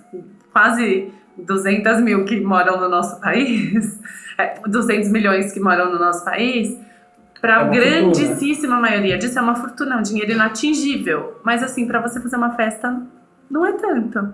quase 0.54 1.12
200 1.38 2.02
mil 2.02 2.26
que 2.26 2.40
moram 2.40 2.80
no 2.80 2.88
nosso 2.88 3.20
país, 3.20 4.00
é, 4.38 4.60
200 4.68 5.10
milhões 5.10 5.52
que 5.52 5.60
moram 5.60 5.92
no 5.92 6.00
nosso 6.00 6.24
país, 6.24 6.78
É 6.78 7.40
pra 7.42 7.64
uma 7.64 7.74
grandíssima 7.74 8.80
maioria 8.80 9.18
disso 9.18 9.38
é 9.40 9.42
uma 9.42 9.56
fortuna, 9.56 9.98
um 9.98 10.02
dinheiro 10.02 10.32
inatingível. 10.32 11.40
Mas 11.44 11.64
assim, 11.64 11.88
pra 11.88 12.00
você 12.00 12.20
fazer 12.20 12.36
uma 12.38 12.52
festa, 12.56 13.02
não 13.50 13.66
é 13.66 13.74
tanto. 13.74 14.34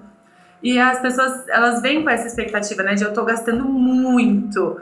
E 0.64 0.80
as 0.80 1.00
pessoas, 1.00 1.48
elas 1.50 1.82
vêm 1.82 2.04
com 2.04 2.10
essa 2.10 2.28
expectativa, 2.28 2.84
né, 2.84 2.94
de 2.94 3.04
eu 3.04 3.14
tô 3.14 3.24
gastando 3.26 3.66
muito. 3.66 4.80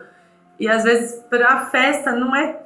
E 0.60 0.68
às 0.68 0.84
vezes 0.84 1.24
pra 1.30 1.66
festa 1.68 2.12
não 2.12 2.36
é 2.36 2.58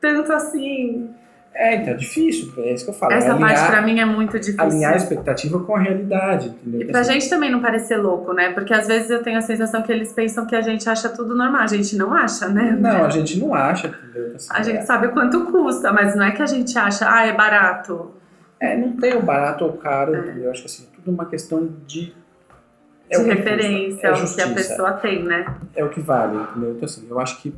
tanto 0.00 0.32
assim. 0.32 1.10
É, 1.54 1.74
então 1.76 1.92
é 1.92 1.96
difícil, 1.96 2.50
é 2.58 2.72
isso 2.72 2.84
que 2.84 2.90
eu 2.90 2.94
falo. 2.94 3.12
Essa 3.12 3.28
é 3.28 3.30
parte 3.38 3.44
alinhar, 3.44 3.70
pra 3.70 3.82
mim 3.82 4.00
é 4.00 4.04
muito 4.06 4.38
difícil. 4.38 4.60
alinhar 4.60 4.94
a 4.94 4.96
expectativa 4.96 5.60
com 5.60 5.76
a 5.76 5.80
realidade, 5.80 6.48
entendeu? 6.48 6.80
E 6.80 6.84
pra 6.86 7.00
assim, 7.00 7.12
gente 7.12 7.28
também 7.28 7.50
não 7.50 7.60
parecer 7.60 7.98
louco, 7.98 8.32
né? 8.32 8.52
Porque 8.52 8.72
às 8.72 8.86
vezes 8.86 9.10
eu 9.10 9.22
tenho 9.22 9.36
a 9.36 9.42
sensação 9.42 9.82
que 9.82 9.92
eles 9.92 10.12
pensam 10.12 10.46
que 10.46 10.56
a 10.56 10.62
gente 10.62 10.88
acha 10.88 11.10
tudo 11.10 11.36
normal. 11.36 11.62
A 11.62 11.66
gente 11.66 11.94
não 11.96 12.14
acha, 12.14 12.48
né? 12.48 12.74
Não, 12.78 13.04
a 13.04 13.10
gente 13.10 13.38
não 13.38 13.54
acha, 13.54 13.88
entendeu? 13.88 14.34
Assim, 14.34 14.48
A 14.50 14.62
gente 14.62 14.86
sabe 14.86 15.08
quanto 15.08 15.44
custa, 15.52 15.92
mas 15.92 16.16
não 16.16 16.24
é 16.24 16.30
que 16.30 16.40
a 16.40 16.46
gente 16.46 16.76
acha, 16.78 17.06
ah, 17.06 17.26
é 17.26 17.32
barato. 17.34 18.12
É, 18.58 18.74
não 18.76 18.92
tem 18.96 19.14
o 19.14 19.22
barato 19.22 19.64
ou 19.64 19.72
o 19.72 19.76
caro, 19.76 20.16
entendeu? 20.16 20.44
Eu 20.44 20.50
acho 20.52 20.62
que 20.62 20.68
assim, 20.68 20.88
é 20.90 20.96
tudo 20.96 21.12
uma 21.12 21.26
questão 21.26 21.68
de. 21.86 22.14
De 23.12 23.16
é 23.16 23.20
o 23.20 23.24
que 23.24 23.30
referência 23.34 24.10
custa, 24.10 24.40
é 24.40 24.44
ao 24.44 24.50
que 24.50 24.52
a 24.52 24.54
pessoa 24.54 24.92
tem, 24.92 25.22
né? 25.22 25.46
É 25.76 25.84
o 25.84 25.88
que 25.88 26.00
vale, 26.00 26.36
entendeu? 26.36 26.70
Então, 26.72 26.84
assim, 26.84 27.06
eu 27.08 27.18
acho 27.20 27.40
que 27.42 27.52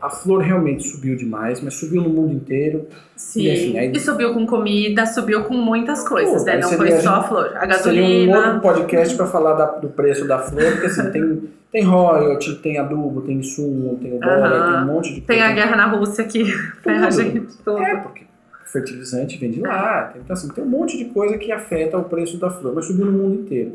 a 0.00 0.10
flor 0.10 0.42
realmente 0.42 0.86
subiu 0.86 1.16
demais, 1.16 1.60
mas 1.62 1.74
subiu 1.74 2.02
no 2.02 2.10
mundo 2.10 2.32
inteiro. 2.34 2.86
Sim. 3.16 3.42
E, 3.44 3.50
assim, 3.50 3.78
aí- 3.78 3.92
E 3.94 3.98
subiu 3.98 4.34
com 4.34 4.46
comida, 4.46 5.06
subiu 5.06 5.44
com 5.44 5.54
muitas 5.54 6.06
coisas, 6.06 6.34
Tudo, 6.42 6.44
né? 6.46 6.58
Não 6.58 6.68
foi 6.70 6.92
a 6.92 7.00
só 7.00 7.14
a 7.14 7.22
flor. 7.22 7.46
A 7.46 7.48
Seria 7.50 7.64
um 7.64 7.68
gasolina. 7.68 8.38
outro 8.38 8.60
podcast 8.60 9.16
para 9.16 9.26
falar 9.26 9.54
da- 9.54 9.66
do 9.78 9.88
preço 9.88 10.28
da 10.28 10.38
flor, 10.38 10.70
porque 10.72 10.86
assim, 10.86 11.10
tem, 11.10 11.42
tem 11.72 11.82
royalty, 11.84 12.56
tem 12.56 12.78
adubo, 12.78 13.22
tem 13.22 13.38
insumo, 13.38 13.96
tem 14.00 14.16
o 14.16 14.20
dólar, 14.20 14.72
tem 14.72 14.82
um 14.82 14.86
monte 14.86 15.14
de 15.14 15.20
Tem 15.22 15.38
coisa. 15.38 15.44
a 15.44 15.54
guerra 15.54 15.76
na 15.76 15.86
Rússia 15.86 16.24
que 16.24 16.44
ferra 16.82 17.06
a 17.06 17.10
gente 17.10 17.40
tudo. 17.64 17.78
É, 17.82 17.96
porque 17.96 18.26
fertilizante 18.66 19.38
vem 19.38 19.50
de 19.50 19.60
lá. 19.60 20.12
Então, 20.16 20.34
assim, 20.34 20.48
tem 20.48 20.62
um 20.62 20.68
monte 20.68 20.98
de 20.98 21.06
coisa 21.06 21.38
que 21.38 21.50
afeta 21.50 21.96
o 21.96 22.04
preço 22.04 22.38
da 22.38 22.50
flor, 22.50 22.74
mas 22.74 22.84
subiu 22.86 23.06
no 23.06 23.12
mundo 23.12 23.34
inteiro. 23.40 23.72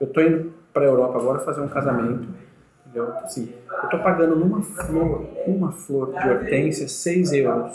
Eu 0.00 0.06
tô 0.06 0.20
indo 0.20 0.52
para 0.72 0.82
a 0.82 0.86
Europa 0.86 1.18
agora 1.18 1.38
fazer 1.40 1.60
um 1.60 1.68
casamento, 1.68 2.26
entendeu? 2.86 3.12
Assim, 3.22 3.52
eu 3.82 3.88
tô 3.90 3.98
pagando 3.98 4.34
numa 4.36 4.62
flor, 4.62 5.26
uma 5.46 5.70
flor 5.72 6.12
de 6.18 6.28
hortênsia, 6.28 6.88
6 6.88 7.32
euros. 7.32 7.72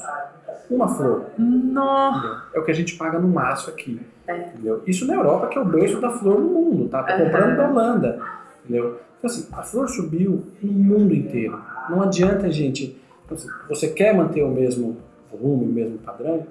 Uma 0.69 0.87
flor, 0.87 1.25
Nossa. 1.37 2.43
É 2.55 2.59
o 2.59 2.63
que 2.63 2.71
a 2.71 2.73
gente 2.73 2.95
paga 2.97 3.19
no 3.19 3.27
maço 3.27 3.69
aqui, 3.69 4.01
É. 4.27 4.47
entendeu? 4.47 4.81
Isso 4.87 5.05
na 5.05 5.13
Europa, 5.13 5.47
que 5.47 5.57
é 5.59 5.61
o 5.61 5.65
berço 5.65 6.01
da 6.01 6.09
flor 6.11 6.39
no 6.41 6.47
mundo, 6.49 6.89
tá? 6.89 7.03
Tô 7.03 7.23
comprando 7.23 7.55
da 7.55 7.69
Holanda, 7.69 8.19
entendeu? 8.63 8.99
Então, 9.19 9.29
assim, 9.29 9.47
a 9.51 9.61
flor 9.61 9.87
subiu 9.87 10.43
no 10.63 10.71
mundo 10.73 11.13
inteiro. 11.13 11.61
Não 11.89 12.01
adianta, 12.01 12.51
gente... 12.51 12.99
então, 13.23 13.37
assim, 13.37 13.47
você 13.69 13.89
quer 13.89 14.15
manter 14.15 14.41
o 14.41 14.49
mesmo 14.49 14.97
volume, 15.31 15.65
o 15.65 15.67
mesmo 15.71 15.99
padrão, 15.99 16.47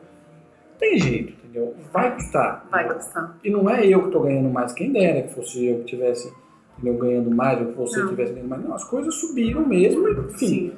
tem 0.78 0.96
jeito, 0.98 1.32
entendeu? 1.54 1.74
Vai 1.92 2.14
custar. 2.14 2.64
Vai 2.70 2.92
custar. 2.92 3.36
E 3.44 3.50
não 3.50 3.68
é 3.70 3.86
eu 3.86 4.00
que 4.00 4.06
estou 4.06 4.22
ganhando 4.22 4.50
mais, 4.50 4.72
quem 4.72 4.92
dera 4.92 5.22
que 5.22 5.34
fosse 5.34 5.64
eu 5.66 5.78
que 5.78 5.84
tivesse 5.84 6.32
entendeu, 6.78 6.98
ganhando 6.98 7.30
mais, 7.30 7.60
ou 7.60 7.66
que 7.68 7.76
você 7.78 8.00
Não. 8.00 8.08
tivesse 8.08 8.32
ganhando 8.32 8.48
mais. 8.48 8.62
Não, 8.64 8.74
as 8.74 8.84
coisas 8.84 9.14
subiram 9.14 9.64
mesmo, 9.66 10.08
enfim. 10.08 10.46
Sim. 10.46 10.72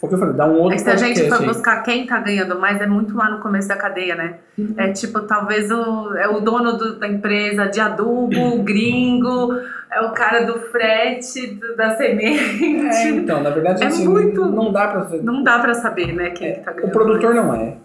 Foi 0.00 0.06
o 0.06 0.10
que 0.10 0.14
eu 0.16 0.18
falei, 0.18 0.34
dá 0.34 0.46
um 0.46 0.54
outro 0.58 0.72
É 0.72 0.76
que 0.76 0.82
se 0.82 0.90
a 0.90 0.96
gente 0.96 1.28
for 1.30 1.42
buscar 1.44 1.82
quem 1.82 2.06
tá 2.06 2.18
ganhando 2.20 2.58
mais, 2.60 2.80
é 2.80 2.86
muito 2.86 3.16
lá 3.16 3.30
no 3.30 3.40
começo 3.40 3.68
da 3.68 3.76
cadeia, 3.76 4.14
né? 4.14 4.38
Uhum. 4.58 4.74
É 4.76 4.92
tipo, 4.92 5.20
talvez 5.22 5.70
o, 5.70 6.14
é 6.16 6.28
o 6.28 6.40
dono 6.40 6.76
do- 6.76 6.98
da 6.98 7.08
empresa 7.08 7.66
de 7.66 7.80
adubo, 7.80 8.54
o 8.54 8.62
gringo, 8.62 9.54
é 9.90 10.00
o 10.02 10.12
cara 10.12 10.44
do 10.44 10.58
frete, 10.60 11.46
do- 11.54 11.74
da 11.76 11.92
É, 11.92 11.96
semente. 11.96 13.08
então, 13.08 13.42
na 13.42 13.50
verdade, 13.50 13.82
É 13.82 13.86
assim, 13.86 14.06
muito- 14.06 14.44
não 14.44 14.70
dá 14.72 14.88
pra... 14.88 15.08
Não 15.22 15.42
dá 15.42 15.58
pra 15.58 15.72
saber, 15.74 16.12
né, 16.12 16.30
quem 16.30 16.52
que 16.54 16.60
tá 16.60 16.72
ganhando 16.72 16.88
O 16.90 16.92
produtor 16.92 17.34
mais. 17.34 17.46
não 17.46 17.54
é. 17.54 17.76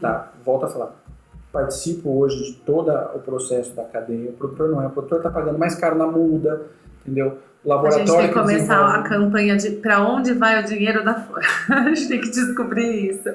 Tá, 0.00 0.28
volta 0.44 0.66
a 0.66 0.68
falar. 0.70 0.92
Participo 1.52 2.10
hoje 2.18 2.44
de 2.44 2.52
todo 2.60 2.90
o 3.14 3.18
processo 3.20 3.74
da 3.74 3.84
cadeia. 3.84 4.30
O 4.30 4.32
produtor 4.34 4.68
não 4.70 4.82
é. 4.82 4.86
O 4.86 4.90
produtor 4.90 5.18
está 5.18 5.30
pagando 5.30 5.58
mais 5.58 5.74
caro 5.74 5.96
na 5.96 6.06
muda, 6.06 6.62
entendeu? 7.02 7.38
O 7.64 7.72
A 7.72 7.76
laboratório 7.76 8.06
gente 8.06 8.16
tem 8.16 8.28
que 8.28 8.34
que 8.34 8.40
começar 8.40 8.94
a 8.94 9.02
campanha 9.02 9.56
de 9.56 9.70
pra 9.70 10.00
onde 10.06 10.34
vai 10.34 10.60
o 10.62 10.66
dinheiro 10.66 11.04
da 11.04 11.14
flor. 11.14 11.40
a 11.70 11.88
gente 11.94 12.08
tem 12.08 12.20
que 12.20 12.30
descobrir 12.30 13.10
isso. 13.10 13.28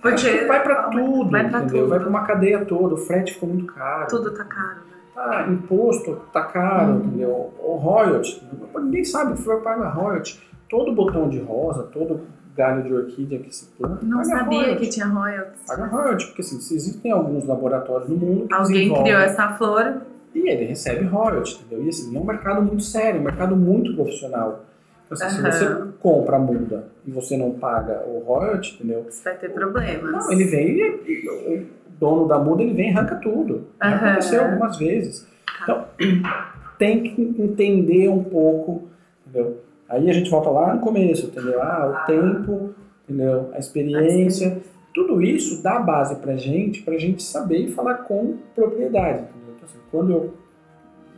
Porque 0.00 0.44
vai 0.46 0.62
para 0.62 0.84
tudo, 0.90 1.30
vai 1.30 1.48
pra 1.48 1.58
entendeu? 1.60 1.80
tudo. 1.82 1.88
Vai 1.90 1.98
para 2.00 2.08
uma 2.08 2.24
cadeia 2.24 2.64
toda. 2.64 2.94
O 2.94 2.98
frete 2.98 3.34
ficou 3.34 3.48
muito 3.48 3.72
caro. 3.72 4.06
tudo 4.08 4.30
tá 4.32 4.44
caro, 4.44 4.76
né? 4.76 4.92
Tá, 5.14 5.46
imposto 5.48 6.16
tá 6.32 6.44
caro, 6.44 6.92
Uhum. 6.92 6.98
entendeu? 7.00 7.52
O 7.60 7.76
royalty, 7.76 8.42
ninguém 8.78 9.04
sabe 9.04 9.34
que 9.34 9.42
flor 9.42 9.60
paga 9.62 9.88
royalty. 9.88 10.40
Todo 10.68 10.92
botão 10.94 11.28
de 11.28 11.38
rosa, 11.40 11.82
todo 11.84 12.20
galho 12.56 12.82
de 12.82 12.92
orquídea 12.92 13.38
que 13.38 13.54
se 13.54 13.66
planta, 13.76 14.04
Não 14.04 14.18
paga 14.18 14.28
sabia 14.30 14.58
royalty. 14.60 14.80
que 14.84 14.88
tinha 14.90 15.06
royalties. 15.06 15.66
Paga 15.66 15.86
royalty, 15.86 16.26
porque 16.26 16.42
assim, 16.42 16.60
se 16.60 16.74
existem 16.74 17.10
alguns 17.12 17.44
laboratórios 17.46 18.08
no 18.08 18.16
mundo 18.16 18.48
que 18.48 18.54
Alguém 18.54 18.94
criou 18.94 19.20
essa 19.20 19.48
flor, 19.54 20.02
e 20.34 20.48
ele 20.48 20.64
recebe 20.64 21.04
royalty, 21.06 21.60
entendeu? 21.60 21.84
E 21.84 21.88
assim, 21.88 22.16
é 22.16 22.18
um 22.20 22.24
mercado 22.24 22.62
muito 22.62 22.82
sério, 22.82 23.20
um 23.20 23.24
mercado 23.24 23.56
muito 23.56 23.94
profissional. 23.94 24.64
Então, 25.06 25.26
assim, 25.26 25.42
Aham. 25.42 25.50
se 25.52 25.58
você 25.66 25.92
compra 26.00 26.36
a 26.36 26.38
muda 26.38 26.88
e 27.06 27.10
você 27.10 27.36
não 27.36 27.52
paga 27.52 28.02
o 28.06 28.20
royalty, 28.20 28.74
entendeu? 28.74 29.04
você 29.08 29.22
vai 29.24 29.38
ter 29.38 29.50
problemas. 29.50 30.10
Não, 30.10 30.32
ele 30.32 30.44
vem 30.44 30.78
e, 30.78 31.28
o 31.28 31.66
dono 31.98 32.26
da 32.26 32.38
muda 32.38 32.62
ele 32.62 32.72
vem 32.74 32.90
e 32.92 32.96
arranca 32.96 33.16
tudo. 33.16 33.66
Já 33.80 33.88
Aham. 33.88 34.06
aconteceu 34.06 34.44
algumas 34.44 34.76
vezes. 34.78 35.26
Então, 35.62 35.86
tem 36.78 37.02
que 37.02 37.22
entender 37.42 38.08
um 38.08 38.24
pouco, 38.24 38.88
entendeu? 39.26 39.58
Aí 39.92 40.08
a 40.08 40.12
gente 40.12 40.30
volta 40.30 40.48
lá 40.48 40.74
no 40.74 40.80
começo, 40.80 41.26
entendeu? 41.26 41.62
Ah, 41.62 42.02
o 42.02 42.06
tempo, 42.06 42.74
entendeu? 43.04 43.50
A 43.52 43.58
experiência, 43.58 44.62
tudo 44.94 45.20
isso 45.20 45.62
dá 45.62 45.78
base 45.78 46.16
pra 46.16 46.34
gente, 46.34 46.80
pra 46.82 46.96
gente 46.96 47.22
saber 47.22 47.58
e 47.58 47.72
falar 47.72 47.96
com 48.04 48.38
propriedade, 48.54 49.24
entendeu? 49.24 49.54
Então, 49.54 49.68
assim, 49.68 49.78
quando 49.90 50.12
eu 50.12 50.34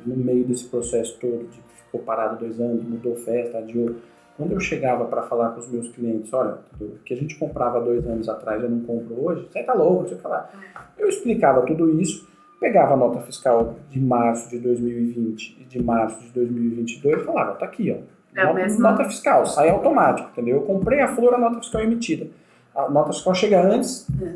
no 0.05 0.17
meio 0.17 0.45
desse 0.45 0.65
processo 0.65 1.17
todo, 1.21 1.49
de 1.49 1.59
que 1.59 1.77
ficou 1.85 2.01
parado 2.01 2.41
dois 2.41 2.61
anos, 2.61 2.85
mudou 2.85 3.15
festa, 3.15 3.59
adiou. 3.59 3.95
Quando 4.37 4.51
eu 4.51 4.59
chegava 4.59 5.05
para 5.05 5.23
falar 5.23 5.51
com 5.51 5.61
os 5.61 5.71
meus 5.71 5.89
clientes, 5.91 6.33
olha, 6.33 6.59
o 6.81 6.99
que 7.05 7.15
a 7.15 7.17
gente 7.17 7.39
comprava 7.39 7.81
dois 7.81 8.05
anos 8.05 8.29
atrás 8.29 8.61
eu 8.61 8.69
não 8.69 8.81
compro 8.81 9.25
hoje, 9.25 9.47
você 9.49 9.63
tá 9.63 9.73
louco, 9.73 10.05
que 10.05 10.27
lá. 10.27 10.51
Eu 10.99 11.09
explicava 11.09 11.63
tudo 11.63 12.01
isso, 12.01 12.29
pegava 12.59 12.95
a 12.95 12.97
nota 12.97 13.21
fiscal 13.21 13.77
de 13.89 14.01
março 14.01 14.51
de 14.51 14.59
2020 14.59 15.59
e 15.61 15.65
de 15.65 15.81
março 15.81 16.21
de 16.21 16.31
2022 16.33 17.23
e 17.23 17.25
falava, 17.25 17.55
tá 17.55 17.67
aqui, 17.67 17.93
ó. 17.93 18.15
É 18.37 18.45
nota, 18.45 18.55
mesmo? 18.55 18.81
nota 18.83 19.05
fiscal, 19.05 19.47
sai 19.47 19.71
automático, 19.71 20.29
entendeu? 20.33 20.57
Eu 20.57 20.63
comprei 20.63 21.01
a 21.01 21.09
flor, 21.15 21.35
a 21.35 21.39
nota 21.39 21.61
fiscal 21.61 21.81
é 21.81 21.85
emitida. 21.85 22.27
A 22.75 22.89
nota 22.91 23.13
fiscal 23.13 23.35
chega 23.35 23.63
antes, 23.63 24.07
É. 24.21 24.35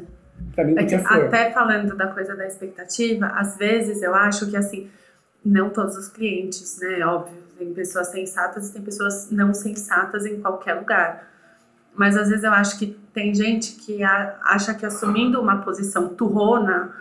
pra 0.55 0.65
mim, 0.65 0.75
É 0.79 0.85
que 0.85 0.99
flor. 0.99 1.25
até 1.27 1.51
falando 1.51 1.97
da 1.97 2.07
coisa 2.09 2.37
da 2.37 2.47
expectativa, 2.47 3.27
às 3.35 3.57
vezes 3.57 4.03
eu 4.03 4.15
acho 4.15 4.49
que 4.49 4.57
assim, 4.57 4.89
não 5.45 5.71
todos 5.71 5.97
os 5.97 6.09
clientes, 6.09 6.79
né? 6.81 7.05
Óbvio, 7.05 7.37
tem 7.59 7.73
pessoas 7.75 8.09
sensatas 8.09 8.69
e 8.69 8.73
tem 8.75 8.83
pessoas 8.83 9.31
não 9.31 9.53
sensatas 9.53 10.25
em 10.27 10.41
qualquer 10.41 10.75
lugar. 10.75 11.27
Mas 11.97 12.17
às 12.17 12.29
vezes 12.29 12.45
eu 12.45 12.53
acho 12.53 12.79
que 12.79 12.97
tem 13.13 13.35
gente 13.35 13.73
que 13.77 14.03
acha 14.05 14.73
que 14.75 14.87
assumindo 14.87 15.41
uma 15.41 15.57
posição 15.63 16.09
turrona 16.11 16.93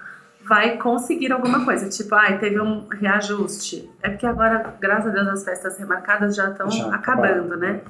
vai 0.47 0.77
conseguir 0.77 1.31
alguma 1.31 1.63
coisa. 1.65 1.89
Tipo, 1.89 2.15
ai, 2.15 2.37
teve 2.39 2.59
um 2.59 2.87
reajuste. 2.89 3.89
É 4.01 4.09
porque 4.09 4.25
agora, 4.25 4.73
graças 4.79 5.07
a 5.11 5.13
Deus, 5.13 5.27
as 5.27 5.43
festas 5.43 5.77
remarcadas 5.77 6.35
já 6.35 6.49
estão 6.49 6.69
Já 6.69 6.93
acabando, 6.93 7.57
né? 7.57 7.81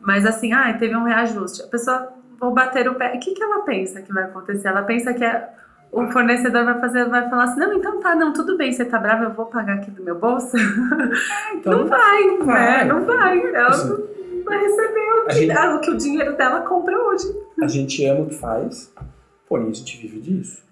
Mas 0.00 0.26
assim, 0.26 0.52
ai, 0.52 0.76
teve 0.78 0.94
um 0.96 1.04
reajuste. 1.04 1.62
A 1.62 1.66
pessoa 1.68 2.12
vou 2.38 2.52
bater 2.52 2.88
o 2.88 2.94
pé. 2.94 3.14
O 3.14 3.18
que, 3.20 3.32
que 3.32 3.42
ela 3.42 3.60
pensa 3.62 4.02
que 4.02 4.12
vai 4.12 4.24
acontecer? 4.24 4.68
Ela 4.68 4.82
pensa 4.82 5.14
que 5.14 5.24
é- 5.24 5.48
o 5.92 6.06
fornecedor 6.08 6.64
vai 6.64 6.78
fazer, 6.80 7.08
vai 7.08 7.30
falar 7.30 7.44
assim, 7.44 7.60
não, 7.60 7.72
então 7.72 8.00
tá, 8.00 8.14
não, 8.14 8.32
tudo 8.32 8.56
bem, 8.58 8.72
você 8.72 8.84
tá 8.84 8.98
brava, 8.98 9.24
eu 9.24 9.30
vou 9.32 9.46
pagar 9.46 9.74
aqui 9.76 9.90
do 9.90 10.02
meu 10.02 10.18
bolso. 10.18 10.56
Então, 11.54 11.78
não 11.78 11.86
vai, 11.86 12.22
né? 12.26 12.44
vai. 12.44 12.84
Não 12.86 13.04
vai. 13.04 13.40
Ela 13.54 13.68
Assim, 13.68 13.88
não 13.88 14.44
vai 14.44 14.58
receber 14.58 15.12
o 15.12 15.26
que, 15.26 15.34
gente- 15.34 15.50
ah, 15.56 15.74
o 15.76 15.80
que 15.80 15.90
o 15.90 15.96
dinheiro 15.96 16.36
dela 16.36 16.60
compra 16.60 16.96
hoje. 16.98 17.24
a 17.62 17.66
gente 17.68 18.04
ama 18.04 18.20
o 18.20 18.26
que 18.26 18.34
faz, 18.34 18.92
porém 19.48 19.68
a 19.68 19.72
gente 19.72 19.96
vive 20.00 20.20
disso. 20.20 20.62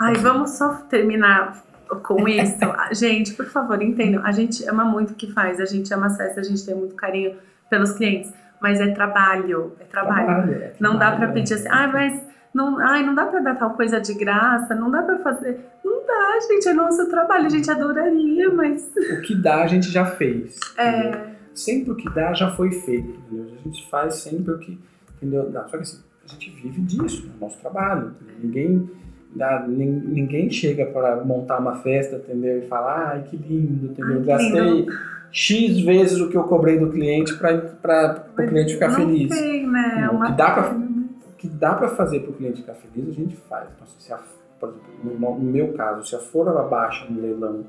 Ai, 0.00 0.14
vamos 0.14 0.50
só 0.52 0.74
terminar 0.88 1.62
com 2.02 2.26
isso. 2.28 2.56
Gente, 2.92 3.32
por 3.34 3.46
favor, 3.46 3.80
entendam. 3.82 4.24
A 4.24 4.32
gente 4.32 4.68
ama 4.68 4.84
muito 4.84 5.12
o 5.12 5.14
que 5.14 5.32
faz, 5.32 5.60
a 5.60 5.64
gente 5.64 5.92
ama 5.94 6.10
festas, 6.10 6.46
a 6.46 6.50
gente 6.50 6.64
tem 6.64 6.74
muito 6.74 6.94
carinho 6.94 7.36
pelos 7.70 7.92
clientes, 7.92 8.32
mas 8.60 8.80
é 8.80 8.88
trabalho, 8.88 9.72
é 9.80 9.84
trabalho. 9.84 10.52
é 10.52 10.72
Não 10.80 10.92
dá 10.94 11.10
trabalho, 11.10 11.18
pra 11.18 11.28
é- 11.28 11.32
pedir 11.32 11.54
assim, 11.54 11.68
ah, 11.70 11.88
mas 11.92 12.22
não, 12.54 12.78
ai, 12.78 13.04
não 13.04 13.14
dá 13.14 13.26
pra 13.26 13.40
dar 13.40 13.54
tal 13.56 13.70
coisa 13.74 14.00
de 14.00 14.14
graça, 14.14 14.74
não 14.74 14.90
dá 14.90 15.02
pra 15.02 15.18
fazer. 15.18 15.60
Não 15.84 16.06
dá, 16.06 16.38
gente, 16.48 16.68
é 16.68 16.72
nosso 16.74 17.08
trabalho, 17.08 17.46
a 17.46 17.50
gente 17.50 17.70
adoraria, 17.70 18.50
mas. 18.52 18.90
O 19.18 19.20
que 19.22 19.34
dá 19.34 19.62
a 19.62 19.66
gente 19.66 19.88
já 19.90 20.04
fez. 20.04 20.58
entendeu? 20.72 21.10
É, 21.20 21.28
Sempre 21.54 21.90
o 21.90 21.96
que 21.96 22.08
dá 22.10 22.32
já 22.34 22.50
foi 22.52 22.70
feito. 22.70 23.08
Entendeu? 23.08 23.52
A 23.58 23.62
gente 23.68 23.88
faz 23.90 24.14
sempre 24.16 24.52
o 24.52 24.58
que 24.58 24.78
entendeu? 25.16 25.50
dá. 25.50 25.62
Só 25.64 25.76
que 25.76 25.82
assim, 25.82 25.98
a 26.28 26.32
gente 26.32 26.50
vive 26.50 26.80
disso, 26.82 27.28
é 27.32 27.36
o 27.36 27.40
nosso 27.40 27.58
trabalho. 27.60 28.12
Ninguém, 28.42 28.88
dá, 29.34 29.66
nin- 29.66 30.02
ninguém 30.06 30.50
chega 30.50 30.86
para 30.86 31.24
montar 31.24 31.58
uma 31.58 31.76
festa 31.76 32.16
entendeu? 32.16 32.58
e 32.58 32.62
falar, 32.68 33.08
ai 33.12 33.22
que 33.24 33.36
lindo, 33.36 33.86
entendeu? 33.86 34.22
Gastei 34.24 34.86
X 35.30 35.80
vezes 35.80 36.20
o 36.20 36.28
que 36.30 36.36
eu 36.36 36.44
cobrei 36.44 36.78
do 36.78 36.90
cliente 36.90 37.34
para 37.36 38.24
o 38.32 38.46
cliente 38.46 38.74
ficar 38.74 38.88
não 38.88 38.96
feliz. 38.96 39.28
tem, 39.28 39.66
né? 39.66 40.06
Não, 40.06 40.16
Uma 40.16 40.24
o 40.26 40.30
que 40.30 40.36
dá 40.36 40.50
pena, 40.62 40.78
né? 40.78 41.04
O 41.32 41.36
que 41.36 41.48
dá 41.48 41.74
para 41.74 41.88
fazer 41.88 42.20
para 42.20 42.30
o 42.30 42.34
cliente 42.34 42.60
ficar 42.62 42.74
feliz, 42.74 43.08
a 43.10 43.12
gente 43.12 43.36
faz. 43.36 43.68
Então, 43.74 43.86
se 43.86 44.12
a, 44.12 44.18
por 44.58 44.70
exemplo, 44.70 45.20
no, 45.20 45.38
meu 45.40 45.72
caso, 45.74 46.06
se 46.08 46.16
a 46.16 46.18
flor 46.18 46.48
ela 46.48 46.62
baixa 46.66 47.06
no 47.10 47.20
leilão 47.20 47.64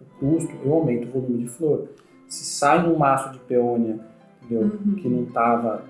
o 0.00 0.04
custo, 0.18 0.52
eu 0.64 0.72
aumento 0.72 1.08
o 1.08 1.10
volume 1.20 1.38
de 1.44 1.48
flor. 1.48 1.88
Se 2.28 2.44
sai 2.44 2.88
um 2.88 2.96
maço 2.96 3.32
de 3.32 3.38
peônia 3.40 3.98
entendeu? 4.50 4.62
Uhum. 4.84 4.94
que 4.96 5.08
não 5.08 5.22
estava 5.24 5.84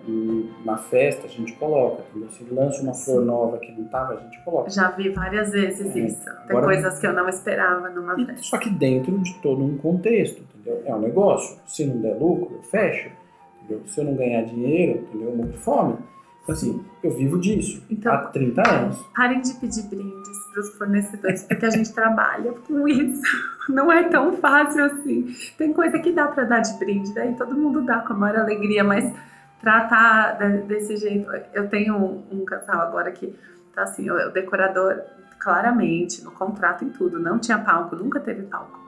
na 0.64 0.76
festa, 0.76 1.26
a 1.26 1.30
gente 1.30 1.52
coloca. 1.54 2.02
Entendeu? 2.10 2.28
Se 2.30 2.44
lança 2.52 2.82
uma 2.82 2.94
flor 2.94 3.24
nova 3.24 3.58
que 3.58 3.72
não 3.72 3.84
estava, 3.84 4.14
a 4.14 4.16
gente 4.16 4.38
coloca. 4.44 4.68
Já 4.70 4.90
vi 4.90 5.08
várias 5.10 5.50
vezes 5.50 5.94
É, 5.96 5.98
isso. 6.00 6.24
Tem 6.24 6.34
agora- 6.50 6.66
coisas 6.66 6.98
que 6.98 7.06
eu 7.06 7.12
não 7.12 7.28
esperava 7.28 7.88
numa 7.90 8.20
E- 8.20 8.26
festa. 8.26 8.42
só 8.42 8.58
que 8.58 8.70
dentro 8.70 9.18
de 9.18 9.34
todo 9.40 9.62
um 9.64 9.76
contexto, 9.78 10.42
entendeu? 10.42 10.82
É 10.84 10.94
um 10.94 11.00
negócio. 11.00 11.58
Se 11.66 11.84
não 11.86 12.00
der 12.00 12.16
lucro, 12.18 12.56
eu 12.56 12.62
fecho. 12.62 13.10
Entendeu? 13.62 13.86
Se 13.86 14.00
eu 14.00 14.04
não 14.04 14.14
ganhar 14.14 14.42
dinheiro, 14.42 15.00
entendeu? 15.00 15.30
eu 15.30 15.36
morro 15.36 15.48
de 15.50 15.58
fome. 15.58 15.94
Assim, 16.48 16.84
eu 17.02 17.12
vivo 17.14 17.38
disso 17.38 17.82
Então- 17.88 18.12
há 18.12 18.18
30 18.26 18.68
anos. 18.68 18.98
Parem 19.14 19.40
de 19.40 19.54
pedir 19.54 19.82
brindes 19.84 20.38
para 20.52 20.60
os 20.60 20.70
fornecedores, 20.76 21.44
porque 21.44 21.64
a 21.66 21.70
gente 21.70 21.92
trabalha 21.92 22.52
com 22.66 22.88
isso. 22.88 23.22
Não 23.68 23.92
é 23.92 24.04
tão 24.08 24.32
fácil 24.38 24.84
assim. 24.84 25.32
Tem 25.56 25.72
coisa 25.72 25.98
que 26.00 26.10
dá 26.12 26.26
para 26.26 26.44
dar 26.44 26.60
de 26.60 26.76
brinde, 26.78 27.14
daí 27.14 27.34
todo 27.36 27.54
mundo 27.54 27.82
dá 27.82 28.00
com 28.00 28.14
a 28.14 28.16
maior 28.16 28.40
alegria, 28.40 28.82
mas 28.82 29.12
tratar 29.60 30.32
de- 30.38 30.62
desse 30.62 30.96
jeito. 30.96 31.30
Eu 31.54 31.68
tenho 31.68 31.94
um, 32.32 32.44
casal 32.44 32.80
agora 32.80 33.12
que 33.12 33.32
tá 33.74 33.82
assim, 33.84 34.10
o 34.10 34.30
decorador, 34.30 35.00
claramente, 35.38 36.24
no 36.24 36.32
contrato, 36.32 36.84
em 36.84 36.88
tudo, 36.88 37.20
não 37.20 37.38
tinha 37.38 37.58
palco, 37.58 37.94
nunca 37.94 38.18
teve 38.18 38.42
palco. 38.42 38.79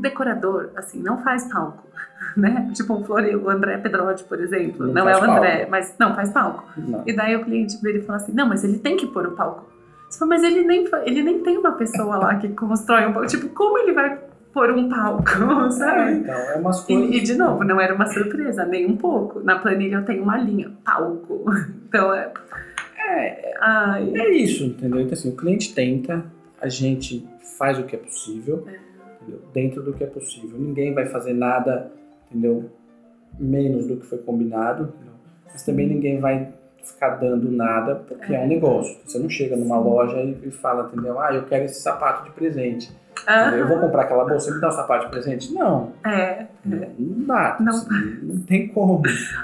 Decorador, 0.00 0.70
assim, 0.76 1.00
não 1.02 1.18
faz 1.22 1.50
palco, 1.52 1.84
né? 2.36 2.70
Tipo 2.74 2.94
um 2.94 3.04
Flori, 3.04 3.34
o 3.34 3.48
André 3.50 3.78
Pedrotti, 3.78 4.24
por 4.24 4.40
exemplo. 4.40 4.86
Não 4.86 4.94
Não, 4.94 5.08
é 5.08 5.16
o 5.16 5.22
André, 5.24 5.56
palco. 5.58 5.70
mas 5.70 5.94
não 5.98 6.14
faz 6.14 6.30
palco. 6.30 6.64
Não. 6.76 7.02
E 7.06 7.12
daí 7.14 7.34
o 7.36 7.44
cliente 7.44 7.76
vira 7.82 7.98
e 7.98 8.02
fala 8.02 8.18
assim: 8.18 8.32
não, 8.32 8.48
mas 8.48 8.64
ele 8.64 8.78
tem 8.78 8.96
que 8.96 9.06
pôr 9.06 9.26
o 9.26 9.32
palco. 9.32 9.66
Você 10.08 10.18
fala, 10.18 10.28
mas 10.30 10.42
ele 10.42 10.64
nem, 10.64 10.88
ele 11.04 11.22
nem 11.22 11.40
tem 11.40 11.58
uma 11.58 11.72
pessoa 11.72 12.16
lá 12.16 12.34
que 12.36 12.48
constrói 12.48 13.06
um 13.06 13.12
palco. 13.12 13.28
Tipo, 13.28 13.48
como 13.50 13.78
ele 13.78 13.92
vai 13.92 14.18
pôr 14.54 14.70
um 14.70 14.88
palco, 14.88 15.22
É, 15.66 15.70
sabe? 15.70 16.12
então, 16.12 16.34
é 16.34 16.56
umas 16.56 16.80
coisas. 16.84 17.10
E, 17.14 17.18
e, 17.18 17.22
de 17.22 17.34
novo, 17.34 17.62
não 17.64 17.78
era 17.80 17.94
uma 17.94 18.06
surpresa, 18.06 18.64
nem 18.64 18.86
um 18.86 18.96
pouco. 18.96 19.40
Na 19.40 19.58
planilha 19.58 19.96
eu 19.96 20.04
tenho 20.04 20.22
uma 20.22 20.38
linha, 20.38 20.70
palco. 20.84 21.44
Então 21.88 22.12
é. 22.14 22.32
É, 23.10 23.54
Ai, 23.60 24.12
é 24.14 24.30
isso, 24.34 24.64
entendeu? 24.64 25.00
Então, 25.00 25.12
assim, 25.14 25.30
o 25.30 25.36
cliente 25.36 25.74
tenta, 25.74 26.24
a 26.60 26.68
gente 26.68 27.26
faz 27.58 27.78
o 27.78 27.84
que 27.84 27.94
é 27.96 27.98
possível, 27.98 28.66
entendeu? 29.28 29.48
dentro 29.52 29.82
do 29.82 29.92
que 29.92 30.04
é 30.04 30.06
possível. 30.06 30.58
Ninguém 30.58 30.94
vai 30.94 31.06
fazer 31.06 31.32
nada, 31.32 31.90
entendeu? 32.30 32.70
Menos 33.38 33.86
do 33.86 33.96
que 33.96 34.06
foi 34.06 34.18
combinado, 34.18 34.84
entendeu? 34.84 35.14
mas 35.50 35.62
também 35.64 35.86
ninguém 35.86 36.20
vai 36.20 36.52
ficar 36.82 37.16
dando 37.16 37.50
nada, 37.50 37.96
porque 37.96 38.34
é, 38.34 38.40
um 38.40 38.46
negócio. 38.46 38.96
Você 39.04 39.18
não 39.18 39.28
chega 39.28 39.56
numa 39.56 39.78
loja 39.78 40.20
e, 40.20 40.48
e 40.48 40.50
fala, 40.50 40.90
entendeu? 40.92 41.18
Ah, 41.18 41.34
eu 41.34 41.44
quero 41.44 41.64
esse 41.64 41.80
sapato 41.80 42.24
de 42.24 42.30
presente. 42.30 42.90
Eu 43.56 43.68
vou 43.68 43.78
comprar 43.78 44.02
aquela 44.02 44.24
bolsa, 44.24 44.54
me 44.54 44.60
dá 44.60 44.68
um 44.68 44.72
sapato 44.72 45.06
de 45.06 45.10
presente? 45.10 45.52
Não, 45.52 45.92
é. 46.04 46.46
não, 46.64 46.78
não 46.98 47.26
dá. 47.26 47.56
Não. 47.60 47.72
assim, 47.72 48.18
não 48.22 48.40
tem 48.42 48.68
como. 48.68 49.02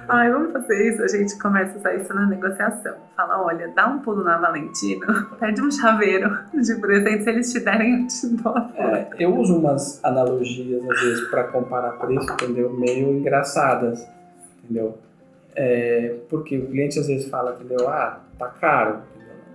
Ai, 0.09 0.31
vamos 0.31 0.53
fazer 0.53 0.91
isso. 0.91 1.03
A 1.03 1.09
gente 1.09 1.39
começa 1.39 1.75
a 1.75 1.79
usar 1.79 1.95
isso 1.95 2.15
na 2.15 2.27
negociação. 2.27 2.95
Fala, 3.17 3.43
olha, 3.43 3.69
dá 3.75 3.87
um 3.87 3.99
pulo 4.01 4.23
na 4.23 4.39
Valentino, 4.39 5.07
pede 5.39 5.61
um 5.61 5.71
chaveiro 5.71 6.39
de 6.53 6.75
presente. 6.77 7.25
Se 7.25 7.31
eles 7.31 7.53
te 7.53 7.61
derem, 7.61 8.03
eu 8.03 8.07
te 8.07 8.29
dou 8.43 8.57
a. 8.57 8.71
É, 8.77 9.09
eu 9.19 9.35
uso 9.37 9.59
umas 9.59 10.03
analogias, 10.05 10.83
às 10.89 11.01
vezes, 11.01 11.29
para 11.29 11.45
comparar 11.45 11.93
preço, 11.93 12.33
entendeu? 12.33 12.73
Meio 12.73 13.13
engraçadas, 13.13 14.07
entendeu? 14.63 14.99
É, 15.57 16.17
porque 16.29 16.59
o 16.59 16.67
cliente 16.67 16.99
às 16.99 17.07
vezes 17.07 17.29
fala, 17.29 17.55
entendeu? 17.55 17.89
Ah, 17.89 18.21
tá 18.39 18.49
caro? 18.49 18.99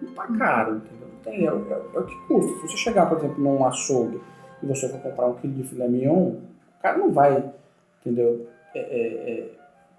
Não 0.02 0.14
tá 0.14 0.28
caro, 0.38 0.78
entendeu? 0.78 0.99
Tem, 1.24 1.46
é, 1.46 1.52
o- 1.54 1.66
é 1.72 1.82
é 1.96 2.00
o 2.00 2.04
que 2.06 2.16
custa. 2.28 2.54
Se 2.56 2.62
você 2.74 2.78
chegar, 2.78 3.08
por 3.08 3.18
exemplo, 3.18 3.44
num 3.44 3.66
açougue 3.66 4.20
e 4.64 4.66
você 4.66 4.88
for 4.90 5.00
comprar 5.00 5.28
um 5.28 5.34
quilo 5.36 5.54
de 5.54 5.64
filé 5.64 5.88
mignon, 5.88 6.30
o 6.30 6.82
cara 6.82 6.98
não 6.98 7.12
vai, 7.12 7.44
entendeu? 8.02 8.48
É, 8.74 8.80
é, 8.80 9.32
é, 9.32 9.50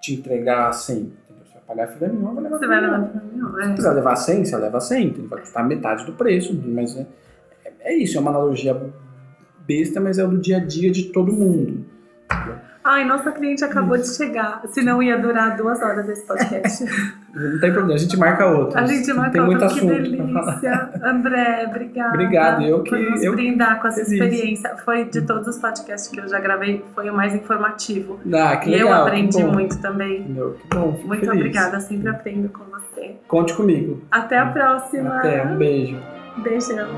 te 0.00 0.14
entregar 0.14 0.68
a 0.68 0.72
100, 0.72 0.96
entendeu? 0.98 1.44
Você 1.44 1.52
vai 1.54 1.62
pagar 1.66 1.88
filé 1.88 2.08
mignon, 2.08 2.34
vai 2.34 2.44
levar 2.44 2.58
Você 2.58 2.64
filé 2.64 2.80
vai 2.80 2.90
mignon. 2.90 3.02
levar 3.06 3.10
pra 3.20 3.22
mim, 3.56 3.62
Se 3.62 3.68
né? 3.68 3.74
quiser 3.74 3.90
levar 3.92 4.16
100, 4.16 4.44
você 4.44 4.56
leva 4.56 4.80
100, 4.80 5.06
entendeu? 5.06 5.28
vai 5.28 5.40
custar 5.40 5.66
metade 5.66 6.06
do 6.06 6.12
preço, 6.14 6.54
mas 6.66 6.96
é, 6.96 7.06
é- 7.64 7.72
é 7.92 7.94
isso, 7.94 8.16
é 8.16 8.20
uma 8.20 8.30
analogia 8.30 8.80
besta, 9.66 10.00
mas 10.00 10.18
é 10.18 10.24
o 10.24 10.28
do 10.28 10.38
dia 10.38 10.56
a 10.56 10.60
dia 10.64 10.90
de 10.90 11.04
todo 11.12 11.32
mundo. 11.32 11.84
Ai, 12.82 13.04
nossa 13.04 13.30
cliente 13.30 13.62
acabou 13.62 13.96
de 13.98 14.08
chegar. 14.08 14.62
Senão 14.68 15.02
ia 15.02 15.18
durar 15.18 15.54
duas 15.56 15.82
horas 15.82 16.08
esse 16.08 16.26
podcast. 16.26 16.82
Não 17.34 17.60
tem 17.60 17.70
problema, 17.72 17.94
a 17.94 17.98
gente 17.98 18.16
marca 18.16 18.46
outro. 18.46 18.76
A 18.78 18.86
gente 18.86 19.12
marca 19.12 19.32
tem 19.32 19.40
muito 19.42 19.62
outro, 19.62 19.78
que 19.78 19.86
pra 19.86 20.42
falar. 20.42 20.52
delícia. 20.60 20.90
André, 21.04 21.64
obrigada. 21.68 22.08
Obrigado, 22.14 22.62
eu 22.62 22.82
que- 22.82 22.90
Por 22.90 22.98
nos 22.98 23.22
eu 23.22 23.32
brindar 23.34 23.80
com 23.80 23.86
essa 23.88 24.00
experiência. 24.00 24.76
Foi 24.84 25.04
de 25.04 25.22
todos 25.22 25.46
os 25.46 25.58
podcasts 25.58 26.10
que 26.10 26.18
eu 26.18 26.26
já 26.28 26.40
gravei, 26.40 26.84
foi 26.94 27.08
o 27.10 27.14
mais 27.14 27.34
informativo. 27.34 28.18
Ah, 28.34 28.56
que 28.56 28.70
e 28.70 28.72
legal, 28.72 28.88
eu 28.88 28.94
que 28.94 29.08
aprendi 29.10 29.44
muito 29.44 29.78
também. 29.80 30.22
Entendeu? 30.22 30.54
Que 30.54 30.76
bom, 30.76 30.90
Muito 31.04 31.20
feliz. 31.20 31.28
obrigada, 31.36 31.80
sempre 31.80 32.08
aprendo 32.08 32.48
com 32.48 32.64
você. 32.64 33.16
Conte 33.28 33.54
comigo. 33.54 34.02
Até 34.10 34.38
a 34.38 34.46
próxima. 34.46 35.18
Até, 35.18 35.44
um 35.44 35.56
beijo. 35.56 35.96
Beijão. 36.38 36.88